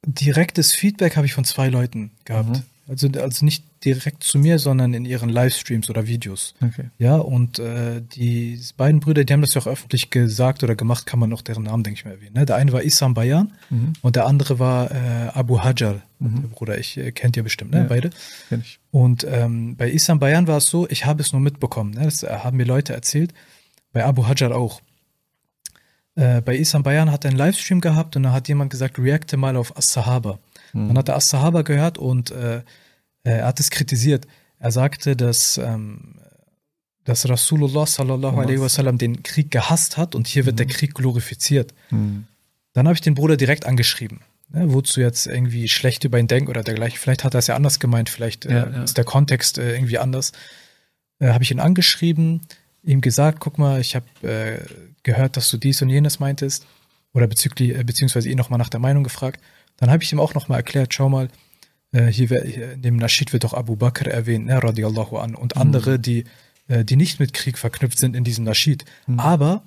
Direktes 0.06 0.72
Feedback 0.72 1.16
habe 1.16 1.26
ich 1.26 1.34
von 1.34 1.44
zwei 1.44 1.68
Leuten 1.68 2.10
gehabt. 2.24 2.48
Mhm. 2.50 2.62
Also, 2.88 3.08
also 3.20 3.44
nicht 3.44 3.64
direkt 3.84 4.22
zu 4.22 4.38
mir, 4.38 4.60
sondern 4.60 4.94
in 4.94 5.04
ihren 5.04 5.28
Livestreams 5.28 5.90
oder 5.90 6.06
Videos. 6.06 6.54
Okay. 6.62 6.84
Ja, 6.98 7.16
und 7.16 7.58
äh, 7.58 8.00
die 8.00 8.60
beiden 8.76 9.00
Brüder, 9.00 9.24
die 9.24 9.32
haben 9.32 9.40
das 9.40 9.54
ja 9.54 9.60
auch 9.60 9.66
öffentlich 9.66 10.10
gesagt 10.10 10.62
oder 10.62 10.76
gemacht, 10.76 11.04
kann 11.04 11.18
man 11.18 11.32
auch 11.32 11.42
deren 11.42 11.64
Namen, 11.64 11.82
denke 11.82 11.98
ich 11.98 12.04
mal, 12.04 12.12
erwähnen. 12.12 12.34
Ne? 12.34 12.46
Der 12.46 12.54
eine 12.54 12.70
war 12.72 12.82
Isam 12.84 13.14
Bayan 13.14 13.52
Mhm. 13.70 13.94
und 14.02 14.14
der 14.14 14.26
andere 14.26 14.60
war 14.60 14.90
äh, 14.92 15.28
Abu 15.34 15.62
Hajar, 15.64 16.00
Mhm. 16.20 16.42
der 16.42 16.48
Bruder. 16.48 16.78
Ich 16.78 16.96
äh, 16.96 17.10
kennt 17.10 17.36
ihr 17.36 17.42
bestimmt, 17.42 17.72
ne? 17.72 17.78
Ja. 17.78 17.84
Beide. 17.84 18.10
Kenn 18.48 18.60
ich. 18.60 18.78
Und 18.92 19.26
ähm, 19.28 19.74
bei 19.76 19.90
Isam 19.90 20.20
Bayan 20.20 20.46
war 20.46 20.58
es 20.58 20.66
so, 20.66 20.88
ich 20.88 21.04
habe 21.06 21.20
es 21.22 21.32
nur 21.32 21.42
mitbekommen. 21.42 21.90
Ne? 21.90 22.04
Das 22.04 22.22
haben 22.22 22.56
mir 22.56 22.64
Leute 22.66 22.92
erzählt. 22.92 23.34
Bei 23.92 24.04
Abu 24.04 24.26
Hajar 24.28 24.54
auch. 24.54 24.80
Äh, 26.16 26.40
bei 26.40 26.56
Isam 26.56 26.82
Bayan 26.82 27.12
hat 27.12 27.24
er 27.24 27.30
einen 27.30 27.38
Livestream 27.38 27.80
gehabt 27.80 28.16
und 28.16 28.24
da 28.24 28.32
hat 28.32 28.48
jemand 28.48 28.70
gesagt, 28.70 28.98
reacte 28.98 29.36
mal 29.36 29.56
auf 29.56 29.76
As-Sahaba. 29.76 30.38
Mhm. 30.72 30.88
Dann 30.88 30.98
hat 30.98 31.08
er 31.08 31.16
As-Sahaba 31.16 31.62
gehört 31.62 31.98
und 31.98 32.30
äh, 32.30 32.62
er 33.22 33.46
hat 33.46 33.60
es 33.60 33.70
kritisiert. 33.70 34.26
Er 34.58 34.72
sagte, 34.72 35.14
dass, 35.14 35.58
ähm, 35.58 36.16
dass 37.04 37.28
Rasulullah 37.28 37.86
sallallahu 37.86 38.38
alaihi 38.38 38.60
wasallam 38.60 38.98
den 38.98 39.22
Krieg 39.22 39.50
gehasst 39.50 39.96
hat 39.96 40.14
und 40.14 40.26
hier 40.26 40.46
wird 40.46 40.58
der 40.58 40.66
Krieg 40.66 40.94
glorifiziert. 40.94 41.74
Mhm. 41.90 42.26
Dann 42.72 42.86
habe 42.86 42.94
ich 42.94 43.00
den 43.00 43.14
Bruder 43.14 43.36
direkt 43.36 43.66
angeschrieben. 43.66 44.20
Ne, 44.48 44.72
wozu 44.72 45.00
jetzt 45.00 45.26
irgendwie 45.26 45.68
schlecht 45.68 46.04
über 46.04 46.20
ihn 46.20 46.28
denken 46.28 46.48
oder 46.48 46.62
dergleichen. 46.62 46.98
Vielleicht 46.98 47.24
hat 47.24 47.34
er 47.34 47.38
es 47.38 47.48
ja 47.48 47.56
anders 47.56 47.80
gemeint, 47.80 48.08
vielleicht 48.08 48.46
äh, 48.46 48.52
Ja, 48.52 48.70
ja. 48.70 48.82
ist 48.84 48.96
der 48.96 49.04
Kontext 49.04 49.58
äh, 49.58 49.74
irgendwie 49.74 49.98
anders. 49.98 50.30
Äh, 51.18 51.30
habe 51.32 51.42
ich 51.42 51.50
ihn 51.50 51.58
angeschrieben, 51.58 52.42
ihm 52.86 53.00
gesagt, 53.00 53.40
guck 53.40 53.58
mal, 53.58 53.80
ich 53.80 53.94
habe 53.94 54.06
äh, 54.22 54.58
gehört, 55.02 55.36
dass 55.36 55.50
du 55.50 55.58
dies 55.58 55.82
und 55.82 55.90
jenes 55.90 56.20
meintest. 56.20 56.66
Oder 57.12 57.26
bezüglich, 57.26 57.76
äh, 57.76 57.84
beziehungsweise 57.84 58.28
ihn 58.30 58.38
nochmal 58.38 58.58
nach 58.58 58.68
der 58.68 58.80
Meinung 58.80 59.04
gefragt. 59.04 59.40
Dann 59.76 59.90
habe 59.90 60.02
ich 60.02 60.12
ihm 60.12 60.20
auch 60.20 60.34
nochmal 60.34 60.58
erklärt, 60.58 60.94
schau 60.94 61.08
mal, 61.08 61.28
äh, 61.92 62.06
hier, 62.06 62.28
hier 62.44 62.72
in 62.72 62.82
dem 62.82 62.96
Naschid 62.96 63.32
wird 63.32 63.44
doch 63.44 63.54
Abu 63.54 63.76
Bakr 63.76 64.10
erwähnt, 64.10 64.46
ne, 64.46 64.62
radiallahu 64.62 65.18
an, 65.18 65.34
und 65.34 65.56
andere, 65.56 65.98
die, 65.98 66.24
äh, 66.68 66.84
die 66.84 66.96
nicht 66.96 67.20
mit 67.20 67.32
Krieg 67.32 67.58
verknüpft 67.58 67.98
sind 67.98 68.16
in 68.16 68.24
diesem 68.24 68.44
Naschid. 68.44 68.84
Mhm. 69.06 69.20
Aber 69.20 69.62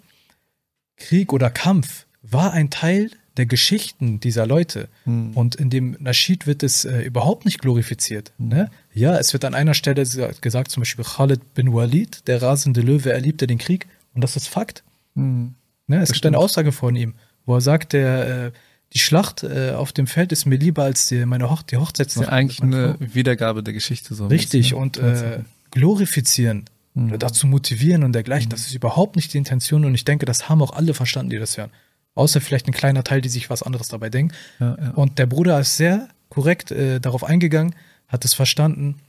Krieg 0.96 1.34
oder 1.34 1.50
Kampf 1.50 2.06
war 2.22 2.54
ein 2.54 2.70
Teil 2.70 3.12
der 3.38 3.46
Geschichten 3.46 4.20
dieser 4.20 4.46
Leute. 4.46 4.90
Mhm. 5.06 5.32
Und 5.36 5.56
in 5.56 5.70
dem 5.70 5.96
Naschid 6.00 6.48
wird 6.48 6.64
es 6.64 6.86
äh, 6.86 7.02
überhaupt 7.02 7.46
nicht 7.46 7.60
glorifiziert. 7.62 8.32
Mhm. 8.38 8.48
Ne? 8.50 8.72
Ja, 8.94 9.18
es 9.18 9.34
wird 9.34 9.46
an 9.46 9.54
einer 9.54 9.74
Stelle 9.74 10.06
sa- 10.06 10.32
gesagt, 10.42 10.72
zum 10.72 10.82
Beispiel 10.82 11.06
Khalid 11.06 11.54
bin 11.54 11.74
Walid, 11.74 12.28
der 12.28 12.42
rasende 12.42 12.82
Löwe, 12.82 13.12
erlebte 13.14 13.48
den 13.48 13.58
Krieg. 13.58 13.88
Und 14.14 14.24
das 14.24 14.36
ist 14.36 14.48
Fakt. 14.48 14.84
Mhm. 15.16 15.54
Ne? 15.88 16.02
Es 16.02 16.12
gibt 16.12 16.26
eine 16.26 16.38
Aussage 16.38 16.72
von 16.72 16.96
ihm, 16.96 17.14
wo 17.46 17.56
er 17.56 17.62
sagt, 17.62 17.94
der, 17.94 18.46
äh, 18.48 18.52
die 18.94 19.00
Schlacht 19.00 19.44
äh, 19.44 19.72
auf 19.72 19.92
dem 19.94 20.08
Feld 20.08 20.32
ist 20.32 20.46
mir 20.46 20.58
lieber 20.58 20.84
als 20.84 21.08
die, 21.08 21.26
meine 21.26 21.50
Hoch 21.50 21.62
die 21.62 21.76
Das 21.76 21.82
ist 21.84 21.88
Hochzeitsnacht. 21.90 22.28
ja 22.28 22.34
eigentlich 22.34 22.62
eine 22.62 22.96
Frau. 23.00 23.06
Wiedergabe 23.16 23.64
der 23.64 23.74
Geschichte 23.74 24.16
so. 24.16 24.28
Richtig, 24.28 24.72
bisschen, 24.72 24.78
ne? 24.78 24.82
und 24.84 24.98
äh, 24.98 25.40
glorifizieren 25.72 26.66
oder 26.96 27.18
dazu 27.18 27.48
motivieren 27.48 28.04
und 28.04 28.12
dergleichen. 28.14 28.50
Das 28.50 28.62
ist 28.62 28.74
überhaupt 28.74 29.16
nicht 29.16 29.34
die 29.34 29.38
Intention 29.38 29.86
und 29.86 29.96
ich 29.96 30.04
denke, 30.06 30.26
das 30.26 30.50
haben 30.50 30.62
auch 30.62 30.72
alle 30.74 30.94
verstanden, 30.94 31.30
die 31.30 31.38
das 31.38 31.58
hören. 31.58 31.70
Außer 32.16 32.42
vielleicht 32.42 32.68
ein 32.68 32.74
kleiner 32.74 33.04
Teil, 33.04 33.22
die 33.22 33.30
sich 33.30 33.50
was 33.50 33.64
anderes 33.64 33.88
dabei 33.88 34.10
denken. 34.10 34.34
Ja, 34.60 34.78
ja. 34.80 34.92
Und 34.92 35.20
der 35.20 35.26
Bruder 35.26 35.60
ist 35.60 35.78
sehr 35.78 36.10
korrekt 36.30 36.72
äh, 36.72 37.00
darauf 37.00 37.24
eingegangen, 37.24 37.76
hat 38.08 38.26
es 38.26 38.34
verstanden 38.34 39.00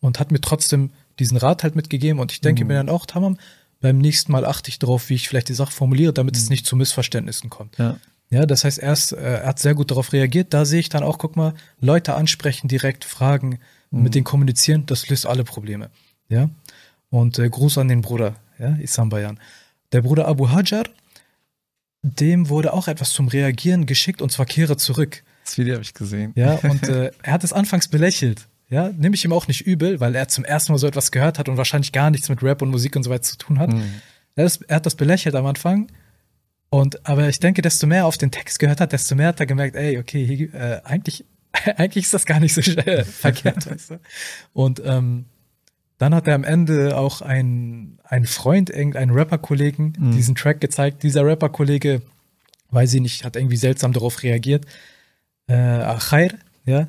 und 0.00 0.20
hat 0.20 0.30
mir 0.30 0.40
trotzdem 0.40 0.90
diesen 1.18 1.36
Rat 1.36 1.62
halt 1.62 1.76
mitgegeben. 1.76 2.20
Und 2.20 2.32
ich 2.32 2.40
denke 2.40 2.64
mir 2.64 2.74
dann 2.74 2.88
auch, 2.88 3.06
Tamam, 3.06 3.38
beim 3.80 3.98
nächsten 3.98 4.32
Mal 4.32 4.44
achte 4.44 4.68
ich 4.68 4.78
darauf, 4.78 5.08
wie 5.08 5.14
ich 5.14 5.28
vielleicht 5.28 5.48
die 5.48 5.54
Sache 5.54 5.72
formuliere, 5.72 6.12
damit 6.12 6.36
es 6.36 6.50
nicht 6.50 6.66
zu 6.66 6.76
Missverständnissen 6.76 7.50
kommt. 7.50 7.78
Ja. 7.78 7.96
Ja, 8.30 8.46
das 8.46 8.64
heißt, 8.64 8.78
erst, 8.78 9.12
äh, 9.12 9.40
er 9.42 9.46
hat 9.46 9.58
sehr 9.58 9.74
gut 9.74 9.90
darauf 9.90 10.12
reagiert. 10.12 10.54
Da 10.54 10.64
sehe 10.64 10.80
ich 10.80 10.88
dann 10.88 11.02
auch, 11.02 11.18
guck 11.18 11.36
mal, 11.36 11.54
Leute 11.80 12.14
ansprechen, 12.14 12.68
direkt 12.68 13.04
fragen, 13.04 13.60
mit 13.90 14.14
denen 14.14 14.24
kommunizieren, 14.24 14.86
das 14.86 15.08
löst 15.08 15.26
alle 15.26 15.44
Probleme. 15.44 15.90
Ja. 16.28 16.50
Und 17.10 17.38
äh, 17.38 17.48
Gruß 17.48 17.78
an 17.78 17.88
den 17.88 18.00
Bruder, 18.00 18.34
ja, 18.58 18.74
Isam 18.76 19.08
Bayan. 19.08 19.38
Der 19.92 20.02
Bruder 20.02 20.26
Abu 20.26 20.50
Hajar, 20.50 20.84
dem 22.04 22.50
wurde 22.50 22.72
auch 22.74 22.86
etwas 22.86 23.10
zum 23.10 23.28
Reagieren 23.28 23.86
geschickt 23.86 24.20
und 24.20 24.30
zwar 24.30 24.46
kehre 24.46 24.76
zurück. 24.76 25.22
Das 25.44 25.56
Video 25.56 25.74
habe 25.74 25.82
ich 25.82 25.94
gesehen. 25.94 26.32
Ja, 26.36 26.54
und 26.62 26.88
äh, 26.88 27.10
er 27.22 27.32
hat 27.32 27.44
es 27.44 27.52
anfangs 27.52 27.88
belächelt. 27.88 28.46
Ja, 28.68 28.90
nehme 28.90 29.14
ich 29.14 29.24
ihm 29.24 29.32
auch 29.32 29.46
nicht 29.48 29.62
übel, 29.62 30.00
weil 30.00 30.14
er 30.14 30.28
zum 30.28 30.44
ersten 30.44 30.72
Mal 30.72 30.78
so 30.78 30.86
etwas 30.86 31.10
gehört 31.10 31.38
hat 31.38 31.48
und 31.48 31.56
wahrscheinlich 31.56 31.92
gar 31.92 32.10
nichts 32.10 32.28
mit 32.28 32.42
Rap 32.42 32.62
und 32.62 32.70
Musik 32.70 32.96
und 32.96 33.02
so 33.02 33.10
weiter 33.10 33.22
zu 33.22 33.38
tun 33.38 33.58
hat. 33.58 33.72
Mhm. 33.72 34.00
Er, 34.36 34.44
ist, 34.44 34.62
er 34.62 34.76
hat 34.76 34.86
das 34.86 34.94
belächelt 34.94 35.34
am 35.34 35.46
Anfang. 35.46 35.88
Und, 36.70 37.06
aber 37.06 37.28
ich 37.28 37.40
denke, 37.40 37.62
desto 37.62 37.86
mehr 37.86 38.00
er 38.00 38.06
auf 38.06 38.18
den 38.18 38.30
Text 38.30 38.58
gehört 38.58 38.80
hat, 38.80 38.92
desto 38.92 39.14
mehr 39.14 39.28
hat 39.28 39.40
er 39.40 39.46
gemerkt, 39.46 39.76
ey, 39.76 39.98
okay, 39.98 40.26
hier, 40.26 40.54
äh, 40.54 40.80
eigentlich, 40.84 41.24
eigentlich 41.76 42.04
ist 42.04 42.14
das 42.14 42.26
gar 42.26 42.40
nicht 42.40 42.54
so 42.54 42.62
verkehrt, 43.20 43.70
weißt 43.70 43.90
du. 43.90 44.00
Und 44.52 44.82
ähm, 44.84 45.26
dann 45.98 46.14
hat 46.14 46.26
er 46.26 46.34
am 46.34 46.44
Ende 46.44 46.96
auch 46.96 47.20
ein, 47.22 47.98
ein 48.04 48.26
Freund, 48.26 48.70
irgendeinen 48.70 49.10
Rapper-Kollegen, 49.12 49.94
Mhm. 49.98 50.12
diesen 50.12 50.34
Track 50.34 50.60
gezeigt. 50.60 51.02
Dieser 51.02 51.24
Rapper-Kollege, 51.24 52.02
weiß 52.70 52.94
ich 52.94 53.00
nicht, 53.00 53.24
hat 53.24 53.36
irgendwie 53.36 53.56
seltsam 53.56 53.92
darauf 53.92 54.22
reagiert. 54.22 54.66
Äh, 55.46 55.94
Khair, 55.98 56.34
ja. 56.64 56.88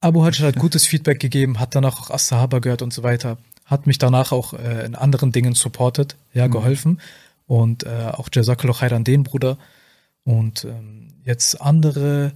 Abu 0.00 0.22
Hajr 0.24 0.46
hat 0.46 0.56
gutes 0.56 0.86
Feedback 0.86 1.18
gegeben, 1.20 1.58
hat 1.58 1.74
danach 1.74 2.00
auch 2.00 2.10
As-Sahaba 2.10 2.60
gehört 2.60 2.82
und 2.82 2.92
so 2.92 3.02
weiter. 3.02 3.38
Hat 3.64 3.86
mich 3.86 3.98
danach 3.98 4.30
auch 4.32 4.52
äh, 4.54 4.86
in 4.86 4.94
anderen 4.94 5.32
Dingen 5.32 5.54
supportet, 5.54 6.16
ja, 6.32 6.46
Mhm. 6.46 6.52
geholfen. 6.52 7.00
Und 7.46 7.84
äh, 7.84 8.10
auch 8.12 8.28
Jazakallah 8.32 8.74
Khair 8.74 8.92
an 8.92 9.04
den 9.04 9.22
Bruder. 9.24 9.58
Und 10.24 10.64
ähm, 10.64 11.08
jetzt 11.24 11.60
andere, 11.60 12.32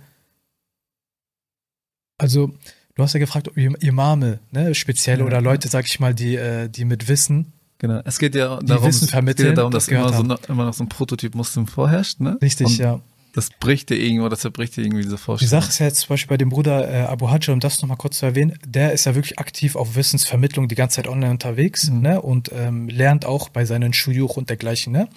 also 2.18 2.52
du 3.00 3.04
hast 3.04 3.14
ja 3.14 3.20
gefragt, 3.20 3.48
ob 3.48 3.56
Im- 3.56 3.74
Imame, 3.76 4.38
ne, 4.52 4.74
speziell 4.74 5.18
Ja, 5.20 5.24
oder. 5.24 5.40
Leute, 5.40 5.68
sag 5.68 5.86
ich 5.86 5.98
mal, 6.00 6.14
die, 6.14 6.36
äh, 6.36 6.68
die 6.68 6.84
mit 6.84 7.08
Wissen, 7.08 7.52
Genau. 7.82 8.02
Es 8.04 8.18
geht 8.18 8.34
ja 8.34 8.58
darum, 8.60 8.86
Wissen 8.86 8.88
es 8.96 9.00
geht 9.00 9.10
vermitteln, 9.10 9.48
ja 9.48 9.54
darum 9.54 9.72
das 9.72 9.86
dass 9.86 9.92
immer, 9.92 10.10
gehört 10.10 10.42
so, 10.46 10.52
immer 10.52 10.66
noch 10.66 10.74
so 10.74 10.84
ein 10.84 10.90
Prototyp 10.90 11.34
Muslim 11.34 11.66
vorherrscht, 11.66 12.20
ne? 12.20 12.36
richtig, 12.42 12.66
Und 12.66 12.76
ja. 12.76 13.00
Das 13.32 13.48
bricht 13.58 13.88
dir 13.88 13.94
irgendwo, 13.96 14.28
das 14.28 14.40
zerbricht 14.40 14.76
dir 14.76 14.82
irgendwie 14.82 15.02
diese 15.04 15.14
Die 15.16 15.22
Vorstellung. 15.22 15.50
Sache 15.62 15.68
ist 15.70 15.78
ja 15.78 15.86
jetzt 15.86 16.00
zum 16.00 16.08
Beispiel 16.10 16.28
bei 16.28 16.36
dem 16.36 16.50
Bruder 16.50 16.92
äh, 16.92 17.02
Abu 17.06 17.30
Hajr, 17.30 17.54
um 17.54 17.60
das 17.60 17.80
nochmal 17.80 17.96
kurz 17.96 18.18
zu 18.18 18.26
erwähnen, 18.26 18.58
der 18.66 18.92
ist 18.92 19.06
ja 19.06 19.14
wirklich 19.14 19.38
aktiv 19.38 19.76
auf 19.76 19.94
Wissensvermittlung 19.96 20.68
die 20.68 20.74
ganze 20.74 20.96
Zeit 20.96 21.06
online 21.08 21.30
unterwegs 21.30 21.88
Mhm. 21.88 22.00
ne, 22.02 22.20
und 22.20 22.50
ähm, 22.52 22.88
lernt 22.88 23.24
auch 23.24 23.48
bei 23.48 23.64
seinen 23.64 23.94
Shuyuch 23.94 24.36
und 24.36 24.50
dergleichen. 24.50 24.92
Ne? 24.92 25.08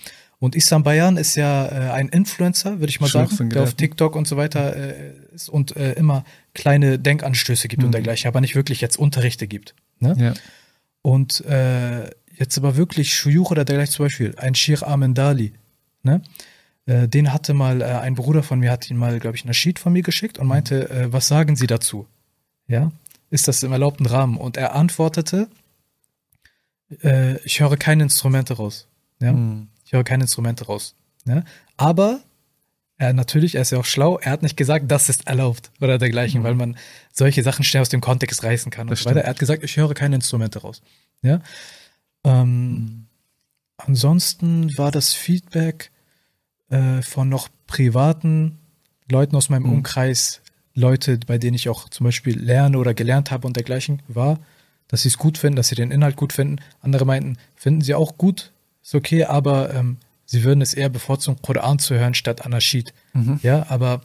Und 0.43 0.55
Isam 0.57 0.83
Bayan 0.83 1.15
ist 1.15 1.35
ja 1.35 1.65
äh, 1.67 1.91
ein 1.91 2.09
Influencer, 2.09 2.79
würde 2.81 2.89
ich 2.89 2.99
mal 2.99 3.07
sagen, 3.07 3.49
der 3.49 3.63
auf. 3.63 3.75
TikTok 3.75 4.13
und 4.13 4.27
so 4.27 4.35
weiter 4.35 4.75
äh, 4.75 5.13
ist 5.33 5.47
und 5.47 5.73
äh, 5.77 5.93
immer 5.93 6.25
kleine 6.53 6.99
Denkanstöße 6.99 7.69
gibt 7.69 7.81
und 7.81 7.87
Mhm. 7.89 7.93
dergleichen, 7.93 8.27
aber 8.27 8.41
nicht 8.41 8.53
wirklich 8.53 8.81
jetzt 8.81 8.97
Unterrichte 8.99 9.47
gibt. 9.47 9.73
Ne? 10.01 10.13
Ja. 10.17 10.33
Und 11.01 11.45
äh, 11.45 12.09
jetzt 12.37 12.57
aber 12.57 12.75
wirklich 12.75 13.15
Shuyuch 13.15 13.51
oder 13.51 13.63
dergleichen 13.63 13.93
zum 13.93 14.05
Beispiel, 14.07 14.33
ein 14.37 14.53
Shir 14.53 14.85
Amendali, 14.85 15.53
ne? 16.03 16.21
Äh, 16.87 17.07
den 17.07 17.31
hatte 17.31 17.53
mal 17.53 17.81
äh, 17.81 17.85
ein 17.85 18.15
Bruder 18.15 18.43
von 18.43 18.59
mir, 18.59 18.69
hat 18.69 18.89
ihn 18.89 18.97
mal, 18.97 19.17
glaube 19.21 19.37
ich, 19.37 19.45
ein 19.45 19.53
Sheet 19.53 19.79
von 19.79 19.93
mir 19.93 20.03
geschickt 20.03 20.39
und 20.39 20.47
meinte, 20.47 21.07
was 21.09 21.29
sagen 21.29 21.55
Sie 21.55 21.67
dazu? 21.67 22.05
Ja, 22.67 22.91
ist 23.29 23.47
das 23.47 23.63
im 23.63 23.71
erlaubten 23.71 24.05
Rahmen? 24.05 24.35
Und 24.35 24.57
er 24.57 24.75
antwortete, 24.75 25.47
ich 27.45 27.59
höre 27.61 27.77
keine 27.77 28.03
Instrumente 28.03 28.55
raus. 28.55 28.87
Ja, 29.21 29.31
Mhm. 29.31 29.67
Ich 29.93 29.97
höre 29.97 30.03
keine 30.03 30.23
Instrumente 30.23 30.65
raus. 30.65 30.95
Ja? 31.25 31.43
Aber 31.77 32.21
er 32.97 33.13
natürlich, 33.13 33.55
er 33.55 33.61
ist 33.61 33.71
ja 33.71 33.77
auch 33.77 33.85
schlau, 33.85 34.17
er 34.17 34.31
hat 34.31 34.41
nicht 34.41 34.57
gesagt, 34.57 34.89
das 34.89 35.07
ist 35.07 35.27
erlaubt 35.27 35.71
oder 35.81 35.99
dergleichen, 35.99 36.43
weil 36.43 36.55
man 36.55 36.77
solche 37.11 37.43
Sachen 37.43 37.63
schnell 37.63 37.81
aus 37.81 37.89
dem 37.89 38.01
Kontext 38.01 38.43
reißen 38.43 38.71
kann 38.71 38.89
und 38.89 38.97
so 38.97 39.05
weiter. 39.05 39.21
Er 39.21 39.29
hat 39.29 39.39
gesagt, 39.39 39.63
ich 39.63 39.77
höre 39.77 39.93
keine 39.93 40.15
Instrumente 40.15 40.59
raus. 40.61 40.81
Ja. 41.21 41.41
Ähm, 42.23 43.05
Ansonsten 43.77 44.75
war 44.77 44.91
das 44.91 45.13
Feedback 45.13 45.91
äh, 46.69 47.01
von 47.01 47.27
noch 47.29 47.49
privaten 47.67 48.59
Leuten 49.11 49.35
aus 49.35 49.49
meinem 49.49 49.63
Mhm. 49.63 49.73
Umkreis, 49.73 50.41
Leute, 50.73 51.19
bei 51.27 51.37
denen 51.37 51.55
ich 51.55 51.69
auch 51.69 51.89
zum 51.89 52.05
Beispiel 52.05 52.39
lerne 52.39 52.77
oder 52.77 52.93
gelernt 52.93 53.29
habe 53.31 53.45
und 53.45 53.55
dergleichen, 53.57 54.01
war, 54.07 54.39
dass 54.87 55.03
sie 55.03 55.09
es 55.09 55.17
gut 55.17 55.37
finden, 55.37 55.57
dass 55.57 55.67
sie 55.67 55.75
den 55.75 55.91
Inhalt 55.91 56.15
gut 56.15 56.33
finden. 56.33 56.57
Andere 56.81 57.05
meinten, 57.05 57.37
finden 57.55 57.81
sie 57.81 57.93
auch 57.93 58.17
gut, 58.17 58.51
ist 58.83 58.93
okay, 58.95 59.23
aber 59.23 59.73
ähm, 59.73 59.97
sie 60.25 60.43
würden 60.43 60.61
es 60.61 60.73
eher 60.73 60.89
bevorzugen, 60.89 61.41
Koran 61.41 61.79
zu 61.79 61.95
hören 61.95 62.13
statt 62.13 62.45
Anarchid. 62.45 62.93
Mhm. 63.13 63.39
Ja, 63.43 63.65
aber 63.69 64.01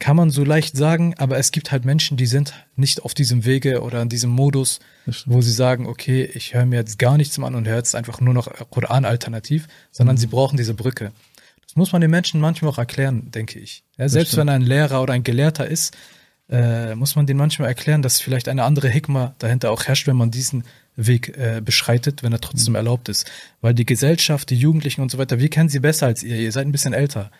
kann 0.00 0.14
man 0.14 0.30
so 0.30 0.44
leicht 0.44 0.76
sagen, 0.76 1.14
aber 1.18 1.38
es 1.38 1.50
gibt 1.50 1.72
halt 1.72 1.84
Menschen, 1.84 2.16
die 2.16 2.26
sind 2.26 2.54
nicht 2.76 3.02
auf 3.02 3.14
diesem 3.14 3.44
Wege 3.44 3.82
oder 3.82 4.00
in 4.00 4.08
diesem 4.08 4.30
Modus, 4.30 4.78
wo 5.26 5.40
sie 5.40 5.50
sagen, 5.50 5.86
okay, 5.86 6.24
ich 6.34 6.54
höre 6.54 6.66
mir 6.66 6.76
jetzt 6.76 7.00
gar 7.00 7.16
nichts 7.16 7.36
mehr 7.36 7.48
an 7.48 7.56
und 7.56 7.66
höre 7.66 7.78
jetzt 7.78 7.96
einfach 7.96 8.20
nur 8.20 8.32
noch 8.32 8.48
Koran 8.70 9.04
alternativ, 9.04 9.66
sondern 9.90 10.14
Mhm. 10.14 10.20
sie 10.20 10.26
brauchen 10.28 10.56
diese 10.56 10.74
Brücke. 10.74 11.10
Das 11.66 11.74
muss 11.74 11.90
man 11.90 12.00
den 12.00 12.12
Menschen 12.12 12.40
manchmal 12.40 12.70
auch 12.70 12.78
erklären, 12.78 13.30
denke 13.32 13.58
ich. 13.58 13.82
Ja, 13.98 14.08
selbst 14.08 14.36
wenn 14.36 14.46
er 14.48 14.54
ein 14.54 14.62
Lehrer 14.62 15.02
oder 15.02 15.14
ein 15.14 15.24
Gelehrter 15.24 15.66
ist, 15.66 15.96
äh, 16.48 16.94
muss 16.94 17.16
man 17.16 17.26
denen 17.26 17.38
manchmal 17.38 17.68
erklären, 17.68 18.00
dass 18.00 18.20
vielleicht 18.20 18.48
eine 18.48 18.62
andere 18.62 18.88
Hikma 18.88 19.34
dahinter 19.38 19.70
auch 19.72 19.84
herrscht, 19.84 20.06
wenn 20.06 20.16
man 20.16 20.30
diesen 20.30 20.62
Weg 21.00 21.36
äh, 21.38 21.62
beschreitet, 21.64 22.22
wenn 22.22 22.32
er 22.32 22.40
trotzdem 22.40 22.72
Mhm. 22.72 22.76
erlaubt 22.76 23.08
ist. 23.08 23.30
Weil 23.60 23.72
die 23.72 23.86
Gesellschaft, 23.86 24.50
die 24.50 24.56
Jugendlichen 24.56 25.00
und 25.00 25.10
so 25.10 25.16
weiter, 25.18 25.38
wir 25.38 25.48
kennen 25.48 25.68
sie 25.68 25.78
besser 25.78 26.06
als 26.06 26.22
ihr. 26.22 26.36
Ihr 26.36 26.50
seid 26.52 26.66
ein 26.66 26.72
bisschen 26.72 26.92
älter. 26.92 27.30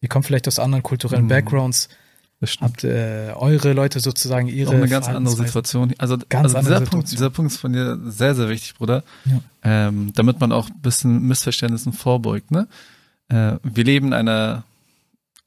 Ihr 0.00 0.08
kommt 0.08 0.26
vielleicht 0.26 0.48
aus 0.48 0.58
anderen 0.58 0.82
kulturellen 0.82 1.24
Mhm. 1.24 1.28
Backgrounds, 1.28 1.88
habt 2.60 2.82
äh, 2.84 3.32
eure 3.36 3.72
Leute 3.72 4.00
sozusagen 4.00 4.48
ihre 4.48 4.70
auch 4.70 4.74
eine 4.74 4.88
ganz 4.88 5.06
andere. 5.08 5.36
Situation. 5.36 5.94
Also, 5.98 6.16
Ganz 6.28 6.54
also 6.54 6.58
dieser, 6.58 6.80
Punkt, 6.80 7.06
Situation. 7.06 7.16
dieser 7.16 7.30
Punkt 7.30 7.52
ist 7.52 7.58
von 7.58 7.72
dir 7.72 7.98
sehr, 8.06 8.34
sehr 8.34 8.48
wichtig, 8.48 8.74
Bruder. 8.74 9.04
Ja. 9.26 9.40
Ähm, 9.62 10.12
damit 10.14 10.40
man 10.40 10.50
auch 10.50 10.68
ein 10.68 10.80
bisschen 10.80 11.22
Missverständnissen 11.28 11.92
vorbeugt. 11.92 12.50
Ne? 12.50 12.66
Äh, 13.28 13.58
wir 13.62 13.84
leben 13.84 14.08
in 14.08 14.14
einer 14.14 14.64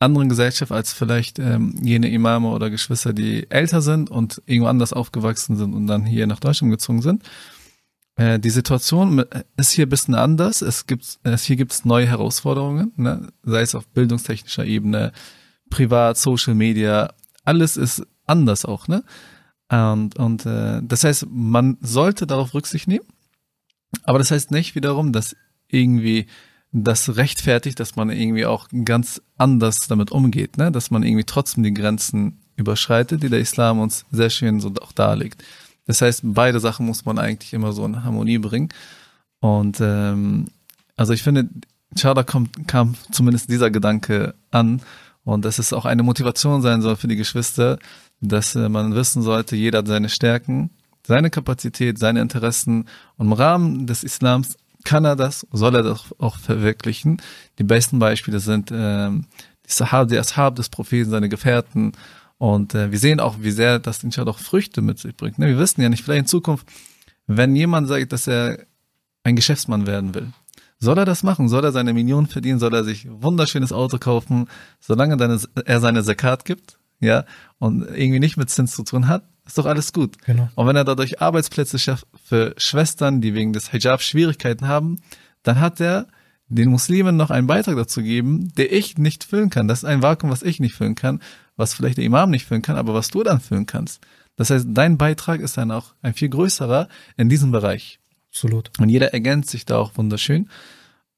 anderen 0.05 0.29
Gesellschaft 0.29 0.71
als 0.71 0.93
vielleicht 0.93 1.39
ähm, 1.39 1.75
jene 1.81 2.09
Imame 2.09 2.49
oder 2.49 2.69
Geschwister, 2.69 3.13
die 3.13 3.49
älter 3.49 3.81
sind 3.81 4.09
und 4.09 4.41
irgendwo 4.45 4.69
anders 4.69 4.93
aufgewachsen 4.93 5.57
sind 5.57 5.73
und 5.73 5.87
dann 5.87 6.05
hier 6.05 6.27
nach 6.27 6.39
Deutschland 6.39 6.71
gezogen 6.71 7.01
sind. 7.01 7.23
Äh, 8.15 8.39
die 8.39 8.49
Situation 8.49 9.25
ist 9.57 9.71
hier 9.71 9.85
ein 9.85 9.89
bisschen 9.89 10.15
anders. 10.15 10.61
Es 10.61 10.87
gibt, 10.87 11.19
es, 11.23 11.43
hier 11.43 11.55
gibt 11.55 11.73
es 11.73 11.85
neue 11.85 12.07
Herausforderungen, 12.07 12.93
ne? 12.95 13.27
sei 13.43 13.61
es 13.61 13.75
auf 13.75 13.87
bildungstechnischer 13.87 14.65
Ebene, 14.65 15.11
privat, 15.69 16.17
Social 16.17 16.55
Media, 16.55 17.13
alles 17.43 17.75
ist 17.75 18.05
anders 18.25 18.65
auch, 18.65 18.87
ne? 18.87 19.03
Und, 19.69 20.17
und 20.17 20.45
äh, 20.45 20.81
das 20.83 21.03
heißt, 21.03 21.25
man 21.29 21.77
sollte 21.81 22.27
darauf 22.27 22.53
Rücksicht 22.53 22.87
nehmen, 22.87 23.05
aber 24.03 24.19
das 24.19 24.29
heißt 24.29 24.51
nicht 24.51 24.75
wiederum, 24.75 25.11
dass 25.11 25.35
irgendwie 25.67 26.27
das 26.83 27.15
rechtfertigt, 27.15 27.79
dass 27.79 27.95
man 27.95 28.09
irgendwie 28.09 28.45
auch 28.45 28.67
ganz 28.83 29.21
anders 29.37 29.87
damit 29.87 30.11
umgeht, 30.11 30.57
ne? 30.57 30.71
dass 30.71 30.91
man 30.91 31.03
irgendwie 31.03 31.23
trotzdem 31.23 31.63
die 31.63 31.73
Grenzen 31.73 32.41
überschreitet, 32.57 33.23
die 33.23 33.29
der 33.29 33.39
Islam 33.39 33.79
uns 33.79 34.05
sehr 34.11 34.29
schön 34.29 34.59
so 34.59 34.73
auch 34.81 34.91
darlegt. 34.91 35.43
Das 35.85 36.01
heißt, 36.01 36.21
beide 36.23 36.59
Sachen 36.59 36.85
muss 36.85 37.05
man 37.05 37.17
eigentlich 37.17 37.53
immer 37.53 37.71
so 37.71 37.85
in 37.85 38.03
Harmonie 38.03 38.39
bringen. 38.39 38.69
Und 39.39 39.77
ähm, 39.79 40.47
also 40.97 41.13
ich 41.13 41.23
finde, 41.23 41.47
Chada 41.97 42.23
kommt, 42.23 42.67
kam 42.67 42.95
zumindest 43.09 43.49
dieser 43.49 43.71
Gedanke 43.71 44.35
an 44.51 44.81
und 45.23 45.45
dass 45.45 45.59
es 45.59 45.71
auch 45.71 45.85
eine 45.85 46.03
Motivation 46.03 46.61
sein 46.61 46.81
soll 46.81 46.97
für 46.97 47.07
die 47.07 47.15
Geschwister, 47.15 47.79
dass 48.19 48.53
äh, 48.55 48.67
man 48.67 48.95
wissen 48.95 49.21
sollte, 49.21 49.55
jeder 49.55 49.77
hat 49.77 49.87
seine 49.87 50.09
Stärken, 50.09 50.71
seine 51.07 51.29
Kapazität, 51.29 51.99
seine 51.99 52.19
Interessen 52.19 52.89
und 53.15 53.27
im 53.27 53.33
Rahmen 53.33 53.87
des 53.87 54.03
Islams 54.03 54.57
kann 54.85 55.03
er 55.03 55.15
das, 55.15 55.45
soll 55.51 55.75
er 55.75 55.83
das 55.83 56.13
auch 56.19 56.37
verwirklichen. 56.37 57.21
Die 57.59 57.63
besten 57.63 57.99
Beispiele 57.99 58.39
sind 58.39 58.71
ähm, 58.71 59.25
die 59.65 59.71
Sahab, 59.71 60.07
die 60.07 60.15
Ashab 60.15 60.55
des 60.55 60.69
Propheten, 60.69 61.09
seine 61.09 61.27
Gefährten 61.27 61.91
und 62.37 62.75
äh, 62.75 62.91
wir 62.91 62.99
sehen 62.99 63.19
auch, 63.19 63.37
wie 63.39 63.51
sehr 63.51 63.79
das 63.79 64.03
inshallah 64.03 64.31
auch 64.31 64.39
Früchte 64.39 64.81
mit 64.81 64.99
sich 64.99 65.15
bringt. 65.15 65.39
Ne? 65.39 65.47
Wir 65.47 65.57
wissen 65.57 65.81
ja 65.81 65.89
nicht, 65.89 66.03
vielleicht 66.03 66.21
in 66.21 66.27
Zukunft, 66.27 66.67
wenn 67.27 67.55
jemand 67.55 67.87
sagt, 67.87 68.11
dass 68.11 68.27
er 68.27 68.59
ein 69.23 69.35
Geschäftsmann 69.35 69.87
werden 69.87 70.13
will, 70.13 70.31
soll 70.79 70.97
er 70.97 71.05
das 71.05 71.23
machen? 71.23 71.49
Soll 71.49 71.63
er 71.63 71.71
seine 71.71 71.93
Millionen 71.93 72.27
verdienen? 72.27 72.59
Soll 72.59 72.73
er 72.73 72.83
sich 72.83 73.05
ein 73.05 73.23
wunderschönes 73.23 73.71
Auto 73.71 73.97
kaufen, 73.97 74.47
solange 74.79 75.17
er 75.65 75.79
seine 75.79 76.03
Zakat 76.03 76.45
gibt, 76.45 76.77
ja, 76.99 77.25
und 77.57 77.81
irgendwie 77.81 78.19
nicht 78.19 78.37
mit 78.37 78.49
Zins 78.49 78.75
zu 78.75 78.83
tun 78.83 79.07
hat? 79.07 79.23
Ist 79.45 79.57
doch 79.57 79.65
alles 79.65 79.93
gut. 79.93 80.17
Genau. 80.25 80.49
Und 80.55 80.67
wenn 80.67 80.75
er 80.75 80.83
dadurch 80.83 81.21
Arbeitsplätze 81.21 81.79
schafft 81.79 82.07
für 82.23 82.53
Schwestern, 82.57 83.21
die 83.21 83.33
wegen 83.33 83.53
des 83.53 83.71
Hijab 83.71 84.01
Schwierigkeiten 84.01 84.67
haben, 84.67 84.99
dann 85.43 85.59
hat 85.59 85.79
er 85.79 86.07
den 86.47 86.69
Muslimen 86.69 87.15
noch 87.15 87.31
einen 87.31 87.47
Beitrag 87.47 87.75
dazu 87.75 88.01
geben, 88.01 88.53
der 88.55 88.71
ich 88.71 88.97
nicht 88.97 89.23
füllen 89.23 89.49
kann. 89.49 89.67
Das 89.67 89.79
ist 89.79 89.85
ein 89.85 90.01
Vakuum, 90.01 90.29
was 90.29 90.43
ich 90.43 90.59
nicht 90.59 90.75
füllen 90.75 90.95
kann, 90.95 91.21
was 91.55 91.73
vielleicht 91.73 91.97
der 91.97 92.05
Imam 92.05 92.29
nicht 92.29 92.45
füllen 92.45 92.61
kann, 92.61 92.77
aber 92.77 92.93
was 92.93 93.09
du 93.09 93.23
dann 93.23 93.39
füllen 93.39 93.65
kannst. 93.65 94.01
Das 94.35 94.49
heißt, 94.49 94.67
dein 94.69 94.97
Beitrag 94.97 95.39
ist 95.41 95.57
dann 95.57 95.71
auch 95.71 95.93
ein 96.01 96.13
viel 96.13 96.29
größerer 96.29 96.87
in 97.17 97.29
diesem 97.29 97.51
Bereich. 97.51 97.99
Absolut. 98.29 98.69
Und 98.79 98.89
jeder 98.89 99.13
ergänzt 99.13 99.49
sich 99.49 99.65
da 99.65 99.77
auch 99.77 99.97
wunderschön. 99.97 100.49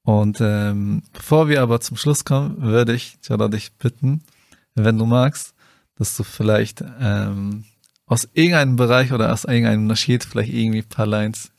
Und 0.02 0.38
ähm, 0.40 1.02
bevor 1.12 1.48
wir 1.48 1.60
aber 1.60 1.80
zum 1.80 1.96
Schluss 1.96 2.24
kommen, 2.24 2.62
würde 2.62 2.94
ich 2.94 3.18
Jada 3.28 3.48
dich 3.48 3.72
bitten, 3.72 4.22
wenn 4.74 4.96
du 4.96 5.04
magst, 5.04 5.54
dass 5.96 6.16
du 6.16 6.22
vielleicht 6.22 6.82
ähm, 7.00 7.64
aus 8.08 8.28
irgendeinem 8.32 8.76
Bereich 8.76 9.12
oder 9.12 9.32
aus 9.32 9.44
irgendeinem 9.44 9.86
Naschid 9.86 10.24
vielleicht 10.24 10.52
irgendwie 10.52 10.78
ein 10.78 10.88
paar 10.88 11.06
Lines 11.06 11.50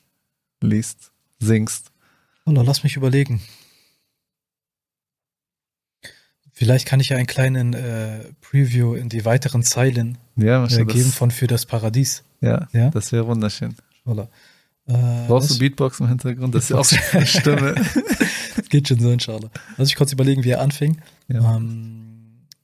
liest, 0.61 1.11
singst. 1.39 1.91
Allah, 2.45 2.63
lass 2.63 2.83
mich 2.83 2.95
überlegen. 2.95 3.41
Vielleicht 6.51 6.85
kann 6.87 6.99
ich 6.99 7.09
ja 7.09 7.17
einen 7.17 7.27
kleinen 7.27 7.73
äh, 7.73 8.33
Preview 8.41 8.93
in 8.93 9.07
die 9.07 9.23
weiteren 9.23 9.63
Zeilen 9.63 10.17
Ja, 10.35 10.65
äh, 10.65 10.83
geben 10.85 11.11
von 11.11 11.31
Für 11.31 11.47
das 11.47 11.65
Paradies. 11.65 12.23
ja, 12.41 12.67
Ja? 12.73 12.89
das 12.89 13.11
wäre 13.13 13.25
wunderschön. 13.27 13.75
Voilà. 14.05 14.27
Äh, 14.87 15.27
Brauchst 15.27 15.51
du 15.51 15.59
Beatbox 15.59 15.99
im 16.01 16.09
Hintergrund? 16.09 16.53
Das 16.55 16.63
ist 16.65 16.69
ja 16.71 16.77
auch 16.77 16.85
Beatbox. 16.89 17.13
eine 17.15 17.25
Stimme. 17.27 17.75
Geht 18.69 18.87
schon 18.89 18.99
so, 18.99 19.09
inshallah. 19.11 19.49
Lass 19.77 19.87
ich 19.87 19.95
kurz 19.95 20.11
überlegen, 20.11 20.43
wie 20.43 20.49
er 20.49 20.61
anfing. 20.61 20.97
Ja. 21.29 21.55
Ähm, 21.55 22.08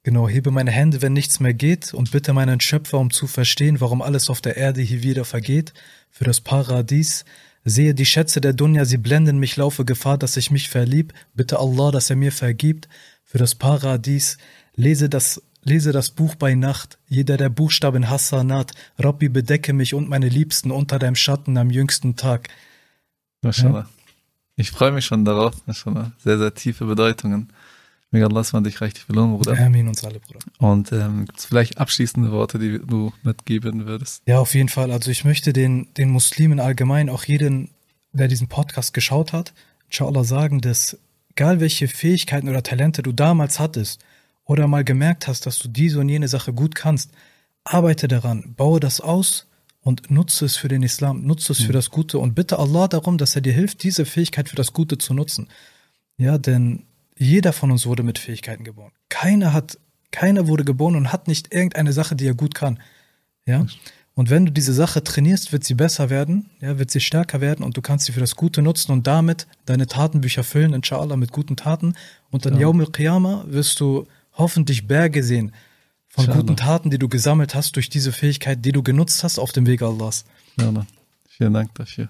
genau, 0.06 0.30
hebe 0.30 0.52
meine 0.52 0.70
Hände, 0.70 1.02
wenn 1.02 1.14
nichts 1.14 1.40
mehr 1.40 1.56
geht, 1.56 1.94
und 1.94 2.12
bitte 2.12 2.32
meinen 2.32 2.62
Schöpfer, 2.62 3.00
um 3.00 3.10
zu 3.10 3.26
verstehen, 3.26 3.82
warum 3.82 4.04
alles 4.04 4.30
auf 4.30 4.40
der 4.40 4.56
Erde 4.56 4.82
hier 4.82 5.02
wieder 5.02 5.26
vergeht, 5.26 5.74
für 6.12 6.24
das 6.24 6.42
Paradies. 6.42 7.26
Sehe 7.64 7.96
die 7.96 8.06
Schätze 8.06 8.40
der 8.40 8.54
Dunya, 8.54 8.86
sie 8.86 9.00
blenden 9.00 9.40
mich, 9.40 9.58
laufe 9.58 9.84
Gefahr, 9.84 10.20
dass 10.20 10.38
ich 10.38 10.52
mich 10.52 10.70
verlieb. 10.70 11.12
Bitte 11.34 11.60
Allah, 11.60 11.90
dass 11.90 12.12
er 12.12 12.16
mir 12.16 12.32
vergibt, 12.32 12.88
für 13.24 13.40
das 13.40 13.56
Paradies. 13.56 14.38
Lese 14.76 15.10
das, 15.10 15.42
lese 15.64 15.92
das 15.92 16.12
Buch 16.12 16.36
bei 16.36 16.54
Nacht, 16.54 17.00
jeder 17.08 17.38
der 17.38 17.50
Buchstaben 17.50 18.08
Hassanat. 18.08 18.74
Rabbi, 19.00 19.30
bedecke 19.30 19.74
mich 19.74 19.96
und 19.96 20.08
meine 20.08 20.30
Liebsten 20.30 20.70
unter 20.70 21.00
deinem 21.00 21.16
Schatten 21.16 21.58
am 21.58 21.72
jüngsten 21.72 22.16
Tag. 22.16 22.50
Mashallah. 23.42 23.90
Ich 24.56 24.70
freue 24.70 24.92
mich 24.92 25.06
schon 25.06 25.26
darauf. 25.26 25.66
Mashallah. 25.66 26.12
Sehr, 26.20 26.38
sehr 26.38 26.54
tiefe 26.54 26.86
Bedeutungen. 26.86 27.50
Mega 28.12 28.28
Allah, 28.28 28.46
man 28.54 28.64
dich 28.64 28.80
richtig 28.82 29.08
belohnen, 29.08 29.36
Bruder. 29.36 29.58
Amin 29.60 29.88
uns 29.88 30.04
alle, 30.04 30.20
Bruder. 30.20 30.40
Und 30.60 30.92
ähm, 30.92 31.26
gibt 31.26 31.40
es 31.40 31.46
vielleicht 31.46 31.78
abschließende 31.78 32.32
Worte, 32.32 32.60
die 32.60 32.80
du 32.80 33.12
mitgeben 33.24 33.86
würdest? 33.86 34.24
Ja, 34.26 34.40
auf 34.40 34.54
jeden 34.54 34.70
Fall. 34.70 34.92
Also 34.92 35.12
ich 35.12 35.26
möchte 35.26 35.54
den, 35.54 35.94
den 35.96 36.10
Muslimen 36.10 36.60
allgemein, 36.60 37.10
auch 37.10 37.26
jeden, 37.26 37.72
der 38.14 38.28
diesen 38.28 38.48
Podcast 38.48 38.94
geschaut 38.94 39.34
hat, 39.34 39.54
inshallah 39.90 40.24
sagen, 40.24 40.62
dass 40.62 40.98
egal 41.32 41.60
welche 41.60 41.88
Fähigkeiten 41.88 42.48
oder 42.48 42.64
Talente 42.64 43.04
du 43.04 43.12
damals 43.12 43.60
hattest 43.60 44.04
oder 44.46 44.68
mal 44.68 44.84
gemerkt 44.84 45.28
hast, 45.28 45.46
dass 45.46 45.60
du 45.60 45.68
diese 45.68 46.00
und 46.00 46.08
jene 46.08 46.28
Sache 46.28 46.54
gut 46.54 46.76
kannst, 46.76 47.12
arbeite 47.66 48.08
daran, 48.08 48.54
baue 48.56 48.80
das 48.80 49.02
aus 49.02 49.48
und 49.82 50.10
nutze 50.10 50.46
es 50.46 50.56
für 50.56 50.68
den 50.68 50.84
Islam, 50.84 51.24
nutze 51.24 51.52
es 51.52 51.62
für 51.62 51.74
das 51.74 51.92
Gute 51.92 52.20
und 52.20 52.36
bitte 52.36 52.58
Allah 52.60 52.88
darum, 52.88 53.18
dass 53.18 53.36
er 53.36 53.42
dir 53.42 53.54
hilft, 53.54 53.84
diese 53.84 54.06
Fähigkeit 54.06 54.50
für 54.50 54.56
das 54.56 54.72
Gute 54.72 54.98
zu 54.98 55.14
nutzen. 55.14 55.50
Ja, 56.18 56.38
denn 56.38 56.84
jeder 57.18 57.54
von 57.54 57.72
uns 57.72 57.86
wurde 57.86 58.04
mit 58.04 58.20
Fähigkeiten 58.20 58.64
geboren. 58.64 58.92
Keiner 59.10 59.54
hat, 59.54 59.78
keiner 60.12 60.48
wurde 60.48 60.66
geboren 60.66 60.96
und 60.96 61.12
hat 61.12 61.28
nicht 61.28 61.54
irgendeine 61.54 61.94
Sache, 61.94 62.16
die 62.16 62.28
er 62.28 62.34
gut 62.36 62.56
kann. 62.56 62.80
Ja. 63.46 63.66
Und 64.16 64.30
wenn 64.30 64.46
du 64.46 64.52
diese 64.52 64.74
Sache 64.74 65.04
trainierst, 65.04 65.52
wird 65.52 65.66
sie 65.66 65.74
besser 65.74 66.10
werden, 66.10 66.50
ja, 66.62 66.80
wird 66.80 66.90
sie 66.90 67.02
stärker 67.02 67.42
werden 67.42 67.66
und 67.66 67.76
du 67.76 67.82
kannst 67.82 68.06
sie 68.06 68.14
für 68.14 68.22
das 68.22 68.36
Gute 68.38 68.62
nutzen 68.62 68.94
und 68.94 69.08
damit 69.08 69.46
deine 69.66 69.88
Tatenbücher 69.88 70.44
füllen, 70.44 70.74
inshallah, 70.74 71.18
mit 71.18 71.32
guten 71.34 71.58
Taten. 71.58 71.96
Und 72.32 72.46
dann 72.46 72.54
Ja. 72.56 72.62
Yaum 72.62 72.80
al-Qiyamah 72.80 73.44
wirst 73.48 73.80
du 73.82 74.08
hoffentlich 74.34 74.88
Berge 74.88 75.22
sehen 75.22 75.52
von 76.08 76.26
Inshallah. 76.26 76.42
guten 76.42 76.56
Taten, 76.56 76.90
die 76.92 76.98
du 76.98 77.10
gesammelt 77.10 77.56
hast 77.56 77.76
durch 77.76 77.90
diese 77.90 78.14
Fähigkeit, 78.14 78.64
die 78.64 78.72
du 78.72 78.84
genutzt 78.84 79.22
hast 79.24 79.38
auf 79.38 79.52
dem 79.52 79.68
Weg 79.68 79.82
Allahs. 79.82 80.24
Ja. 80.60 80.86
Vielen 81.28 81.54
Dank 81.54 81.76
dafür. 81.76 82.08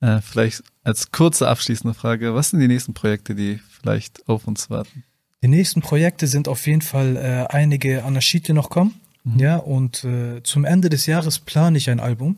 Äh, 0.00 0.20
vielleicht 0.20 0.62
als 0.84 1.10
kurze 1.10 1.48
abschließende 1.48 1.94
Frage, 1.94 2.34
was 2.34 2.50
sind 2.50 2.60
die 2.60 2.68
nächsten 2.68 2.94
Projekte, 2.94 3.34
die 3.34 3.60
vielleicht 3.80 4.28
auf 4.28 4.46
uns 4.46 4.68
warten? 4.70 5.04
Die 5.42 5.48
nächsten 5.48 5.80
Projekte 5.80 6.26
sind 6.26 6.48
auf 6.48 6.66
jeden 6.66 6.82
Fall 6.82 7.16
äh, 7.16 7.54
einige 7.54 8.04
Anarchite 8.04 8.52
noch 8.52 8.70
kommen. 8.70 9.00
Mhm. 9.24 9.38
Ja, 9.38 9.56
und 9.56 10.04
äh, 10.04 10.42
zum 10.42 10.64
Ende 10.64 10.88
des 10.88 11.06
Jahres 11.06 11.38
plane 11.38 11.78
ich 11.78 11.90
ein 11.90 12.00
Album 12.00 12.36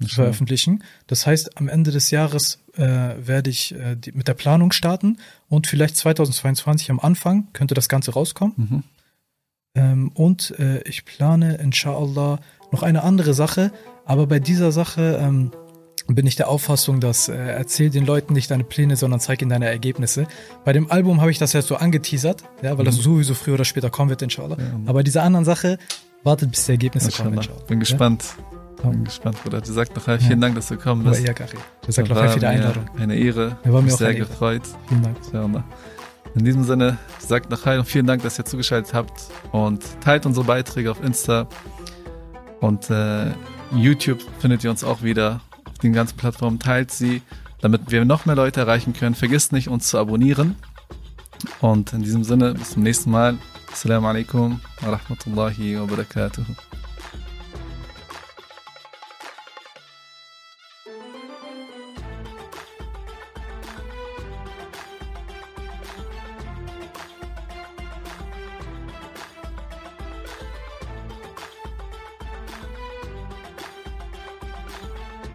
zu 0.00 0.14
veröffentlichen. 0.14 0.84
Das 1.08 1.26
heißt, 1.26 1.56
am 1.56 1.68
Ende 1.68 1.90
des 1.90 2.10
Jahres 2.10 2.60
äh, 2.76 2.82
werde 3.18 3.50
ich 3.50 3.74
äh, 3.74 3.96
die, 3.96 4.12
mit 4.12 4.28
der 4.28 4.34
Planung 4.34 4.70
starten 4.70 5.18
und 5.48 5.66
vielleicht 5.66 5.96
2022 5.96 6.90
am 6.90 7.00
Anfang 7.00 7.48
könnte 7.52 7.74
das 7.74 7.88
Ganze 7.88 8.12
rauskommen. 8.12 8.54
Mhm. 8.56 8.82
Ähm, 9.74 10.08
und 10.14 10.58
äh, 10.58 10.82
ich 10.82 11.04
plane, 11.04 11.56
inshallah, 11.56 12.38
noch 12.70 12.82
eine 12.82 13.02
andere 13.02 13.34
Sache. 13.34 13.72
Aber 14.04 14.26
bei 14.26 14.38
dieser 14.38 14.72
Sache 14.72 15.18
ähm, 15.20 15.50
bin 16.14 16.26
ich 16.26 16.36
der 16.36 16.48
Auffassung, 16.48 17.00
dass 17.00 17.28
äh, 17.28 17.36
erzähl 17.36 17.90
den 17.90 18.06
Leuten 18.06 18.32
nicht 18.32 18.50
deine 18.50 18.64
Pläne, 18.64 18.96
sondern 18.96 19.20
zeig 19.20 19.42
ihnen 19.42 19.50
deine 19.50 19.66
Ergebnisse. 19.66 20.26
Bei 20.64 20.72
dem 20.72 20.90
Album 20.90 21.20
habe 21.20 21.30
ich 21.30 21.38
das 21.38 21.52
jetzt 21.52 21.68
so 21.68 21.76
angeteasert, 21.76 22.44
ja, 22.62 22.78
weil 22.78 22.84
das 22.84 22.96
sowieso 22.96 23.34
früher 23.34 23.54
oder 23.54 23.64
später 23.64 23.90
kommen 23.90 24.10
wird, 24.10 24.22
inshallah. 24.22 24.56
Ja. 24.58 24.80
Aber 24.86 25.02
dieser 25.02 25.22
anderen 25.22 25.44
Sache, 25.44 25.78
wartet 26.24 26.50
bis 26.50 26.66
die 26.66 26.72
Ergebnisse 26.72 27.10
kommen, 27.10 27.34
Mashallah. 27.34 27.56
inshallah. 27.56 27.68
Bin 27.68 27.80
gespannt. 27.80 28.24
Ja? 28.82 28.90
Bin 28.90 29.04
gespannt, 29.04 29.42
Bruder. 29.42 29.60
Du 29.60 29.72
sagst 29.72 29.94
noch 29.94 30.18
vielen 30.18 30.40
Dank, 30.40 30.54
dass 30.54 30.68
du 30.68 30.76
gekommen 30.76 31.04
bist. 31.04 31.24
eher, 31.24 31.34
Gary. 31.34 31.56
Ich 31.86 31.94
sag 31.94 32.08
noch 32.08 32.32
für 32.32 32.38
die 32.38 32.46
Einladung. 32.46 32.86
Eine 32.96 33.16
Ehre. 33.16 33.58
Ja, 33.64 33.72
war 33.72 33.80
mir 33.80 33.86
Mich 33.86 33.94
auch 33.94 33.98
sehr 33.98 34.14
gefreut. 34.14 34.62
Vielen 34.88 35.02
Dank. 35.02 35.16
Inshallah. 35.24 35.64
In 36.34 36.44
diesem 36.44 36.62
Sinne, 36.64 36.98
sagt 37.18 37.50
nach 37.50 37.66
und 37.66 37.86
vielen 37.86 38.06
Dank, 38.06 38.22
dass 38.22 38.38
ihr 38.38 38.44
zugeschaltet 38.44 38.94
habt 38.94 39.22
und 39.50 39.82
teilt 40.00 40.26
unsere 40.26 40.46
Beiträge 40.46 40.90
auf 40.90 41.02
Insta 41.02 41.48
und 42.60 42.90
äh, 42.90 43.32
YouTube 43.74 44.20
findet 44.38 44.62
ihr 44.62 44.70
uns 44.70 44.84
auch 44.84 45.02
wieder 45.02 45.40
den 45.82 45.92
ganzen 45.92 46.16
Plattformen. 46.16 46.58
Teilt 46.58 46.90
sie, 46.90 47.22
damit 47.60 47.90
wir 47.90 48.04
noch 48.04 48.26
mehr 48.26 48.36
Leute 48.36 48.60
erreichen 48.60 48.92
können. 48.92 49.14
Vergisst 49.14 49.52
nicht, 49.52 49.68
uns 49.68 49.88
zu 49.88 49.98
abonnieren. 49.98 50.56
Und 51.60 51.92
in 51.92 52.02
diesem 52.02 52.24
Sinne, 52.24 52.54
bis 52.54 52.70
zum 52.70 52.82
nächsten 52.82 53.10
Mal. 53.10 53.38
Assalamu 53.72 54.08
alaikum 54.08 54.60
wa 54.80 54.90
rahmatullahi 54.90 55.78
wa 55.78 55.84
barakatuh. 55.84 56.44